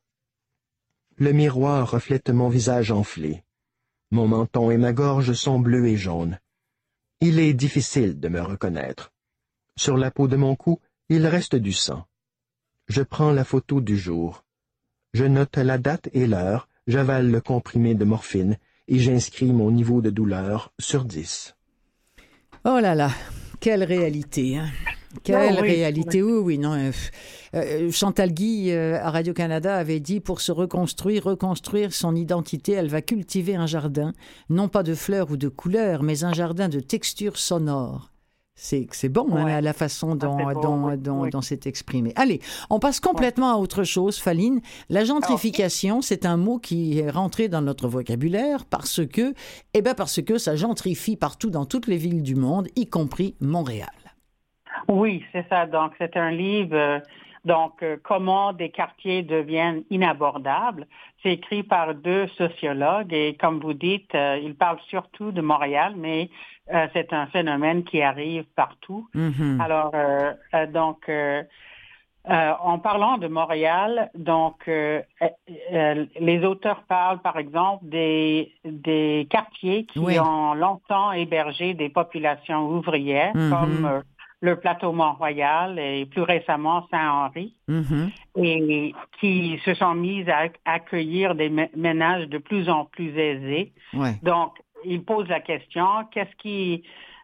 Le 1.15 1.32
miroir 1.32 1.89
reflète 1.89 2.30
mon 2.30 2.49
visage 2.49 2.91
enflé. 2.91 3.43
Mon 4.11 4.28
menton 4.28 4.69
et 4.69 4.78
ma 4.78 4.93
gorge 4.93 5.34
sont 5.34 5.59
bleus 5.59 5.88
et 5.88 5.97
jaunes. 5.97 6.38
Il 7.19 7.39
est 7.39 7.55
difficile 7.55 8.19
de 8.19 8.30
me 8.30 8.41
reconnaître. 8.41 9.11
Sur 9.78 9.95
la 9.95 10.09
peau 10.09 10.28
de 10.28 10.36
mon 10.36 10.55
cou, 10.55 10.80
il 11.07 11.28
reste 11.28 11.55
du 11.55 11.71
sang. 11.71 12.03
Je 12.88 13.03
prends 13.03 13.32
la 13.32 13.43
photo 13.43 13.80
du 13.80 13.95
jour. 13.95 14.43
Je 15.13 15.23
note 15.23 15.57
la 15.57 15.78
date 15.78 16.09
et 16.13 16.25
l'heure, 16.25 16.67
j'avale 16.88 17.30
le 17.30 17.41
comprimé 17.41 17.93
de 17.93 18.03
morphine 18.03 18.57
et 18.88 18.97
j'inscris 18.97 19.53
mon 19.53 19.69
niveau 19.69 20.01
de 20.01 20.09
douleur 20.09 20.73
sur 20.80 21.05
dix. 21.05 21.55
Oh 22.65 22.80
là 22.80 22.95
là, 22.95 23.11
quelle 23.59 23.84
réalité, 23.84 24.57
hein. 24.57 24.67
Quelle 25.23 25.59
réalité, 25.59 26.21
oui, 26.23 26.34
oui, 26.34 26.57
non. 26.57 26.73
Euh, 26.73 26.91
euh, 27.53 27.91
Chantal 27.91 28.32
Guy 28.34 28.71
euh, 28.71 28.99
à 28.99 29.11
Radio-Canada 29.11 29.78
avait 29.78 29.99
dit 29.99 30.19
pour 30.19 30.41
se 30.41 30.51
reconstruire, 30.51 31.23
reconstruire 31.23 31.93
son 31.93 32.15
identité, 32.15 32.73
elle 32.73 32.89
va 32.89 33.01
cultiver 33.01 33.55
un 33.55 33.67
jardin, 33.67 34.13
non 34.49 34.69
pas 34.69 34.84
de 34.84 34.95
fleurs 34.95 35.32
ou 35.32 35.38
de 35.38 35.47
couleurs, 35.47 36.03
mais 36.03 36.23
un 36.23 36.34
jardin 36.34 36.67
de 36.67 36.80
textures 36.80 37.38
sonores. 37.38 38.11
C'est, 38.60 38.88
c'est 38.91 39.08
bon 39.08 39.36
hein, 39.36 39.62
la 39.62 39.72
façon 39.72 40.16
dont, 40.16 40.51
dont, 40.97 41.28
dont, 41.28 41.41
c'est 41.41 41.68
exprimé. 41.68 42.12
Allez, 42.16 42.39
on 42.72 42.80
passe 42.80 42.99
complètement 42.99 43.53
à 43.53 43.58
autre 43.58 43.84
chose, 43.84 44.18
Faline. 44.18 44.62
La 44.89 45.05
gentrification, 45.05 46.01
c'est 46.01 46.26
un 46.26 46.38
mot 46.38 46.58
qui 46.58 46.99
est 46.99 47.12
rentré 47.12 47.49
dans 47.49 47.62
notre 47.62 47.88
vocabulaire 47.88 48.66
parce 48.66 49.05
que, 49.05 49.36
eh 49.76 49.82
ben 49.84 49.93
parce 49.93 50.24
que 50.24 50.39
ça 50.39 50.55
gentrifie 50.55 51.18
partout 51.18 51.51
dans 51.51 51.66
toutes 51.66 51.86
les 51.86 51.97
villes 51.97 52.24
du 52.24 52.36
monde, 52.36 52.68
y 52.76 52.88
compris 52.88 53.36
Montréal. 53.39 53.89
Oui, 54.88 55.24
c'est 55.32 55.47
ça. 55.49 55.68
Donc, 55.68 55.91
c'est 55.99 56.18
un 56.18 56.32
livre 56.32 56.76
euh, 56.76 56.99
donc, 57.47 57.82
euh, 57.82 57.95
comment 58.03 58.51
des 58.51 58.70
quartiers 58.72 59.24
deviennent 59.24 59.84
inabordables, 59.89 60.86
c'est 61.24 61.34
écrit 61.34 61.63
par 61.63 61.95
deux 61.95 62.28
sociologues 62.30 63.13
et 63.13 63.36
comme 63.39 63.59
vous 63.59 63.74
dites, 63.74 64.13
euh, 64.15 64.39
ils 64.41 64.55
parlent 64.55 64.80
surtout 64.88 65.32
de 65.32 65.41
Montréal, 65.41 65.93
mais 65.97 66.30
euh, 66.74 66.88
c'est 66.93 67.13
un 67.13 67.28
phénomène 67.28 67.84
qui 67.84 68.01
arrive 68.01 68.45
partout. 68.55 69.07
Mm-hmm. 69.15 69.61
Alors, 69.61 69.93
donc, 70.72 71.09
en 72.30 72.80
parlant 72.80 73.18
de 73.18 73.28
Montréal, 73.28 74.11
donc, 74.15 74.68
les 74.68 76.45
auteurs 76.45 76.84
parlent, 76.84 77.22
par 77.22 77.38
exemple, 77.38 77.86
des, 77.86 78.51
des 78.65 79.28
quartiers 79.30 79.86
qui 79.86 80.20
ont 80.20 80.53
longtemps 80.53 81.13
hébergé 81.13 81.74
des 81.74 81.89
populations 81.89 82.68
ouvrières, 82.68 83.34
mm-hmm. 83.34 83.49
comme 83.49 84.03
le 84.42 84.56
plateau 84.56 84.92
Mont-Royal 84.92 85.80
et 85.80 86.06
plus 86.06 86.22
récemment 86.22 86.88
Saint-Henri, 86.92 87.56
mm-hmm. 87.68 88.12
et 88.36 88.94
qui 89.20 89.60
se 89.66 89.74
sont 89.74 89.96
mis 89.96 90.30
à 90.30 90.50
accueillir 90.66 91.34
des 91.34 91.50
ménages 91.76 92.28
de 92.28 92.38
plus 92.38 92.70
en 92.70 92.86
plus 92.86 93.18
aisés. 93.18 93.72
Donc, 94.22 94.54
il 94.86 95.04
pose 95.04 95.28
la 95.28 95.40
question, 95.40 95.88
qu'est-ce 96.12 96.36
qui, 96.38 96.84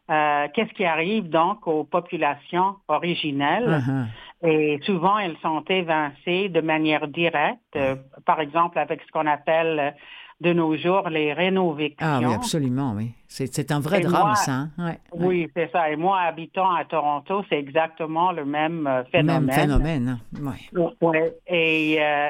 euh, 0.09 0.47
qu'est-ce 0.53 0.73
qui 0.73 0.85
arrive 0.85 1.29
donc 1.29 1.67
aux 1.67 1.83
populations 1.83 2.77
originelles? 2.87 3.81
Uh-huh. 3.81 4.49
Et 4.49 4.79
souvent, 4.83 5.19
elles 5.19 5.37
sont 5.41 5.63
évincées 5.69 6.49
de 6.49 6.61
manière 6.61 7.07
directe, 7.07 7.59
euh, 7.75 7.95
par 8.25 8.41
exemple 8.41 8.79
avec 8.79 9.01
ce 9.03 9.11
qu'on 9.11 9.27
appelle 9.27 9.95
de 10.41 10.53
nos 10.53 10.75
jours 10.77 11.09
les 11.09 11.33
rénovictions. 11.33 12.05
Ah 12.05 12.19
oui, 12.21 12.33
absolument, 12.33 12.93
oui. 12.95 13.11
C'est 13.27 13.71
un 13.71 13.79
vrai 13.79 14.01
drame, 14.01 14.35
ça. 14.35 14.67
Hein? 14.77 14.95
oui, 15.13 15.49
c'est 15.55 15.71
ça. 15.71 15.89
Et 15.89 15.95
moi, 15.95 16.19
habitant 16.19 16.71
à 16.71 16.85
Toronto, 16.85 17.43
c'est 17.49 17.57
exactement 17.57 18.31
le 18.31 18.45
même 18.45 18.85
euh, 18.85 19.03
phénomène. 19.05 19.45
Même 19.45 19.55
phénomène, 19.55 20.19
oui. 20.39 20.69
Ouais. 21.01 21.35
Et 21.47 21.97
euh, 21.99 22.29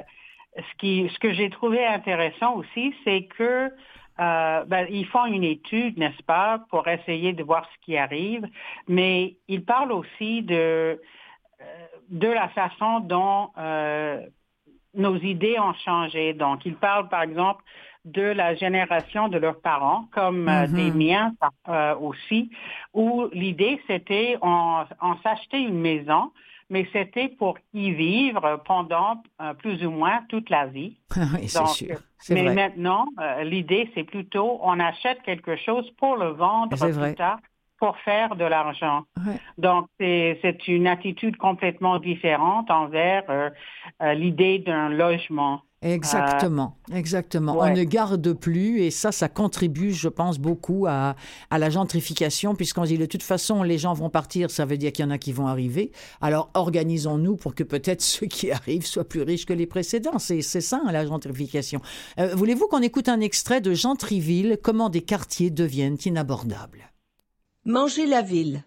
ce, 0.57 0.77
qui, 0.77 1.09
ce 1.13 1.19
que 1.19 1.33
j'ai 1.33 1.49
trouvé 1.49 1.85
intéressant 1.85 2.55
aussi, 2.55 2.93
c'est 3.03 3.23
que 3.37 3.71
euh, 4.19 4.63
ben, 4.65 4.85
ils 4.89 5.07
font 5.07 5.25
une 5.25 5.43
étude, 5.43 5.97
n'est-ce 5.97 6.23
pas, 6.23 6.63
pour 6.69 6.87
essayer 6.87 7.33
de 7.33 7.43
voir 7.43 7.67
ce 7.73 7.85
qui 7.85 7.97
arrive, 7.97 8.47
mais 8.87 9.35
ils 9.47 9.65
parlent 9.65 9.91
aussi 9.91 10.43
de, 10.43 11.01
de 12.09 12.27
la 12.27 12.47
façon 12.49 12.99
dont 12.99 13.49
nos 14.93 15.17
idées 15.17 15.59
ont 15.59 15.73
changé. 15.73 16.33
Donc, 16.33 16.65
ils 16.65 16.75
parlent, 16.75 17.09
par 17.09 17.23
exemple, 17.23 17.63
de 18.05 18.21
la 18.21 18.55
génération 18.55 19.29
de 19.29 19.37
leurs 19.37 19.59
parents, 19.61 20.07
comme 20.13 20.49
euh, 20.49 20.67
des 20.67 20.91
mm-hmm. 20.91 21.09
miens 21.09 21.35
euh, 21.69 21.95
aussi, 21.95 22.49
où 22.93 23.27
l'idée 23.31 23.81
c'était 23.87 24.37
on, 24.41 24.83
on 25.01 25.15
s'achetait 25.23 25.61
une 25.61 25.79
maison, 25.79 26.31
mais 26.69 26.87
c'était 26.91 27.29
pour 27.29 27.57
y 27.73 27.91
vivre 27.91 28.61
pendant 28.65 29.23
euh, 29.41 29.53
plus 29.53 29.85
ou 29.85 29.91
moins 29.91 30.21
toute 30.27 30.49
la 30.49 30.65
vie. 30.65 30.97
oui, 31.15 31.47
c'est 31.47 31.67
sûr. 31.67 31.97
Mais 32.29 32.53
maintenant, 32.53 33.05
l'idée 33.43 33.89
c'est 33.93 34.05
plutôt 34.05 34.59
on 34.61 34.79
achète 34.79 35.21
quelque 35.23 35.55
chose 35.57 35.89
pour 35.97 36.17
le 36.17 36.29
vendre 36.29 36.75
plus 36.77 37.15
tard 37.15 37.39
pour 37.79 37.97
faire 37.97 38.37
de 38.37 38.45
l'argent. 38.45 39.03
Donc, 39.57 39.87
c'est 39.99 40.67
une 40.69 40.87
attitude 40.87 41.35
complètement 41.35 41.99
différente 41.99 42.71
envers 42.71 43.51
l'idée 43.99 44.59
d'un 44.59 44.87
logement. 44.87 45.63
Exactement, 45.83 46.77
exactement. 46.93 47.57
On 47.59 47.73
ne 47.73 47.83
garde 47.83 48.33
plus 48.33 48.81
et 48.81 48.91
ça, 48.91 49.11
ça 49.11 49.27
contribue, 49.27 49.91
je 49.91 50.07
pense, 50.07 50.39
beaucoup 50.39 50.85
à, 50.87 51.15
à 51.49 51.59
la 51.59 51.69
gentrification 51.69 52.55
puisqu'on 52.55 52.83
dit 52.83 52.97
de 52.97 53.05
toute 53.05 53.23
façon, 53.23 53.63
les 53.63 53.77
gens 53.77 53.93
vont 53.93 54.09
partir, 54.09 54.49
ça 54.49 54.65
veut 54.65 54.77
dire 54.77 54.93
qu'il 54.93 55.03
y 55.03 55.07
en 55.07 55.11
a 55.11 55.17
qui 55.17 55.33
vont 55.33 55.47
arriver. 55.47 55.91
Alors, 56.21 56.49
organisons-nous 56.53 57.35
pour 57.35 57.53
que 57.53 57.63
peut-être 57.63 58.01
ceux 58.13 58.27
qui 58.27 58.51
arrivent 58.51 58.85
soient 58.85 59.07
plus 59.07 59.21
riches 59.21 59.45
que 59.45 59.53
les 59.53 59.67
précédents. 59.67 60.19
C'est 60.19 60.41
ça, 60.41 60.81
la 60.91 61.05
gentrification. 61.05 61.81
Euh, 62.19 62.33
voulez-vous 62.35 62.67
qu'on 62.67 62.81
écoute 62.81 63.09
un 63.09 63.19
extrait 63.19 63.61
de 63.61 63.73
Gentriville, 63.73 64.57
comment 64.61 64.89
des 64.89 65.01
quartiers 65.01 65.49
deviennent 65.49 65.97
inabordables? 66.05 66.91
Manger 67.65 68.05
la 68.05 68.21
ville. 68.21 68.63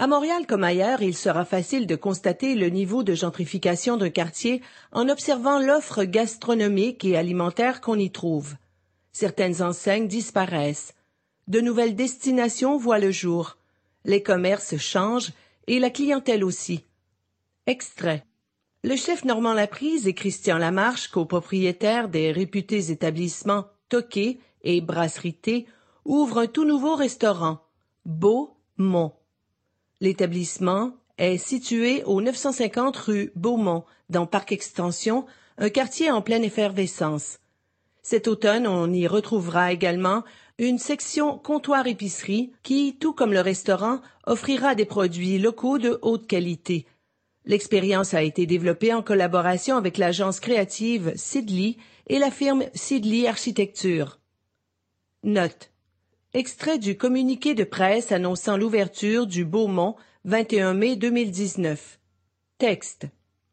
À 0.00 0.06
Montréal 0.06 0.46
comme 0.46 0.64
ailleurs, 0.64 1.02
il 1.02 1.14
sera 1.14 1.44
facile 1.44 1.86
de 1.86 1.94
constater 1.94 2.54
le 2.54 2.70
niveau 2.70 3.02
de 3.02 3.12
gentrification 3.12 3.98
d'un 3.98 4.08
quartier 4.08 4.62
en 4.92 5.10
observant 5.10 5.58
l'offre 5.58 6.04
gastronomique 6.04 7.04
et 7.04 7.18
alimentaire 7.18 7.82
qu'on 7.82 7.98
y 7.98 8.10
trouve. 8.10 8.54
Certaines 9.12 9.60
enseignes 9.60 10.08
disparaissent. 10.08 10.94
De 11.48 11.60
nouvelles 11.60 11.94
destinations 11.94 12.78
voient 12.78 12.98
le 12.98 13.10
jour. 13.10 13.58
Les 14.06 14.22
commerces 14.22 14.78
changent 14.78 15.32
et 15.66 15.78
la 15.78 15.90
clientèle 15.90 16.44
aussi. 16.44 16.82
Extrait. 17.66 18.24
Le 18.82 18.96
chef 18.96 19.26
Normand 19.26 19.52
Laprise 19.52 20.08
et 20.08 20.14
Christian 20.14 20.56
Lamarche, 20.56 21.08
copropriétaires 21.08 22.08
des 22.08 22.32
réputés 22.32 22.90
établissements 22.90 23.66
Toqué 23.90 24.40
et 24.62 24.80
Brasserie 24.80 25.66
ouvrent 26.06 26.38
un 26.38 26.46
tout 26.46 26.64
nouveau 26.64 26.94
restaurant, 26.94 27.58
Beau 28.06 28.56
Mont. 28.78 29.12
L'établissement 30.00 30.92
est 31.18 31.36
situé 31.36 32.02
au 32.04 32.20
950 32.20 32.96
rue 32.96 33.32
Beaumont, 33.36 33.84
dans 34.08 34.26
Parc 34.26 34.52
Extension, 34.52 35.26
un 35.58 35.68
quartier 35.68 36.10
en 36.10 36.22
pleine 36.22 36.44
effervescence. 36.44 37.38
Cet 38.02 38.26
automne, 38.26 38.66
on 38.66 38.90
y 38.92 39.06
retrouvera 39.06 39.72
également 39.72 40.24
une 40.58 40.78
section 40.78 41.38
comptoir-épicerie 41.38 42.52
qui, 42.62 42.96
tout 42.98 43.12
comme 43.12 43.32
le 43.32 43.40
restaurant, 43.40 44.00
offrira 44.26 44.74
des 44.74 44.84
produits 44.84 45.38
locaux 45.38 45.78
de 45.78 45.98
haute 46.02 46.26
qualité. 46.26 46.86
L'expérience 47.44 48.14
a 48.14 48.22
été 48.22 48.46
développée 48.46 48.92
en 48.92 49.02
collaboration 49.02 49.76
avec 49.76 49.98
l'agence 49.98 50.40
créative 50.40 51.12
Sidley 51.16 51.76
et 52.08 52.18
la 52.18 52.30
firme 52.30 52.64
Sidley 52.74 53.26
Architecture. 53.26 54.18
Note. 55.24 55.69
Extrait 56.32 56.78
du 56.78 56.96
communiqué 56.96 57.54
de 57.54 57.64
presse 57.64 58.12
annonçant 58.12 58.56
l'ouverture 58.56 59.26
du 59.26 59.44
Beaumont 59.44 59.96
21 60.26 60.74
mai 60.74 60.94
2019. 60.94 61.98
Texte. 62.56 63.08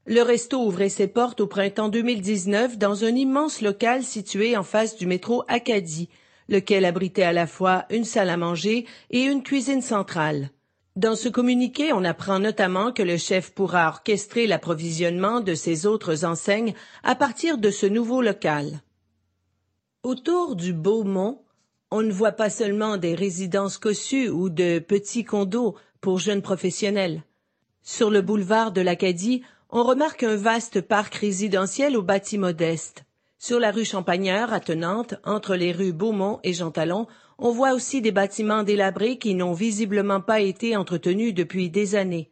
Le 0.05 0.21
resto 0.21 0.63
ouvrait 0.63 0.89
ses 0.89 1.07
portes 1.07 1.41
au 1.41 1.47
printemps 1.47 1.89
2019 1.89 2.78
dans 2.78 3.03
un 3.03 3.15
immense 3.15 3.61
local 3.61 4.03
situé 4.03 4.55
en 4.55 4.61
face 4.61 4.95
du 4.95 5.07
métro 5.07 5.43
Acadie, 5.47 6.07
lequel 6.49 6.86
abritait 6.86 7.23
à 7.23 7.34
la 7.34 7.47
fois 7.47 7.86
une 7.89 8.05
salle 8.05 8.30
à 8.30 8.38
manger 8.38 8.86
et 9.09 9.23
une 9.23 9.41
cuisine 9.41 9.82
centrale. 9.82 10.51
Dans 10.95 11.15
ce 11.15 11.30
communiqué, 11.30 11.93
on 11.93 12.03
apprend 12.03 12.38
notamment 12.38 12.91
que 12.91 13.01
le 13.01 13.17
chef 13.17 13.55
pourra 13.55 13.88
orchestrer 13.88 14.45
l'approvisionnement 14.45 15.41
de 15.41 15.55
ses 15.55 15.88
autres 15.88 16.25
enseignes 16.25 16.75
à 17.01 17.15
partir 17.15 17.57
de 17.57 17.71
ce 17.71 17.88
nouveau 17.88 18.21
local. 18.21 18.84
Autour 20.03 20.55
du 20.55 20.73
Beaumont, 20.73 21.41
On 21.89 22.01
ne 22.01 22.11
voit 22.11 22.33
pas 22.33 22.49
seulement 22.49 22.97
des 22.97 23.15
résidences 23.15 23.77
cossues 23.77 24.27
ou 24.29 24.49
de 24.49 24.79
petits 24.79 25.23
condos 25.23 25.75
pour 26.01 26.19
jeunes 26.19 26.41
professionnels. 26.41 27.23
Sur 27.81 28.09
le 28.09 28.21
boulevard 28.21 28.73
de 28.73 28.81
l'Acadie, 28.81 29.41
on 29.69 29.83
remarque 29.83 30.23
un 30.23 30.35
vaste 30.35 30.81
parc 30.81 31.15
résidentiel 31.15 31.95
aux 31.95 32.01
bâtis 32.01 32.38
modestes. 32.38 33.05
Sur 33.39 33.59
la 33.59 33.71
rue 33.71 33.85
Champagneur, 33.85 34.51
attenante, 34.51 35.15
entre 35.23 35.55
les 35.55 35.71
rues 35.71 35.93
Beaumont 35.93 36.39
et 36.43 36.53
Jean 36.53 36.73
on 37.39 37.51
voit 37.51 37.73
aussi 37.73 38.01
des 38.01 38.11
bâtiments 38.11 38.63
délabrés 38.63 39.17
qui 39.17 39.33
n'ont 39.35 39.53
visiblement 39.53 40.19
pas 40.19 40.41
été 40.41 40.75
entretenus 40.75 41.33
depuis 41.33 41.69
des 41.69 41.95
années. 41.95 42.31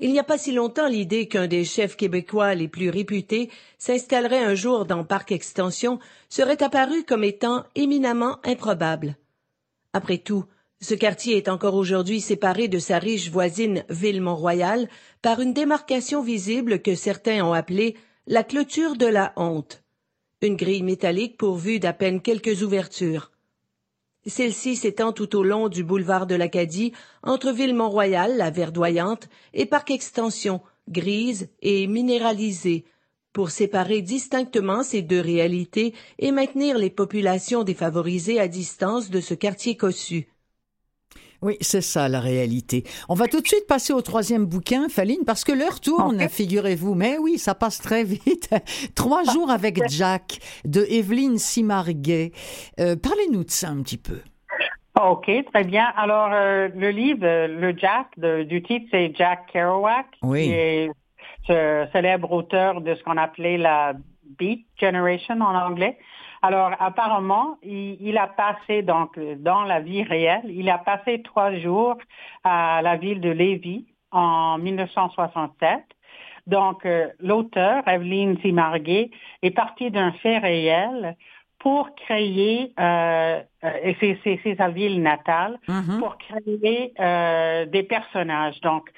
Il 0.00 0.10
n'y 0.12 0.18
a 0.18 0.24
pas 0.24 0.38
si 0.38 0.52
longtemps 0.52 0.88
l'idée 0.88 1.28
qu'un 1.28 1.46
des 1.46 1.64
chefs 1.64 1.96
québécois 1.96 2.54
les 2.54 2.66
plus 2.66 2.90
réputés 2.90 3.48
s'installerait 3.78 4.42
un 4.42 4.54
jour 4.54 4.86
dans 4.86 5.04
Parc 5.04 5.30
Extension 5.30 6.00
serait 6.28 6.62
apparue 6.62 7.04
comme 7.04 7.22
étant 7.22 7.64
éminemment 7.76 8.38
improbable. 8.44 9.16
Après 9.92 10.18
tout, 10.18 10.44
ce 10.80 10.94
quartier 10.94 11.36
est 11.36 11.48
encore 11.48 11.74
aujourd'hui 11.74 12.20
séparé 12.20 12.66
de 12.66 12.80
sa 12.80 12.98
riche 12.98 13.30
voisine 13.30 13.84
ville 13.88 14.20
Mont-Royal 14.20 14.88
par 15.22 15.40
une 15.40 15.54
démarcation 15.54 16.22
visible 16.22 16.82
que 16.82 16.96
certains 16.96 17.44
ont 17.44 17.52
appelée 17.52 17.96
la 18.26 18.42
clôture 18.42 18.96
de 18.96 19.06
la 19.06 19.32
honte. 19.36 19.82
Une 20.42 20.56
grille 20.56 20.82
métallique 20.82 21.38
pourvue 21.38 21.78
d'à 21.78 21.92
peine 21.92 22.20
quelques 22.20 22.62
ouvertures. 22.62 23.30
Celle-ci 24.26 24.76
s'étend 24.76 25.12
tout 25.12 25.36
au 25.36 25.42
long 25.42 25.68
du 25.68 25.84
boulevard 25.84 26.26
de 26.26 26.34
l'Acadie, 26.34 26.92
entre 27.22 27.52
Ville-Mont-Royal, 27.52 28.36
la 28.36 28.50
verdoyante, 28.50 29.28
et 29.52 29.66
Parc 29.66 29.90
Extension, 29.90 30.62
grise 30.88 31.48
et 31.60 31.86
minéralisée, 31.86 32.84
pour 33.34 33.50
séparer 33.50 34.00
distinctement 34.00 34.82
ces 34.82 35.02
deux 35.02 35.20
réalités 35.20 35.92
et 36.18 36.30
maintenir 36.32 36.78
les 36.78 36.90
populations 36.90 37.64
défavorisées 37.64 38.40
à 38.40 38.48
distance 38.48 39.10
de 39.10 39.20
ce 39.20 39.34
quartier 39.34 39.76
cossu. 39.76 40.28
Oui, 41.44 41.58
c'est 41.60 41.82
ça 41.82 42.08
la 42.08 42.20
réalité. 42.20 42.84
On 43.10 43.14
va 43.14 43.26
tout 43.26 43.42
de 43.42 43.46
suite 43.46 43.66
passer 43.68 43.92
au 43.92 44.00
troisième 44.00 44.46
bouquin, 44.46 44.88
Faline, 44.88 45.24
parce 45.26 45.44
que 45.44 45.52
l'heure 45.52 45.78
tourne, 45.78 46.26
figurez-vous. 46.26 46.94
Mais 46.94 47.18
oui, 47.18 47.36
ça 47.36 47.54
passe 47.54 47.82
très 47.82 48.02
vite. 48.02 48.48
Trois 48.96 49.24
jours 49.24 49.50
avec 49.50 49.86
Jack 49.88 50.38
de 50.64 50.86
Evelyne 50.88 51.36
Simarguet. 51.36 52.32
Euh, 52.80 52.96
parlez-nous 52.96 53.44
de 53.44 53.50
ça 53.50 53.68
un 53.68 53.82
petit 53.82 53.98
peu. 53.98 54.20
OK, 54.98 55.30
très 55.52 55.64
bien. 55.64 55.84
Alors, 55.98 56.30
euh, 56.32 56.68
le 56.74 56.88
livre, 56.88 57.26
le 57.46 57.76
Jack, 57.76 58.06
du 58.46 58.62
titre, 58.62 58.86
c'est 58.90 59.12
Jack 59.14 59.46
Kerouac, 59.52 60.06
oui. 60.22 60.44
qui 60.44 60.52
est 60.52 60.90
ce 61.46 61.86
célèbre 61.92 62.32
auteur 62.32 62.80
de 62.80 62.94
ce 62.94 63.02
qu'on 63.02 63.18
appelait 63.18 63.58
la 63.58 63.92
Beat 64.38 64.64
Generation 64.80 65.34
en 65.42 65.54
anglais. 65.54 65.98
Alors, 66.44 66.72
apparemment, 66.78 67.56
il, 67.62 68.18
a 68.18 68.26
passé, 68.26 68.82
donc, 68.82 69.18
dans 69.18 69.62
la 69.62 69.80
vie 69.80 70.02
réelle, 70.02 70.42
il 70.50 70.68
a 70.68 70.76
passé 70.76 71.22
trois 71.22 71.54
jours 71.56 71.96
à 72.44 72.82
la 72.82 72.96
ville 72.96 73.22
de 73.22 73.30
Lévis 73.30 73.86
en 74.10 74.58
1967. 74.58 75.80
Donc, 76.46 76.84
euh, 76.84 77.08
l'auteur, 77.18 77.88
Evelyne 77.88 78.38
Simarguet, 78.42 79.10
est 79.40 79.52
parti 79.52 79.90
d'un 79.90 80.12
fait 80.12 80.36
réel 80.36 81.16
pour 81.60 81.94
créer, 81.94 82.74
euh, 82.78 83.40
euh 83.64 83.70
et 83.82 84.18
c'est 84.22 84.56
sa 84.58 84.68
ville 84.68 85.00
natale, 85.00 85.58
mm-hmm. 85.66 85.98
pour 85.98 86.18
créer 86.18 86.92
euh, 87.00 87.64
des 87.64 87.84
personnages. 87.84 88.60
Donc, 88.60 88.90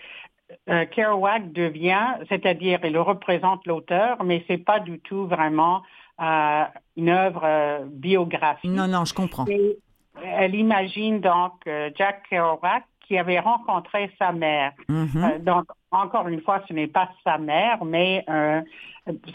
euh, 0.68 0.84
Kerouac 0.86 1.52
devient, 1.52 2.08
c'est-à-dire 2.28 2.80
il 2.82 2.98
représente 2.98 3.64
l'auteur, 3.68 4.24
mais 4.24 4.44
c'est 4.48 4.64
pas 4.64 4.80
du 4.80 4.98
tout 4.98 5.28
vraiment 5.28 5.82
euh, 6.20 6.64
une 6.96 7.08
œuvre 7.08 7.42
euh, 7.44 7.84
biographique. 7.86 8.70
Non, 8.70 8.88
non, 8.88 9.04
je 9.04 9.14
comprends. 9.14 9.46
Et 9.46 9.78
elle 10.22 10.54
imagine 10.54 11.20
donc 11.20 11.52
euh, 11.66 11.90
Jack 11.96 12.22
Kerouac 12.30 12.84
qui 13.06 13.18
avait 13.18 13.38
rencontré 13.38 14.10
sa 14.18 14.32
mère. 14.32 14.72
Mhm. 14.88 15.38
donc, 15.42 15.66
encore 15.92 16.26
une 16.26 16.40
fois, 16.40 16.62
ce 16.66 16.72
n'est 16.72 16.88
pas 16.88 17.08
sa 17.22 17.38
mère, 17.38 17.84
mais 17.84 18.24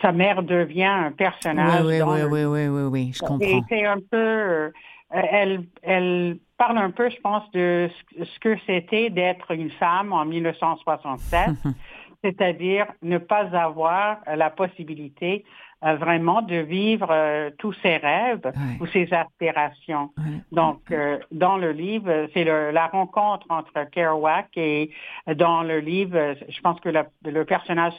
sa 0.01 0.11
mère 0.11 0.43
devient 0.43 0.83
un 0.83 1.11
personnage. 1.13 1.85
Oui, 1.85 2.01
oui, 2.01 2.21
oui, 2.29 2.43
oui, 2.43 2.67
oui, 2.67 2.83
oui, 2.83 3.11
je 3.13 3.19
comprends. 3.19 3.39
Et 3.39 3.61
c'est 3.69 3.85
un 3.85 3.99
peu... 4.11 4.73
elle, 5.09 5.63
elle 5.83 6.37
parle 6.57 6.79
un 6.79 6.91
peu, 6.91 7.09
je 7.09 7.19
pense, 7.21 7.49
de 7.53 7.89
ce 8.19 8.39
que 8.39 8.55
c'était 8.67 9.09
d'être 9.09 9.51
une 9.51 9.71
femme 9.71 10.13
en 10.13 10.25
1967, 10.25 11.49
c'est-à-dire 12.23 12.85
ne 13.01 13.17
pas 13.17 13.47
avoir 13.57 14.17
la 14.27 14.49
possibilité 14.49 15.43
euh, 15.43 15.47
vraiment 15.81 16.41
de 16.41 16.57
vivre 16.57 17.07
euh, 17.09 17.49
tous 17.57 17.73
ses 17.81 17.97
rêves 17.97 18.51
ou 18.79 18.85
ses 18.87 19.11
aspirations. 19.11 20.11
Donc, 20.51 20.79
euh, 20.91 21.17
dans 21.31 21.57
le 21.57 21.71
livre, 21.71 22.27
c'est 22.33 22.43
la 22.43 22.87
rencontre 22.87 23.47
entre 23.49 23.89
Kerouac 23.91 24.49
et 24.55 24.91
dans 25.35 25.63
le 25.63 25.79
livre, 25.79 26.35
je 26.47 26.61
pense 26.61 26.79
que 26.79 26.89
le, 26.89 27.45
personnage 27.45 27.93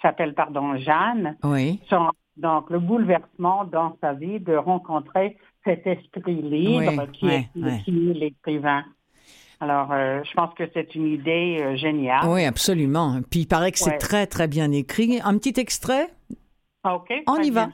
s'appelle 0.00 0.34
pardon 0.34 0.76
Jeanne. 0.76 1.36
Oui. 1.42 1.80
donc, 2.36 2.70
le 2.70 2.78
bouleversement 2.78 3.64
dans 3.64 3.96
sa 4.00 4.12
vie 4.12 4.38
de 4.38 4.54
rencontrer 4.54 5.36
cet 5.64 5.86
esprit 5.86 6.40
libre 6.40 7.06
qui, 7.12 7.26
est, 7.26 7.48
l'écrivain. 7.86 8.84
Alors, 9.58 9.88
je 9.90 10.32
pense 10.34 10.54
que 10.54 10.64
c'est 10.72 10.94
une 10.94 11.06
idée 11.06 11.76
géniale. 11.76 12.28
Oui, 12.28 12.44
absolument. 12.44 13.20
Puis 13.28 13.40
il 13.40 13.46
paraît 13.46 13.72
que 13.72 13.78
c'est 13.78 13.98
très, 13.98 14.26
très 14.26 14.46
bien 14.46 14.70
écrit. 14.70 15.18
Un 15.24 15.36
petit 15.38 15.58
extrait? 15.58 16.10
Ah, 16.86 17.02
On 17.26 17.42
y 17.42 17.50
va. 17.50 17.70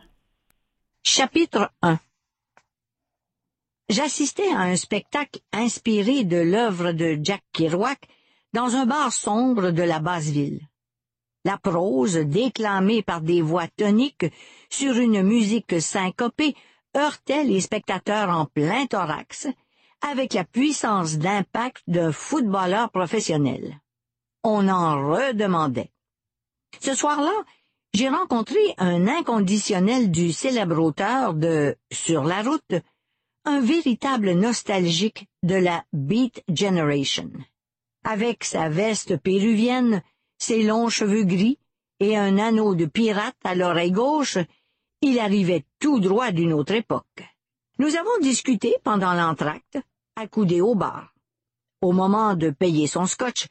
Chapitre 1.03 1.71
1 1.83 1.99
J'assistais 3.91 4.51
à 4.51 4.61
un 4.61 4.77
spectacle 4.77 5.41
inspiré 5.53 6.25
de 6.25 6.39
l'œuvre 6.39 6.93
de 6.93 7.19
Jack 7.23 7.43
Kerouac 7.53 8.09
dans 8.55 8.75
un 8.75 8.87
bar 8.87 9.13
sombre 9.13 9.71
de 9.71 9.83
la 9.83 9.99
basse 9.99 10.29
ville. 10.29 10.61
La 11.45 11.59
prose, 11.59 12.17
déclamée 12.17 13.03
par 13.03 13.21
des 13.21 13.43
voix 13.43 13.69
toniques 13.69 14.33
sur 14.71 14.97
une 14.97 15.23
musique 15.23 15.83
syncopée, 15.83 16.57
heurtait 16.97 17.45
les 17.45 17.61
spectateurs 17.61 18.31
en 18.31 18.47
plein 18.47 18.87
thorax 18.87 19.49
avec 20.01 20.33
la 20.33 20.45
puissance 20.45 21.19
d'impact 21.19 21.83
d'un 21.87 22.13
footballeur 22.13 22.91
professionnel. 22.91 23.79
On 24.43 24.69
en 24.69 25.07
redemandait. 25.11 25.91
Ce 26.81 26.95
soir-là, 26.95 27.45
j'ai 27.95 28.09
rencontré 28.09 28.59
un 28.79 29.07
inconditionnel 29.07 30.11
du 30.11 30.33
célèbre 30.33 30.83
auteur 30.83 31.35
de 31.35 31.77
Sur 31.93 32.25
la 32.25 32.43
route, 32.43 32.75
un 33.45 33.61
véritable 33.61 34.33
nostalgique 34.33 35.29
de 35.43 35.57
la 35.57 35.85
Beat 35.93 36.43
Generation. 36.49 37.31
Avec 38.05 38.45
sa 38.45 38.71
veste 38.71 39.19
péruvienne, 39.19 40.03
ses 40.39 40.63
longs 40.63 40.89
cheveux 40.89 41.25
gris 41.25 41.59
et 42.01 42.17
un 42.17 42.39
anneau 42.39 42.75
de 42.75 42.87
pirate 42.87 43.37
à 43.45 43.55
l'oreille 43.55 43.93
gauche, 43.93 44.39
il 45.03 45.19
arrivait 45.19 45.67
tout 45.79 46.01
droit 46.01 46.31
d'une 46.31 46.55
autre 46.55 46.73
époque. 46.73 47.23
Nous 47.79 47.95
avons 47.97 48.19
discuté 48.23 48.75
pendant 48.83 49.13
l'entracte, 49.13 49.79
accoudé 50.17 50.63
au 50.63 50.75
bar. 50.75 51.13
Au 51.83 51.93
moment 51.93 52.35
de 52.37 52.51
payer 52.51 52.87
son 52.87 53.07
scotch, 53.07 53.49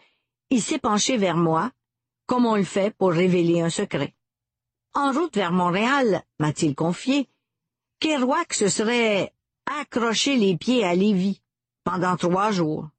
il 0.50 0.62
s'est 0.62 0.80
penché 0.80 1.18
vers 1.18 1.38
moi, 1.38 1.72
comme 2.26 2.46
on 2.46 2.56
le 2.56 2.64
fait 2.64 2.96
pour 2.98 3.12
révéler 3.12 3.62
un 3.62 3.70
secret. 3.70 4.16
En 4.94 5.14
route 5.14 5.36
vers 5.36 5.54
Montréal, 5.54 6.24
m'a-t-il 6.39 6.76
confié, 6.76 7.30
Kerouac 8.02 8.54
se 8.54 8.68
serait 8.68 9.34
accroché 9.80 10.36
les 10.36 10.58
pieds 10.58 10.84
à 10.84 10.96
Lévis 10.96 11.42
pendant 11.86 12.18
trois 12.18 12.52
jours. 12.52 12.89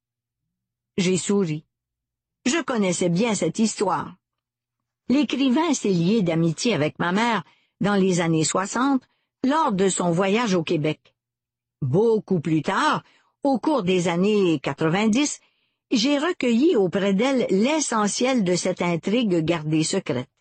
J'ai 0.96 1.18
souri. 1.18 1.66
Je 2.46 2.62
connaissais 2.62 3.10
bien 3.10 3.34
cette 3.34 3.58
histoire. 3.58 4.14
L'écrivain 5.08 5.74
s'est 5.74 5.90
lié 5.90 6.22
d'amitié 6.22 6.72
avec 6.72 6.98
ma 6.98 7.12
mère 7.12 7.44
dans 7.82 7.96
les 7.96 8.20
années 8.20 8.44
soixante 8.44 9.02
lors 9.44 9.72
de 9.72 9.90
son 9.90 10.12
voyage 10.12 10.54
au 10.54 10.62
Québec. 10.62 11.14
Beaucoup 11.82 12.40
plus 12.40 12.62
tard, 12.62 13.02
au 13.42 13.58
cours 13.58 13.82
des 13.82 14.08
années 14.08 14.60
90, 14.60 15.40
j'ai 15.90 16.16
recueilli 16.16 16.74
auprès 16.74 17.12
d'elle 17.12 17.46
l'essentiel 17.50 18.44
de 18.44 18.56
cette 18.56 18.80
intrigue 18.80 19.44
gardée 19.44 19.84
secrète. 19.84 20.31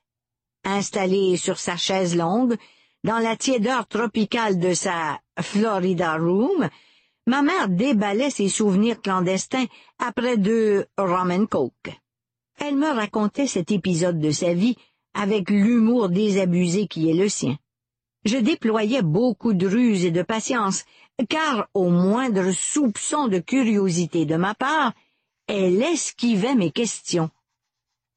Installée 0.64 1.38
sur 1.38 1.58
sa 1.58 1.76
chaise 1.76 2.16
longue, 2.16 2.56
dans 3.04 3.18
la 3.18 3.36
tiédeur 3.36 3.88
tropicale 3.88 4.60
de 4.60 4.74
sa 4.74 5.20
Florida 5.40 6.18
Room, 6.18 6.70
ma 7.26 7.42
mère 7.42 7.68
déballait 7.68 8.30
ses 8.30 8.50
souvenirs 8.50 9.02
clandestins 9.02 9.66
après 9.98 10.38
deux 10.38 10.86
rum 10.98 11.48
coke. 11.48 11.92
Elle 12.60 12.78
me 12.78 12.94
racontait 12.94 13.48
cet 13.48 13.72
épisode 13.72 14.20
de 14.20 14.32
sa 14.32 14.54
vie 14.54 14.76
avec 15.14 15.50
l'humour 15.50 16.10
désabusé 16.10 16.88
qui 16.88 17.10
est 17.10 17.16
le 17.16 17.28
sien. 17.28 17.58
Je 18.24 18.38
déployais 18.38 19.02
beaucoup 19.02 19.54
de 19.54 19.68
ruse 19.68 20.06
et 20.06 20.12
de 20.12 20.22
patience, 20.22 20.86
car 21.28 21.68
au 21.74 21.90
moindre 21.90 22.52
soupçon 22.52 23.28
de 23.28 23.40
curiosité 23.40 24.26
de 24.26 24.36
ma 24.36 24.54
part, 24.54 24.94
elle 25.48 25.82
esquivait 25.82 26.56
mes 26.56 26.72
questions 26.72 27.32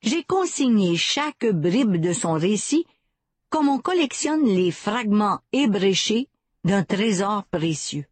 j'ai 0.04 0.22
consigné 0.22 0.96
chaque 0.96 1.46
bribe 1.46 1.96
de 1.96 2.12
son 2.12 2.34
récit 2.34 2.86
comme 3.48 3.68
on 3.68 3.78
collectionne 3.78 4.44
les 4.44 4.70
fragments 4.70 5.40
ébréchés 5.52 6.28
d'un 6.64 6.82
trésor 6.82 7.44
précieux. 7.44 8.04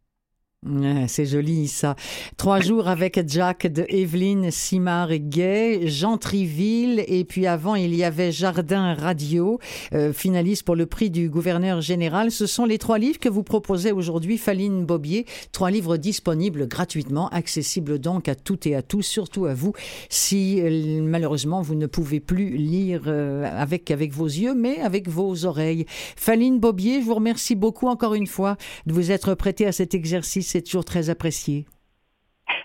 C'est 1.07 1.25
joli 1.25 1.67
ça. 1.67 1.95
Trois 2.37 2.59
jours 2.61 2.87
avec 2.87 3.19
Jack 3.27 3.67
de 3.67 3.85
Evelyne 3.89 4.51
Simard 4.51 5.13
Gay, 5.13 5.87
Jean 5.87 6.17
Triville 6.17 7.03
et 7.07 7.25
puis 7.25 7.47
avant 7.47 7.75
il 7.75 7.93
y 7.95 8.03
avait 8.03 8.31
Jardin 8.31 8.93
Radio, 8.93 9.59
euh, 9.93 10.13
finaliste 10.13 10.63
pour 10.63 10.75
le 10.75 10.85
prix 10.85 11.09
du 11.09 11.29
gouverneur 11.29 11.81
général. 11.81 12.31
Ce 12.31 12.45
sont 12.45 12.65
les 12.65 12.77
trois 12.77 12.97
livres 12.97 13.19
que 13.19 13.29
vous 13.29 13.43
proposez 13.43 13.91
aujourd'hui, 13.91 14.37
Faline 14.37 14.85
Bobier. 14.85 15.25
Trois 15.51 15.71
livres 15.71 15.97
disponibles 15.97 16.67
gratuitement, 16.67 17.29
accessibles 17.29 17.99
donc 17.99 18.27
à 18.27 18.35
toutes 18.35 18.65
et 18.65 18.75
à 18.75 18.81
tous, 18.81 19.03
surtout 19.03 19.45
à 19.45 19.53
vous 19.53 19.73
si 20.09 20.61
euh, 20.61 21.01
malheureusement 21.01 21.61
vous 21.61 21.75
ne 21.75 21.87
pouvez 21.87 22.19
plus 22.19 22.55
lire 22.55 23.03
euh, 23.07 23.45
avec, 23.57 23.91
avec 23.91 24.13
vos 24.13 24.27
yeux 24.27 24.53
mais 24.53 24.79
avec 24.79 25.09
vos 25.09 25.45
oreilles. 25.45 25.85
Faline 26.15 26.59
Bobier, 26.59 27.01
je 27.01 27.05
vous 27.05 27.15
remercie 27.15 27.55
beaucoup 27.55 27.87
encore 27.87 28.13
une 28.13 28.27
fois 28.27 28.57
de 28.85 28.93
vous 28.93 29.11
être 29.11 29.33
prêté 29.35 29.65
à 29.65 29.71
cet 29.71 29.93
exercice 29.93 30.52
c'est 30.53 30.61
toujours 30.61 30.85
très 30.85 31.09
apprécié. 31.09 31.65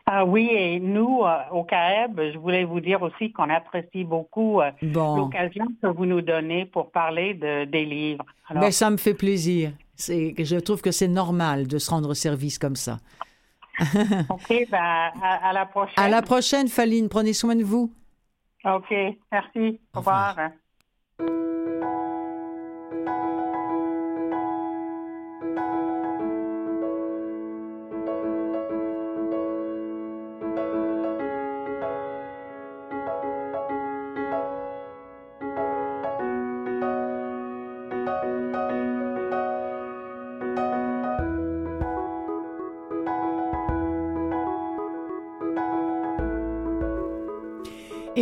Ah 0.05 0.27
oui, 0.27 0.49
et 0.51 0.79
nous, 0.79 1.23
euh, 1.23 1.39
au 1.53 1.65
CAEB, 1.65 2.33
je 2.35 2.39
voulais 2.39 2.65
vous 2.65 2.81
dire 2.81 3.01
aussi 3.01 3.33
qu'on 3.33 3.49
apprécie 3.49 4.05
beaucoup 4.05 4.61
euh, 4.61 4.71
l'occasion 4.83 5.67
que 5.83 5.87
vous 5.87 6.05
nous 6.05 6.21
donnez 6.21 6.67
pour 6.67 6.91
parler 6.91 7.33
de, 7.33 7.65
des 7.65 7.87
livres. 7.87 8.27
Mais 8.55 8.61
ben, 8.61 8.71
ça 8.71 8.91
me 8.91 8.99
fait 8.99 9.15
plaisir. 9.15 9.73
Je 9.99 10.59
trouve 10.59 10.83
que 10.83 10.91
c'est 10.91 11.09
normal 11.09 11.67
de 11.67 11.79
se 11.79 11.91
rendre 11.91 12.13
service 12.13 12.59
comme 12.59 12.77
ça. 12.77 12.99
OK, 14.29 14.67
ben, 14.71 15.11
à, 15.23 15.53
la 15.55 15.65
prochaine. 15.65 16.05
À 16.05 16.09
la 16.09 16.21
prochaine, 16.21 16.69
Faline. 16.69 17.09
Prenez 17.09 17.33
soin 17.33 17.57
de 17.57 17.65
vous. 17.65 17.91
OK, 18.67 18.93
merci. 19.33 19.81
Au 19.95 20.01
revoir. 20.01 20.37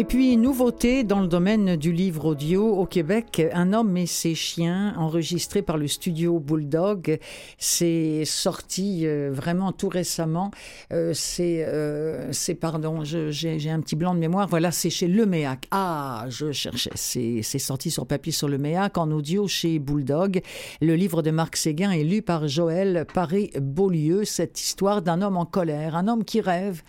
Puis, 0.08 0.36
nouveauté 0.36 1.02
dans 1.02 1.20
le 1.20 1.26
domaine 1.26 1.74
du 1.76 1.90
livre 1.90 2.26
audio 2.26 2.76
au 2.76 2.86
Québec, 2.86 3.42
Un 3.52 3.72
homme 3.72 3.96
et 3.96 4.06
ses 4.06 4.34
chiens, 4.34 4.94
enregistré 4.96 5.62
par 5.62 5.78
le 5.78 5.88
studio 5.88 6.38
Bulldog. 6.38 7.18
C'est 7.58 8.24
sorti 8.24 9.06
euh, 9.06 9.30
vraiment 9.32 9.72
tout 9.72 9.88
récemment. 9.88 10.50
Euh, 10.92 11.12
c'est, 11.12 11.64
euh, 11.66 12.30
c'est, 12.32 12.54
pardon, 12.54 13.02
j'ai 13.02 13.70
un 13.70 13.80
petit 13.80 13.96
blanc 13.96 14.14
de 14.14 14.20
mémoire. 14.20 14.46
Voilà, 14.46 14.70
c'est 14.70 14.90
chez 14.90 15.08
Le 15.08 15.26
Méac. 15.26 15.66
Ah, 15.72 16.26
je 16.28 16.52
cherchais. 16.52 16.90
C'est 16.94 17.58
sorti 17.58 17.90
sur 17.90 18.06
papier 18.06 18.32
sur 18.32 18.48
Le 18.48 18.58
Méac, 18.58 18.98
en 18.98 19.10
audio 19.10 19.48
chez 19.48 19.78
Bulldog. 19.78 20.40
Le 20.80 20.94
livre 20.94 21.22
de 21.22 21.32
Marc 21.32 21.56
Séguin 21.56 21.90
est 21.90 22.04
lu 22.04 22.22
par 22.22 22.46
Joël 22.46 23.06
Paré-Beaulieu. 23.12 24.24
Cette 24.24 24.60
histoire 24.60 25.02
d'un 25.02 25.20
homme 25.20 25.36
en 25.36 25.46
colère, 25.46 25.96
un 25.96 26.06
homme 26.06 26.24
qui 26.24 26.40
rêve 26.40 26.82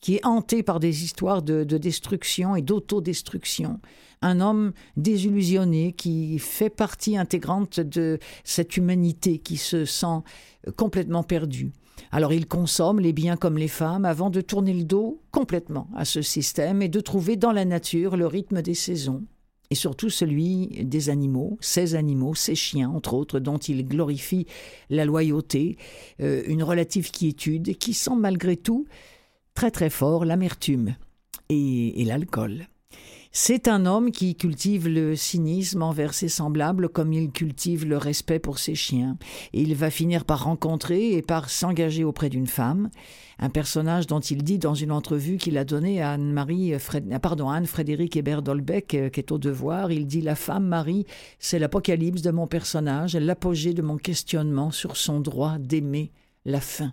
qui 0.00 0.16
est 0.16 0.26
hanté 0.26 0.62
par 0.62 0.80
des 0.80 1.04
histoires 1.04 1.42
de, 1.42 1.64
destruction 1.64 2.56
et 2.56 2.62
d'autodestruction. 2.62 3.80
Un 4.22 4.40
homme 4.40 4.72
désillusionné 4.96 5.92
qui 5.92 6.38
fait 6.38 6.70
partie 6.70 7.16
intégrante 7.16 7.80
de 7.80 8.18
cette 8.44 8.76
humanité 8.76 9.38
qui 9.38 9.56
se 9.56 9.84
sent 9.84 10.20
complètement 10.76 11.22
perdue. 11.22 11.72
Alors 12.12 12.32
il 12.32 12.46
consomme 12.46 13.00
les 13.00 13.12
biens 13.12 13.36
comme 13.36 13.58
les 13.58 13.68
femmes 13.68 14.04
avant 14.04 14.30
de 14.30 14.40
tourner 14.40 14.72
le 14.72 14.84
dos 14.84 15.20
complètement 15.30 15.88
à 15.94 16.04
ce 16.04 16.22
système 16.22 16.82
et 16.82 16.88
de 16.88 17.00
trouver 17.00 17.36
dans 17.36 17.52
la 17.52 17.64
nature 17.64 18.16
le 18.16 18.26
rythme 18.26 18.62
des 18.62 18.74
saisons 18.74 19.22
et 19.70 19.76
surtout 19.76 20.10
celui 20.10 20.66
des 20.66 21.10
animaux, 21.10 21.56
ces 21.60 21.94
animaux, 21.94 22.34
ces 22.34 22.56
chiens, 22.56 22.90
entre 22.90 23.14
autres, 23.14 23.38
dont 23.38 23.58
il 23.58 23.86
glorifie 23.86 24.46
la 24.90 25.04
loyauté, 25.04 25.78
euh, 26.20 26.42
une 26.46 26.64
relative 26.64 27.12
quiétude, 27.12 27.78
qui 27.78 27.94
sent 27.94 28.16
malgré 28.16 28.56
tout 28.56 28.86
très 29.54 29.70
très 29.70 29.90
fort 29.90 30.24
l'amertume 30.24 30.94
et, 31.48 32.04
l'alcool. 32.04 32.66
C'est 33.32 33.68
un 33.68 33.86
homme 33.86 34.10
qui 34.10 34.34
cultive 34.34 34.88
le 34.88 35.14
cynisme 35.14 35.82
envers 35.82 36.14
ses 36.14 36.28
semblables 36.28 36.88
comme 36.88 37.12
il 37.12 37.30
cultive 37.30 37.86
le 37.86 37.96
respect 37.96 38.40
pour 38.40 38.58
ses 38.58 38.74
chiens. 38.74 39.16
Et 39.52 39.62
il 39.62 39.76
va 39.76 39.88
finir 39.90 40.24
par 40.24 40.44
rencontrer 40.44 41.12
et 41.12 41.22
par 41.22 41.48
s'engager 41.48 42.02
auprès 42.02 42.28
d'une 42.28 42.48
femme, 42.48 42.90
un 43.38 43.48
personnage 43.48 44.08
dont 44.08 44.18
il 44.18 44.42
dit 44.42 44.58
dans 44.58 44.74
une 44.74 44.90
entrevue 44.90 45.36
qu'il 45.36 45.58
a 45.58 45.64
donnée 45.64 46.02
à 46.02 46.10
Anne-Marie, 46.12 46.72
pardon, 47.22 47.48
Anne-Frédéric 47.48 48.16
Hébert 48.16 48.42
Dolbeck, 48.42 48.94
euh, 48.94 49.08
qui 49.10 49.20
est 49.20 49.30
au 49.30 49.38
devoir. 49.38 49.92
Il 49.92 50.08
dit 50.08 50.22
La 50.22 50.34
femme, 50.34 50.66
Marie, 50.66 51.06
c'est 51.38 51.60
l'apocalypse 51.60 52.22
de 52.22 52.32
mon 52.32 52.48
personnage, 52.48 53.14
l'apogée 53.14 53.74
de 53.74 53.82
mon 53.82 53.96
questionnement 53.96 54.72
sur 54.72 54.96
son 54.96 55.20
droit 55.20 55.58
d'aimer 55.58 56.10
la 56.44 56.60
fin. 56.60 56.92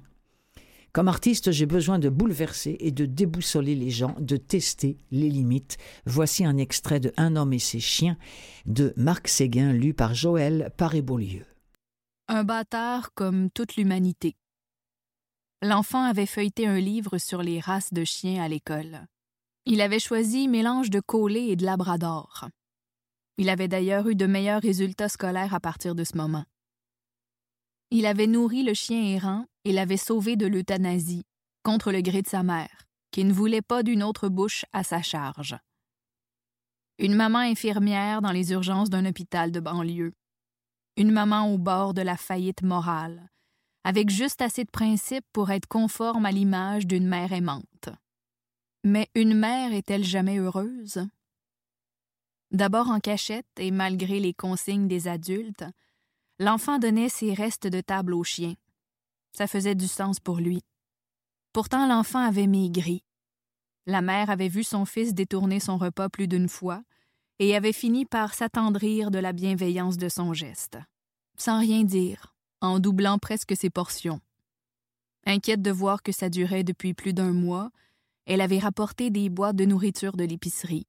Comme 0.98 1.10
artiste, 1.10 1.52
j'ai 1.52 1.68
besoin 1.68 2.00
de 2.00 2.10
bouleverser 2.10 2.76
et 2.80 2.90
de 2.90 3.06
déboussoler 3.06 3.76
les 3.76 3.92
gens, 3.92 4.16
de 4.20 4.36
tester 4.36 4.98
les 5.12 5.30
limites. 5.30 5.78
Voici 6.08 6.44
un 6.44 6.58
extrait 6.58 7.00
de 7.00 7.14
Un 7.18 7.36
homme 7.36 7.54
et 7.54 7.60
ses 7.60 7.80
chiens 7.80 8.18
de 8.66 8.96
Marc 8.98 9.28
Séguin, 9.28 9.74
lu 9.74 9.94
par 9.94 10.16
Joël 10.16 10.74
Paré-Beaulieu. 10.76 11.46
Un 12.28 12.44
bâtard 12.44 13.14
comme 13.14 13.52
toute 13.52 13.76
l'humanité. 13.76 14.38
L'enfant 15.62 16.02
avait 16.02 16.26
feuilleté 16.26 16.66
un 16.66 16.80
livre 16.80 17.20
sur 17.20 17.44
les 17.44 17.60
races 17.60 17.94
de 17.94 18.04
chiens 18.04 18.42
à 18.42 18.48
l'école. 18.48 19.06
Il 19.68 19.82
avait 19.82 20.00
choisi 20.00 20.48
mélange 20.48 20.90
de 20.90 21.00
collé 21.00 21.42
et 21.42 21.56
de 21.56 21.64
labrador. 21.64 22.50
Il 23.38 23.50
avait 23.50 23.68
d'ailleurs 23.68 24.08
eu 24.08 24.16
de 24.16 24.26
meilleurs 24.26 24.64
résultats 24.64 25.10
scolaires 25.10 25.54
à 25.54 25.60
partir 25.60 25.94
de 25.94 26.04
ce 26.04 26.18
moment. 26.18 26.46
Il 27.90 28.06
avait 28.06 28.28
nourri 28.28 28.64
le 28.64 28.74
chien 28.74 29.02
errant 29.02 29.46
et 29.64 29.72
l'avait 29.72 29.98
sauvé 29.98 30.36
de 30.36 30.46
l'euthanasie, 30.46 31.26
contre 31.64 31.92
le 31.92 32.02
gré 32.02 32.22
de 32.22 32.28
sa 32.28 32.44
mère, 32.44 32.88
qui 33.12 33.24
ne 33.24 33.34
voulait 33.34 33.62
pas 33.62 33.84
d'une 33.84 34.04
autre 34.04 34.28
bouche 34.28 34.66
à 34.74 34.84
sa 34.84 35.02
charge. 35.02 35.58
Une 37.00 37.16
maman 37.16 37.40
infirmière 37.40 38.22
dans 38.22 38.32
les 38.32 38.52
urgences 38.52 38.90
d'un 38.90 39.06
hôpital 39.06 39.52
de 39.52 39.60
banlieue. 39.60 40.14
Une 40.98 41.12
maman 41.12 41.54
au 41.54 41.58
bord 41.58 41.94
de 41.94 42.02
la 42.02 42.18
faillite 42.18 42.64
morale, 42.64 43.30
avec 43.84 44.10
juste 44.10 44.42
assez 44.42 44.66
de 44.66 44.72
principes 44.72 45.28
pour 45.32 45.52
être 45.52 45.68
conforme 45.68 46.26
à 46.26 46.32
l'image 46.32 46.88
d'une 46.88 47.08
mère 47.08 47.32
aimante. 47.32 47.90
Mais 48.84 49.10
une 49.16 49.34
mère 49.34 49.74
est-elle 49.74 50.04
jamais 50.04 50.40
heureuse? 50.40 51.08
D'abord 52.52 52.90
en 52.90 53.00
cachette 53.00 53.46
et 53.58 53.72
malgré 53.72 54.20
les 54.20 54.34
consignes 54.34 54.88
des 54.88 55.08
adultes, 55.08 55.66
L'enfant 56.40 56.78
donnait 56.78 57.10
ses 57.10 57.34
restes 57.34 57.68
de 57.68 57.82
table 57.82 58.14
au 58.14 58.24
chien. 58.24 58.54
Ça 59.34 59.48
faisait 59.48 59.76
du 59.76 59.88
sens 59.88 60.20
pour 60.20 60.38
lui. 60.38 60.62
Pourtant, 61.52 61.88
l'enfant 61.88 62.20
avait 62.20 62.48
maigri. 62.48 63.04
La 63.88 64.02
mère 64.02 64.30
avait 64.30 64.48
vu 64.48 64.64
son 64.64 64.86
fils 64.86 65.14
détourner 65.14 65.60
son 65.60 65.78
repas 65.78 66.10
plus 66.10 66.28
d'une 66.28 66.50
fois 66.50 66.84
et 67.40 67.56
avait 67.56 67.74
fini 67.74 68.06
par 68.06 68.34
s'attendrir 68.34 69.12
de 69.12 69.20
la 69.20 69.34
bienveillance 69.34 69.98
de 69.98 70.10
son 70.10 70.34
geste, 70.34 70.78
sans 71.38 71.60
rien 71.60 71.84
dire, 71.84 72.36
en 72.62 72.80
doublant 72.80 73.18
presque 73.18 73.56
ses 73.56 73.70
portions. 73.70 74.20
Inquiète 75.26 75.62
de 75.62 75.72
voir 75.72 76.04
que 76.04 76.12
ça 76.12 76.30
durait 76.30 76.64
depuis 76.64 76.94
plus 76.94 77.14
d'un 77.14 77.32
mois, 77.32 77.72
elle 78.26 78.42
avait 78.42 78.60
rapporté 78.60 79.10
des 79.10 79.30
boîtes 79.30 79.56
de 79.56 79.66
nourriture 79.66 80.18
de 80.18 80.24
l'épicerie. 80.24 80.88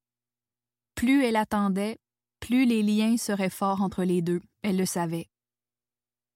Plus 0.95 1.23
elle 1.23 1.37
attendait, 1.37 1.97
plus 2.39 2.65
les 2.65 2.83
liens 2.83 3.17
seraient 3.17 3.49
forts 3.49 3.81
entre 3.81 4.03
les 4.03 4.21
deux, 4.21 4.41
elle 4.61 4.77
le 4.77 4.85
savait. 4.85 5.29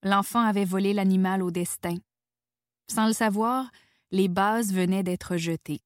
L'enfant 0.03 0.41
avait 0.41 0.65
volé 0.65 0.93
l'animal 0.93 1.41
au 1.41 1.49
destin. 1.49 1.95
Sans 2.91 3.07
le 3.07 3.13
savoir, 3.13 3.71
les 4.11 4.27
bases 4.27 4.73
venaient 4.73 5.03
d'être 5.03 5.37
jetées. 5.37 5.81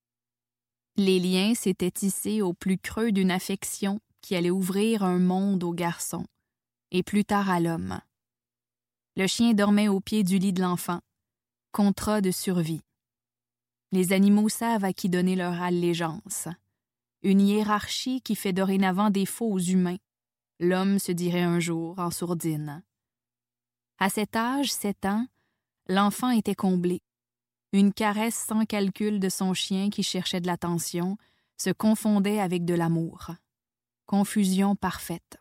Les 0.95 1.19
liens 1.19 1.53
s'étaient 1.53 1.91
tissés 1.91 2.41
au 2.41 2.53
plus 2.53 2.79
creux 2.79 3.11
d'une 3.11 3.29
affection 3.29 3.99
qui 4.21 4.35
allait 4.35 4.49
ouvrir 4.49 5.03
un 5.03 5.19
monde 5.19 5.63
au 5.63 5.71
garçon, 5.71 6.25
et 6.89 7.03
plus 7.03 7.23
tard 7.23 7.49
à 7.49 7.59
l'homme. 7.59 8.01
Le 9.15 9.27
chien 9.27 9.53
dormait 9.53 9.87
au 9.87 9.99
pied 9.99 10.23
du 10.23 10.39
lit 10.39 10.53
de 10.53 10.61
l'enfant, 10.61 10.99
contrat 11.71 12.19
de 12.21 12.31
survie. 12.31 12.81
Les 13.91 14.13
animaux 14.13 14.49
savent 14.49 14.83
à 14.83 14.93
qui 14.93 15.09
donner 15.09 15.35
leur 15.35 15.61
allégeance. 15.61 16.47
Une 17.21 17.41
hiérarchie 17.41 18.21
qui 18.21 18.35
fait 18.35 18.53
dorénavant 18.53 19.11
défaut 19.11 19.51
aux 19.51 19.59
humains. 19.59 19.97
L'homme 20.59 20.97
se 20.97 21.11
dirait 21.11 21.41
un 21.41 21.59
jour 21.59 21.97
en 21.99 22.11
sourdine. 22.11 22.83
À 23.99 24.09
cet 24.09 24.35
âge, 24.35 24.71
sept 24.71 25.05
ans, 25.05 25.25
l'enfant 25.87 26.29
était 26.29 26.55
comblé. 26.55 27.01
Une 27.73 27.91
caresse 27.91 28.45
sans 28.47 28.65
calcul 28.65 29.19
de 29.19 29.29
son 29.29 29.53
chien 29.53 29.89
qui 29.89 30.03
cherchait 30.03 30.39
de 30.39 30.47
l'attention 30.47 31.17
se 31.57 31.71
confondait 31.71 32.39
avec 32.39 32.63
de 32.63 32.75
l'amour. 32.75 33.31
Confusion 34.05 34.75
parfaite. 34.75 35.37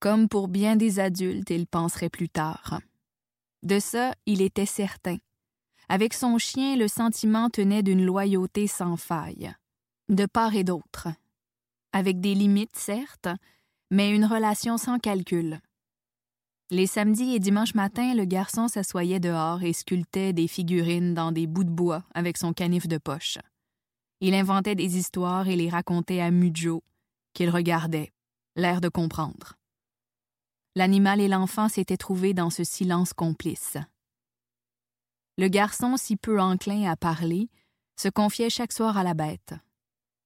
Comme 0.00 0.28
pour 0.28 0.48
bien 0.48 0.76
des 0.76 0.98
adultes, 0.98 1.50
il 1.50 1.66
penserait 1.66 2.10
plus 2.10 2.28
tard. 2.28 2.80
De 3.62 3.78
ça, 3.78 4.14
il 4.26 4.42
était 4.42 4.66
certain. 4.66 5.16
avec 5.88 6.14
son 6.14 6.38
chien, 6.38 6.76
le 6.76 6.88
sentiment 6.88 7.50
tenait 7.50 7.82
d'une 7.82 8.04
loyauté 8.04 8.66
sans 8.66 8.96
faille, 8.96 9.52
de 10.08 10.26
part 10.26 10.54
et 10.54 10.64
d'autre, 10.64 11.08
avec 11.92 12.20
des 12.20 12.34
limites, 12.34 12.76
certes, 12.76 13.28
mais 13.90 14.10
une 14.10 14.24
relation 14.24 14.78
sans 14.78 14.98
calcul. 14.98 15.60
Les 16.70 16.86
samedis 16.86 17.34
et 17.34 17.40
dimanches 17.40 17.74
matins, 17.74 18.14
le 18.14 18.24
garçon 18.24 18.68
s'assoyait 18.68 19.20
dehors 19.20 19.62
et 19.62 19.72
sculptait 19.72 20.32
des 20.32 20.48
figurines 20.48 21.12
dans 21.12 21.30
des 21.30 21.46
bouts 21.46 21.64
de 21.64 21.70
bois 21.70 22.04
avec 22.14 22.38
son 22.38 22.52
canif 22.52 22.88
de 22.88 22.98
poche. 22.98 23.38
Il 24.20 24.34
inventait 24.34 24.74
des 24.74 24.96
histoires 24.96 25.48
et 25.48 25.56
les 25.56 25.68
racontait 25.68 26.20
à 26.20 26.30
Mudjo, 26.30 26.82
qu'il 27.34 27.50
regardait, 27.50 28.12
l'air 28.56 28.80
de 28.80 28.88
comprendre. 28.88 29.54
L'animal 30.74 31.20
et 31.20 31.28
l'enfant 31.28 31.68
s'étaient 31.68 31.98
trouvés 31.98 32.32
dans 32.32 32.50
ce 32.50 32.64
silence 32.64 33.12
complice. 33.12 33.76
Le 35.36 35.48
garçon, 35.48 35.96
si 35.96 36.16
peu 36.16 36.40
enclin 36.40 36.90
à 36.90 36.96
parler, 36.96 37.50
se 37.96 38.08
confiait 38.08 38.50
chaque 38.50 38.72
soir 38.72 38.96
à 38.96 39.04
la 39.04 39.14
bête. 39.14 39.54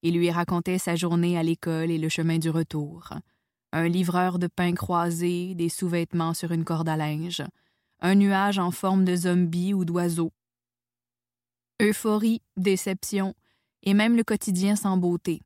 Il 0.03 0.15
lui 0.15 0.31
racontait 0.31 0.79
sa 0.79 0.95
journée 0.95 1.37
à 1.37 1.43
l'école 1.43 1.91
et 1.91 1.99
le 1.99 2.09
chemin 2.09 2.39
du 2.39 2.51
retour. 2.51 3.11
Un 3.73 3.89
livreur 3.89 4.39
de 4.39 4.47
pain 4.47 4.75
croisé, 4.75 5.55
des 5.55 5.69
sous-vêtements 5.69 6.35
sur 6.35 6.53
une 6.53 6.65
corde 6.65 6.89
à 6.89 6.97
linge, 6.97 7.43
un 8.01 8.15
nuage 8.15 8.59
en 8.59 8.71
forme 8.71 9.05
de 9.05 9.15
zombie 9.15 9.75
ou 9.75 9.85
d'oiseau. 9.85 10.33
Euphorie, 11.81 12.41
déception, 12.57 13.35
et 13.83 13.95
même 13.95 14.17
le 14.17 14.25
quotidien 14.25 14.75
sans 14.75 14.97
beauté. 14.97 15.43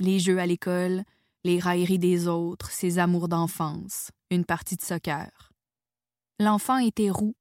Les 0.00 0.18
jeux 0.18 0.38
à 0.38 0.46
l'école, 0.46 1.04
les 1.44 1.58
railleries 1.58 1.98
des 1.98 2.28
autres, 2.28 2.70
ses 2.70 2.98
amours 2.98 3.28
d'enfance, 3.28 4.10
une 4.30 4.44
partie 4.44 4.76
de 4.76 4.82
soccer. 4.82 5.52
L'enfant 6.38 6.78
était 6.78 7.10
roux, 7.10 7.34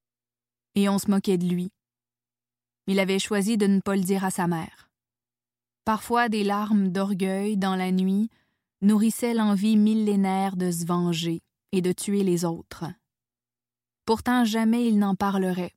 et 0.76 0.88
on 0.88 1.00
se 1.00 1.10
moquait 1.10 1.38
de 1.38 1.48
lui. 1.48 1.72
Il 2.88 3.00
avait 3.00 3.20
choisi 3.20 3.58
de 3.58 3.68
ne 3.68 3.80
pas 3.80 3.96
le 3.96 4.04
dire 4.04 4.24
à 4.24 4.32
sa 4.32 4.48
mère. 4.48 4.90
Parfois 5.86 6.30
des 6.30 6.44
larmes 6.44 6.90
d'orgueil 6.90 7.58
dans 7.58 7.76
la 7.76 7.92
nuit 7.92 8.30
nourrissaient 8.82 9.34
l'envie 9.34 9.78
millénaire 9.78 10.56
de 10.56 10.72
se 10.72 10.86
venger 10.86 11.42
et 11.72 11.82
de 11.82 11.92
tuer 11.92 12.24
les 12.24 12.46
autres. 12.46 12.86
Pourtant 14.06 14.44
jamais 14.44 14.88
il 14.88 15.00
n'en 15.00 15.16
parlerait. 15.16 15.76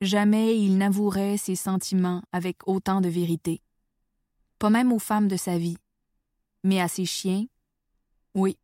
Jamais 0.00 0.58
il 0.58 0.78
n'avouerait 0.78 1.36
ses 1.36 1.54
sentiments 1.54 2.22
avec 2.32 2.66
autant 2.66 3.00
de 3.00 3.08
vérité. 3.08 3.62
Pas 4.58 4.70
même 4.70 4.92
aux 4.92 4.98
femmes 4.98 5.28
de 5.28 5.36
sa 5.36 5.58
vie. 5.58 5.76
Mais 6.64 6.80
à 6.80 6.88
ses 6.88 7.04
chiens, 7.04 7.44
oui. 8.34 8.56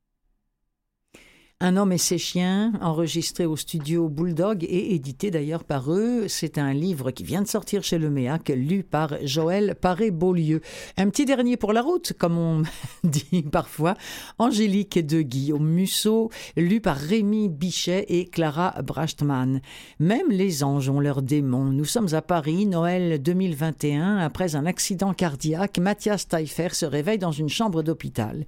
Un 1.61 1.77
homme 1.77 1.91
et 1.91 1.99
ses 1.99 2.19
chiens, 2.19 2.73
enregistré 2.81 3.45
au 3.45 3.57
studio 3.57 4.09
Bulldog 4.09 4.63
et 4.63 4.95
édité 4.95 5.33
d'ailleurs 5.33 5.65
par 5.65 5.93
eux. 5.93 6.29
C'est 6.29 6.57
un 6.57 6.73
livre 6.73 7.11
qui 7.11 7.25
vient 7.25 7.43
de 7.43 7.49
sortir 7.49 7.83
chez 7.83 7.99
le 7.99 8.11
MEAC, 8.11 8.51
lu 8.51 8.85
par 8.85 9.15
Joël 9.25 9.75
Paré-Beaulieu. 9.75 10.61
Un 10.97 11.11
petit 11.11 11.25
dernier 11.25 11.57
pour 11.57 11.73
la 11.73 11.83
route, 11.83 12.13
comme 12.17 12.39
on 12.39 12.63
dit 13.03 13.43
parfois. 13.43 13.95
Angélique 14.39 15.05
de 15.05 15.21
Guillaume 15.21 15.69
Musso, 15.69 16.31
lu 16.57 16.81
par 16.81 16.97
Rémi 16.97 17.49
Bichet 17.49 18.07
et 18.09 18.27
Clara 18.27 18.81
Brachtmann. 18.85 19.61
Même 19.99 20.31
les 20.31 20.63
anges 20.63 20.89
ont 20.89 21.01
leurs 21.01 21.23
démons. 21.23 21.73
Nous 21.73 21.85
sommes 21.85 22.15
à 22.15 22.23
Paris, 22.23 22.67
Noël 22.67 23.21
2021. 23.21 24.19
Après 24.19 24.55
un 24.55 24.65
accident 24.65 25.13
cardiaque, 25.13 25.79
Mathias 25.79 26.29
Taillefer 26.29 26.69
se 26.73 26.87
réveille 26.87 27.19
dans 27.19 27.33
une 27.33 27.49
chambre 27.49 27.83
d'hôpital. 27.83 28.47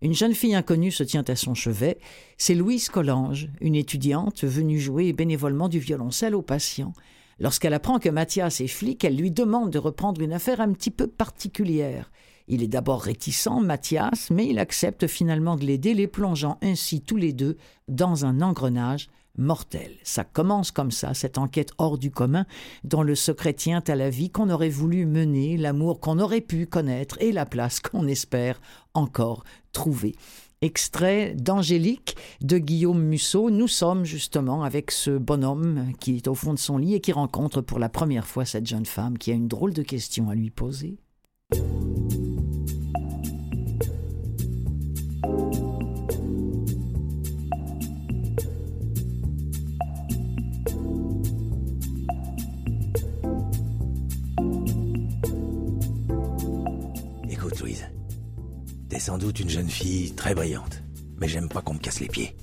Une 0.00 0.14
jeune 0.14 0.34
fille 0.34 0.54
inconnue 0.54 0.92
se 0.92 1.02
tient 1.02 1.24
à 1.26 1.34
son 1.34 1.54
chevet. 1.54 1.98
C'est 2.36 2.54
Louise 2.54 2.88
Collange, 2.88 3.48
une 3.60 3.74
étudiante 3.74 4.44
venue 4.44 4.78
jouer 4.78 5.12
bénévolement 5.12 5.68
du 5.68 5.80
violoncelle 5.80 6.36
aux 6.36 6.42
patients. 6.42 6.92
Lorsqu'elle 7.40 7.74
apprend 7.74 7.98
que 7.98 8.08
Mathias 8.08 8.60
est 8.60 8.68
flic, 8.68 9.02
elle 9.02 9.16
lui 9.16 9.32
demande 9.32 9.70
de 9.70 9.78
reprendre 9.78 10.20
une 10.20 10.32
affaire 10.32 10.60
un 10.60 10.72
petit 10.72 10.92
peu 10.92 11.08
particulière. 11.08 12.12
Il 12.46 12.62
est 12.62 12.68
d'abord 12.68 13.02
réticent, 13.02 13.60
Mathias, 13.60 14.30
mais 14.30 14.46
il 14.46 14.60
accepte 14.60 15.08
finalement 15.08 15.56
de 15.56 15.64
l'aider, 15.64 15.94
les 15.94 16.06
plongeant 16.06 16.58
ainsi 16.62 17.00
tous 17.00 17.16
les 17.16 17.32
deux 17.32 17.56
dans 17.88 18.24
un 18.24 18.40
engrenage 18.40 19.08
mortel. 19.36 19.92
Ça 20.02 20.24
commence 20.24 20.70
comme 20.70 20.90
ça, 20.90 21.14
cette 21.14 21.38
enquête 21.38 21.70
hors 21.78 21.98
du 21.98 22.10
commun, 22.10 22.44
dont 22.84 23.02
le 23.02 23.14
secret 23.14 23.52
tient 23.52 23.82
à 23.86 23.94
la 23.94 24.10
vie 24.10 24.30
qu'on 24.30 24.50
aurait 24.50 24.68
voulu 24.68 25.06
mener, 25.06 25.56
l'amour 25.56 26.00
qu'on 26.00 26.18
aurait 26.18 26.40
pu 26.40 26.66
connaître 26.66 27.16
et 27.20 27.32
la 27.32 27.46
place 27.46 27.80
qu'on 27.80 28.06
espère 28.08 28.60
encore 28.94 29.44
Extrait 30.60 31.34
d'Angélique 31.38 32.16
de 32.40 32.58
Guillaume 32.58 33.02
Musso. 33.02 33.48
Nous 33.48 33.68
sommes 33.68 34.04
justement 34.04 34.64
avec 34.64 34.90
ce 34.90 35.16
bonhomme 35.16 35.92
qui 36.00 36.16
est 36.16 36.26
au 36.26 36.34
fond 36.34 36.52
de 36.52 36.58
son 36.58 36.78
lit 36.78 36.94
et 36.94 37.00
qui 37.00 37.12
rencontre 37.12 37.60
pour 37.60 37.78
la 37.78 37.88
première 37.88 38.26
fois 38.26 38.44
cette 38.44 38.66
jeune 38.66 38.86
femme 38.86 39.18
qui 39.18 39.30
a 39.30 39.34
une 39.34 39.46
drôle 39.46 39.72
de 39.72 39.82
question 39.82 40.30
à 40.30 40.34
lui 40.34 40.50
poser. 40.50 40.98
Sans 58.98 59.18
doute 59.18 59.40
une 59.40 59.50
jeune 59.50 59.68
fille 59.68 60.14
très 60.14 60.34
brillante, 60.34 60.82
mais 61.18 61.28
j'aime 61.28 61.48
pas 61.48 61.62
qu'on 61.62 61.74
me 61.74 61.78
casse 61.78 62.00
les 62.00 62.08
pieds. 62.08 62.36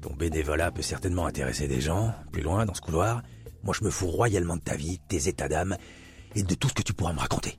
Ton 0.00 0.14
bénévolat 0.14 0.70
peut 0.70 0.82
certainement 0.82 1.26
intéresser 1.26 1.68
des 1.68 1.80
gens, 1.80 2.14
plus 2.32 2.42
loin, 2.42 2.66
dans 2.66 2.74
ce 2.74 2.80
couloir. 2.80 3.22
Moi, 3.62 3.74
je 3.78 3.84
me 3.84 3.90
fous 3.90 4.06
royalement 4.06 4.56
de 4.56 4.62
ta 4.62 4.76
vie, 4.76 4.98
tes 5.08 5.28
états 5.28 5.48
d'âme, 5.48 5.76
et 6.34 6.42
de 6.42 6.54
tout 6.54 6.68
ce 6.68 6.74
que 6.74 6.82
tu 6.82 6.94
pourras 6.94 7.12
me 7.12 7.18
raconter. 7.18 7.58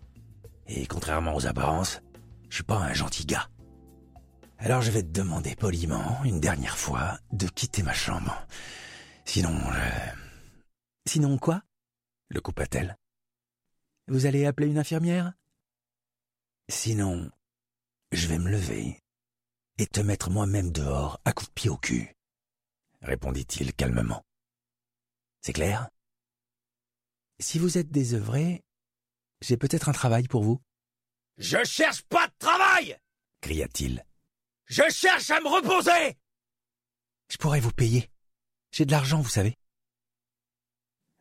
Et 0.68 0.86
contrairement 0.86 1.36
aux 1.36 1.48
apparences, 1.48 2.02
je 2.50 2.56
suis 2.56 2.64
pas 2.64 2.78
un 2.78 2.94
gentil 2.94 3.26
gars. 3.26 3.50
Alors 4.58 4.82
je 4.82 4.92
vais 4.92 5.04
te 5.04 5.08
demander 5.08 5.56
poliment, 5.56 6.22
une 6.26 6.40
dernière 6.40 6.78
fois, 6.78 7.18
de 7.32 7.48
quitter 7.48 7.82
ma 7.82 7.94
chambre. 7.94 8.46
Sinon. 9.26 9.56
Sinon 11.08 11.38
quoi? 11.38 11.62
Le 12.30 12.42
coupa-t-elle. 12.42 12.98
Vous 14.08 14.26
allez 14.26 14.46
appeler 14.46 14.68
une 14.68 14.78
infirmière? 14.78 15.34
Sinon, 16.68 17.30
je 18.12 18.28
vais 18.28 18.40
me 18.40 18.50
lever 18.50 19.00
et 19.78 19.88
te 19.88 20.00
mettre 20.00 20.30
moi-même 20.30 20.72
dehors 20.72 21.20
à 21.26 21.34
coups 21.34 21.50
de 21.50 21.54
pied 21.54 21.70
au 21.70 21.78
cul, 21.78 22.16
répondit-il 23.02 23.74
calmement. 23.74 24.24
C'est 25.42 25.54
clair? 25.54 25.90
Si 27.40 27.60
vous 27.60 27.78
êtes 27.78 27.92
désœuvré, 27.92 28.64
j'ai 29.42 29.56
peut-être 29.58 29.88
un 29.90 29.94
travail 29.94 30.28
pour 30.28 30.44
vous. 30.44 30.62
Je 31.38 31.64
cherche 31.64 32.02
pas 32.04 32.28
de 32.28 32.34
travail 32.40 32.98
cria-t-il. 33.42 34.06
Je 34.66 34.84
cherche 34.92 35.30
à 35.32 35.42
me 35.42 35.48
reposer 35.48 36.18
Je 37.30 37.38
pourrais 37.38 37.60
vous 37.60 37.72
payer. 37.72 38.10
J'ai 38.72 38.86
de 38.86 38.92
l'argent, 38.92 39.22
vous 39.22 39.30
savez. 39.30 39.58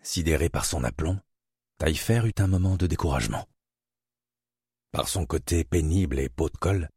Sidéré 0.02 0.48
par 0.48 0.64
son 0.64 0.84
aplomb, 0.84 1.18
Taillefer 1.78 2.22
eut 2.26 2.34
un 2.38 2.46
moment 2.46 2.76
de 2.76 2.86
découragement. 2.86 3.46
Par 4.90 5.08
son 5.08 5.26
côté 5.26 5.64
pénible 5.64 6.18
et 6.18 6.28
peau 6.28 6.48
de 6.48 6.56
colle, 6.56 6.88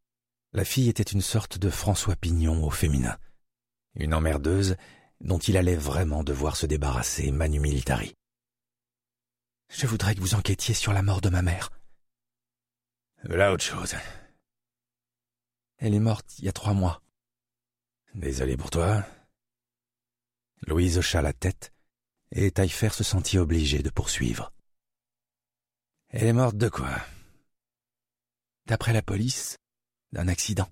la 0.52 0.64
fille 0.64 0.88
était 0.88 1.02
une 1.02 1.20
sorte 1.20 1.58
de 1.58 1.70
François 1.70 2.16
Pignon 2.16 2.64
au 2.64 2.70
féminin, 2.70 3.18
une 3.94 4.14
emmerdeuse 4.14 4.76
dont 5.20 5.38
il 5.38 5.56
allait 5.56 5.76
vraiment 5.76 6.24
devoir 6.24 6.56
se 6.56 6.66
débarrasser 6.66 7.30
manu 7.30 7.60
militari. 7.60 8.14
Je 9.70 9.86
voudrais 9.86 10.14
que 10.14 10.20
vous 10.20 10.34
enquêtiez 10.34 10.74
sur 10.74 10.92
la 10.92 11.02
mort 11.02 11.20
de 11.20 11.28
ma 11.28 11.42
mère. 11.42 11.70
Là 13.24 13.52
autre 13.52 13.64
chose. 13.64 13.94
Elle 15.78 15.94
est 15.94 16.00
morte 16.00 16.38
il 16.38 16.46
y 16.46 16.48
a 16.48 16.52
trois 16.52 16.74
mois. 16.74 17.02
Désolé 18.14 18.56
pour 18.56 18.70
toi. 18.70 19.04
Louise 20.66 20.98
hocha 20.98 21.22
la 21.22 21.32
tête, 21.32 21.72
et 22.30 22.50
Taillefer 22.50 22.90
se 22.90 23.04
sentit 23.04 23.38
obligé 23.38 23.82
de 23.82 23.90
poursuivre. 23.90 24.52
Elle 26.08 26.28
est 26.28 26.32
morte 26.32 26.56
de 26.56 26.68
quoi? 26.68 26.90
D'après 28.66 28.92
la 28.92 29.02
police, 29.02 29.58
d'un 30.12 30.28
accident. 30.28 30.68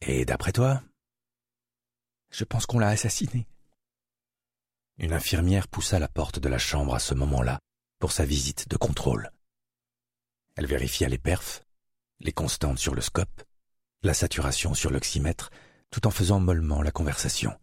Et 0.00 0.24
d'après 0.24 0.52
toi 0.52 0.82
Je 2.30 2.44
pense 2.44 2.66
qu'on 2.66 2.78
l'a 2.78 2.88
assassiné. 2.88 3.46
Une 4.98 5.12
infirmière 5.12 5.68
poussa 5.68 5.98
la 5.98 6.08
porte 6.08 6.38
de 6.38 6.48
la 6.48 6.58
chambre 6.58 6.94
à 6.94 6.98
ce 6.98 7.14
moment-là 7.14 7.60
pour 7.98 8.12
sa 8.12 8.24
visite 8.24 8.68
de 8.68 8.76
contrôle. 8.76 9.30
Elle 10.56 10.66
vérifia 10.66 11.08
les 11.08 11.18
perfs, 11.18 11.62
les 12.20 12.32
constantes 12.32 12.78
sur 12.78 12.94
le 12.94 13.00
scope, 13.00 13.42
la 14.02 14.14
saturation 14.14 14.74
sur 14.74 14.90
l'oxymètre, 14.90 15.50
tout 15.90 16.06
en 16.06 16.10
faisant 16.10 16.40
mollement 16.40 16.82
la 16.82 16.90
conversation. 16.90 17.56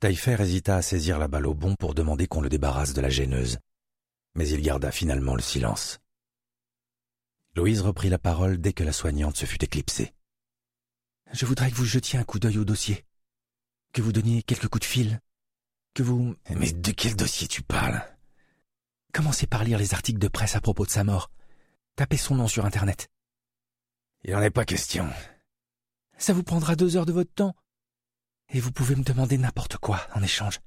Taillefer 0.00 0.40
hésita 0.40 0.76
à 0.76 0.82
saisir 0.82 1.18
la 1.18 1.28
balle 1.28 1.46
au 1.46 1.54
bon 1.54 1.76
pour 1.76 1.94
demander 1.94 2.26
qu'on 2.26 2.40
le 2.40 2.48
débarrasse 2.48 2.92
de 2.92 3.00
la 3.00 3.08
gêneuse, 3.08 3.58
mais 4.34 4.48
il 4.48 4.62
garda 4.62 4.90
finalement 4.90 5.34
le 5.34 5.42
silence. 5.42 6.00
Louise 7.56 7.82
reprit 7.82 8.08
la 8.08 8.18
parole 8.18 8.58
dès 8.58 8.72
que 8.72 8.82
la 8.82 8.92
soignante 8.92 9.36
se 9.36 9.46
fut 9.46 9.62
éclipsée. 9.64 10.12
Je 11.32 11.46
voudrais 11.46 11.70
que 11.70 11.76
vous 11.76 11.84
jetiez 11.84 12.18
un 12.18 12.24
coup 12.24 12.38
d'œil 12.38 12.58
au 12.58 12.64
dossier, 12.64 13.04
que 13.92 14.02
vous 14.02 14.12
donniez 14.12 14.42
quelques 14.42 14.68
coups 14.68 14.86
de 14.86 14.90
fil. 14.90 15.20
que 15.94 16.02
vous... 16.02 16.34
Mais 16.50 16.72
de 16.72 16.90
quel 16.90 17.14
dossier 17.14 17.46
tu 17.46 17.62
parles? 17.62 18.02
Commencez 19.12 19.46
par 19.46 19.62
lire 19.62 19.78
les 19.78 19.94
articles 19.94 20.18
de 20.18 20.28
presse 20.28 20.56
à 20.56 20.60
propos 20.60 20.84
de 20.84 20.90
sa 20.90 21.04
mort. 21.04 21.30
Tapez 21.94 22.16
son 22.16 22.34
nom 22.34 22.48
sur 22.48 22.64
Internet. 22.64 23.08
Il 24.24 24.32
n'en 24.32 24.42
est 24.42 24.50
pas 24.50 24.64
question. 24.64 25.08
Ça 26.18 26.32
vous 26.32 26.42
prendra 26.42 26.74
deux 26.74 26.96
heures 26.96 27.06
de 27.06 27.12
votre 27.12 27.32
temps. 27.32 27.54
Et 28.48 28.58
vous 28.58 28.72
pouvez 28.72 28.96
me 28.96 29.04
demander 29.04 29.38
n'importe 29.38 29.76
quoi 29.76 30.00
en 30.14 30.22
échange. 30.22 30.58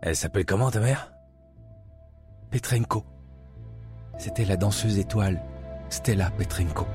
Elle 0.00 0.16
s'appelle 0.16 0.46
comment 0.46 0.70
ta 0.70 0.80
mère? 0.80 1.12
Petrenko. 2.50 3.04
C'était 4.18 4.44
la 4.44 4.56
danseuse 4.56 4.98
étoile, 4.98 5.42
Stella 5.92 6.30
Petrenko. 6.30 6.86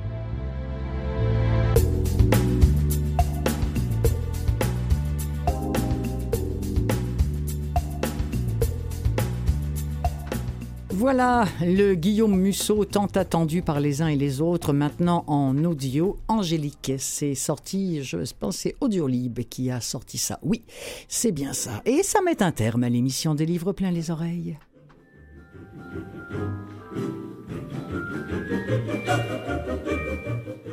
Voilà 10.89 11.45
le 11.61 11.93
Guillaume 11.93 12.35
Musso 12.39 12.85
tant 12.85 13.05
attendu 13.05 13.61
par 13.61 13.79
les 13.79 14.01
uns 14.01 14.07
et 14.07 14.15
les 14.15 14.41
autres, 14.41 14.73
maintenant 14.73 15.23
en 15.27 15.63
audio. 15.63 16.17
Angélique, 16.27 16.93
c'est 16.97 17.35
sorti, 17.35 18.01
je 18.01 18.17
pense, 18.39 18.57
c'est 18.57 18.75
Audiolib 18.81 19.41
qui 19.41 19.69
a 19.69 19.79
sorti 19.79 20.17
ça. 20.17 20.39
Oui, 20.41 20.63
c'est 21.07 21.31
bien 21.31 21.53
ça. 21.53 21.83
Et 21.85 22.01
ça 22.01 22.21
met 22.21 22.41
un 22.41 22.51
terme 22.51 22.83
à 22.83 22.89
l'émission 22.89 23.35
des 23.35 23.45
livres 23.45 23.73
plein 23.73 23.91
les 23.91 24.09
oreilles. 24.09 24.57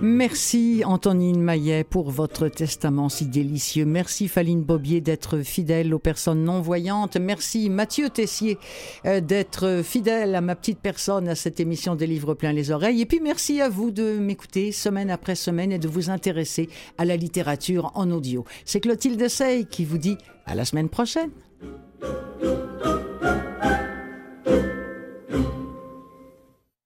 Merci 0.07 0.83
Antonine 0.85 1.41
Maillet 1.41 1.83
pour 1.83 2.11
votre 2.11 2.49
testament 2.49 3.09
si 3.09 3.25
délicieux. 3.25 3.87
Merci 3.87 4.29
Faline 4.29 4.63
Bobier 4.63 5.01
d'être 5.01 5.39
fidèle 5.39 5.95
aux 5.95 5.99
personnes 5.99 6.45
non-voyantes. 6.45 7.17
Merci 7.17 7.71
Mathieu 7.71 8.11
Tessier 8.11 8.59
euh, 9.07 9.23
d'être 9.23 9.81
fidèle 9.83 10.35
à 10.35 10.43
ma 10.43 10.57
petite 10.57 10.81
personne, 10.81 11.27
à 11.27 11.35
cette 11.35 11.59
émission 11.59 11.95
des 11.95 12.07
livres 12.07 12.35
pleins 12.35 12.53
les 12.53 12.71
oreilles. 12.71 13.01
Et 13.01 13.07
puis 13.07 13.21
merci 13.21 13.63
à 13.63 13.71
vous 13.71 13.91
de 13.91 14.19
m'écouter 14.19 14.73
semaine 14.73 15.09
après 15.09 15.37
semaine 15.37 15.73
et 15.73 15.79
de 15.79 15.89
vous 15.89 16.11
intéresser 16.11 16.69
à 16.99 17.07
la 17.07 17.17
littérature 17.17 17.91
en 17.95 18.11
audio. 18.11 18.45
C'est 18.67 18.81
Clotilde 18.81 19.27
Sey 19.27 19.65
qui 19.65 19.87
vous 19.87 19.97
dit 19.97 20.19
à 20.45 20.55
la 20.55 20.67
semaine 20.67 20.91
prochaine. 20.91 21.31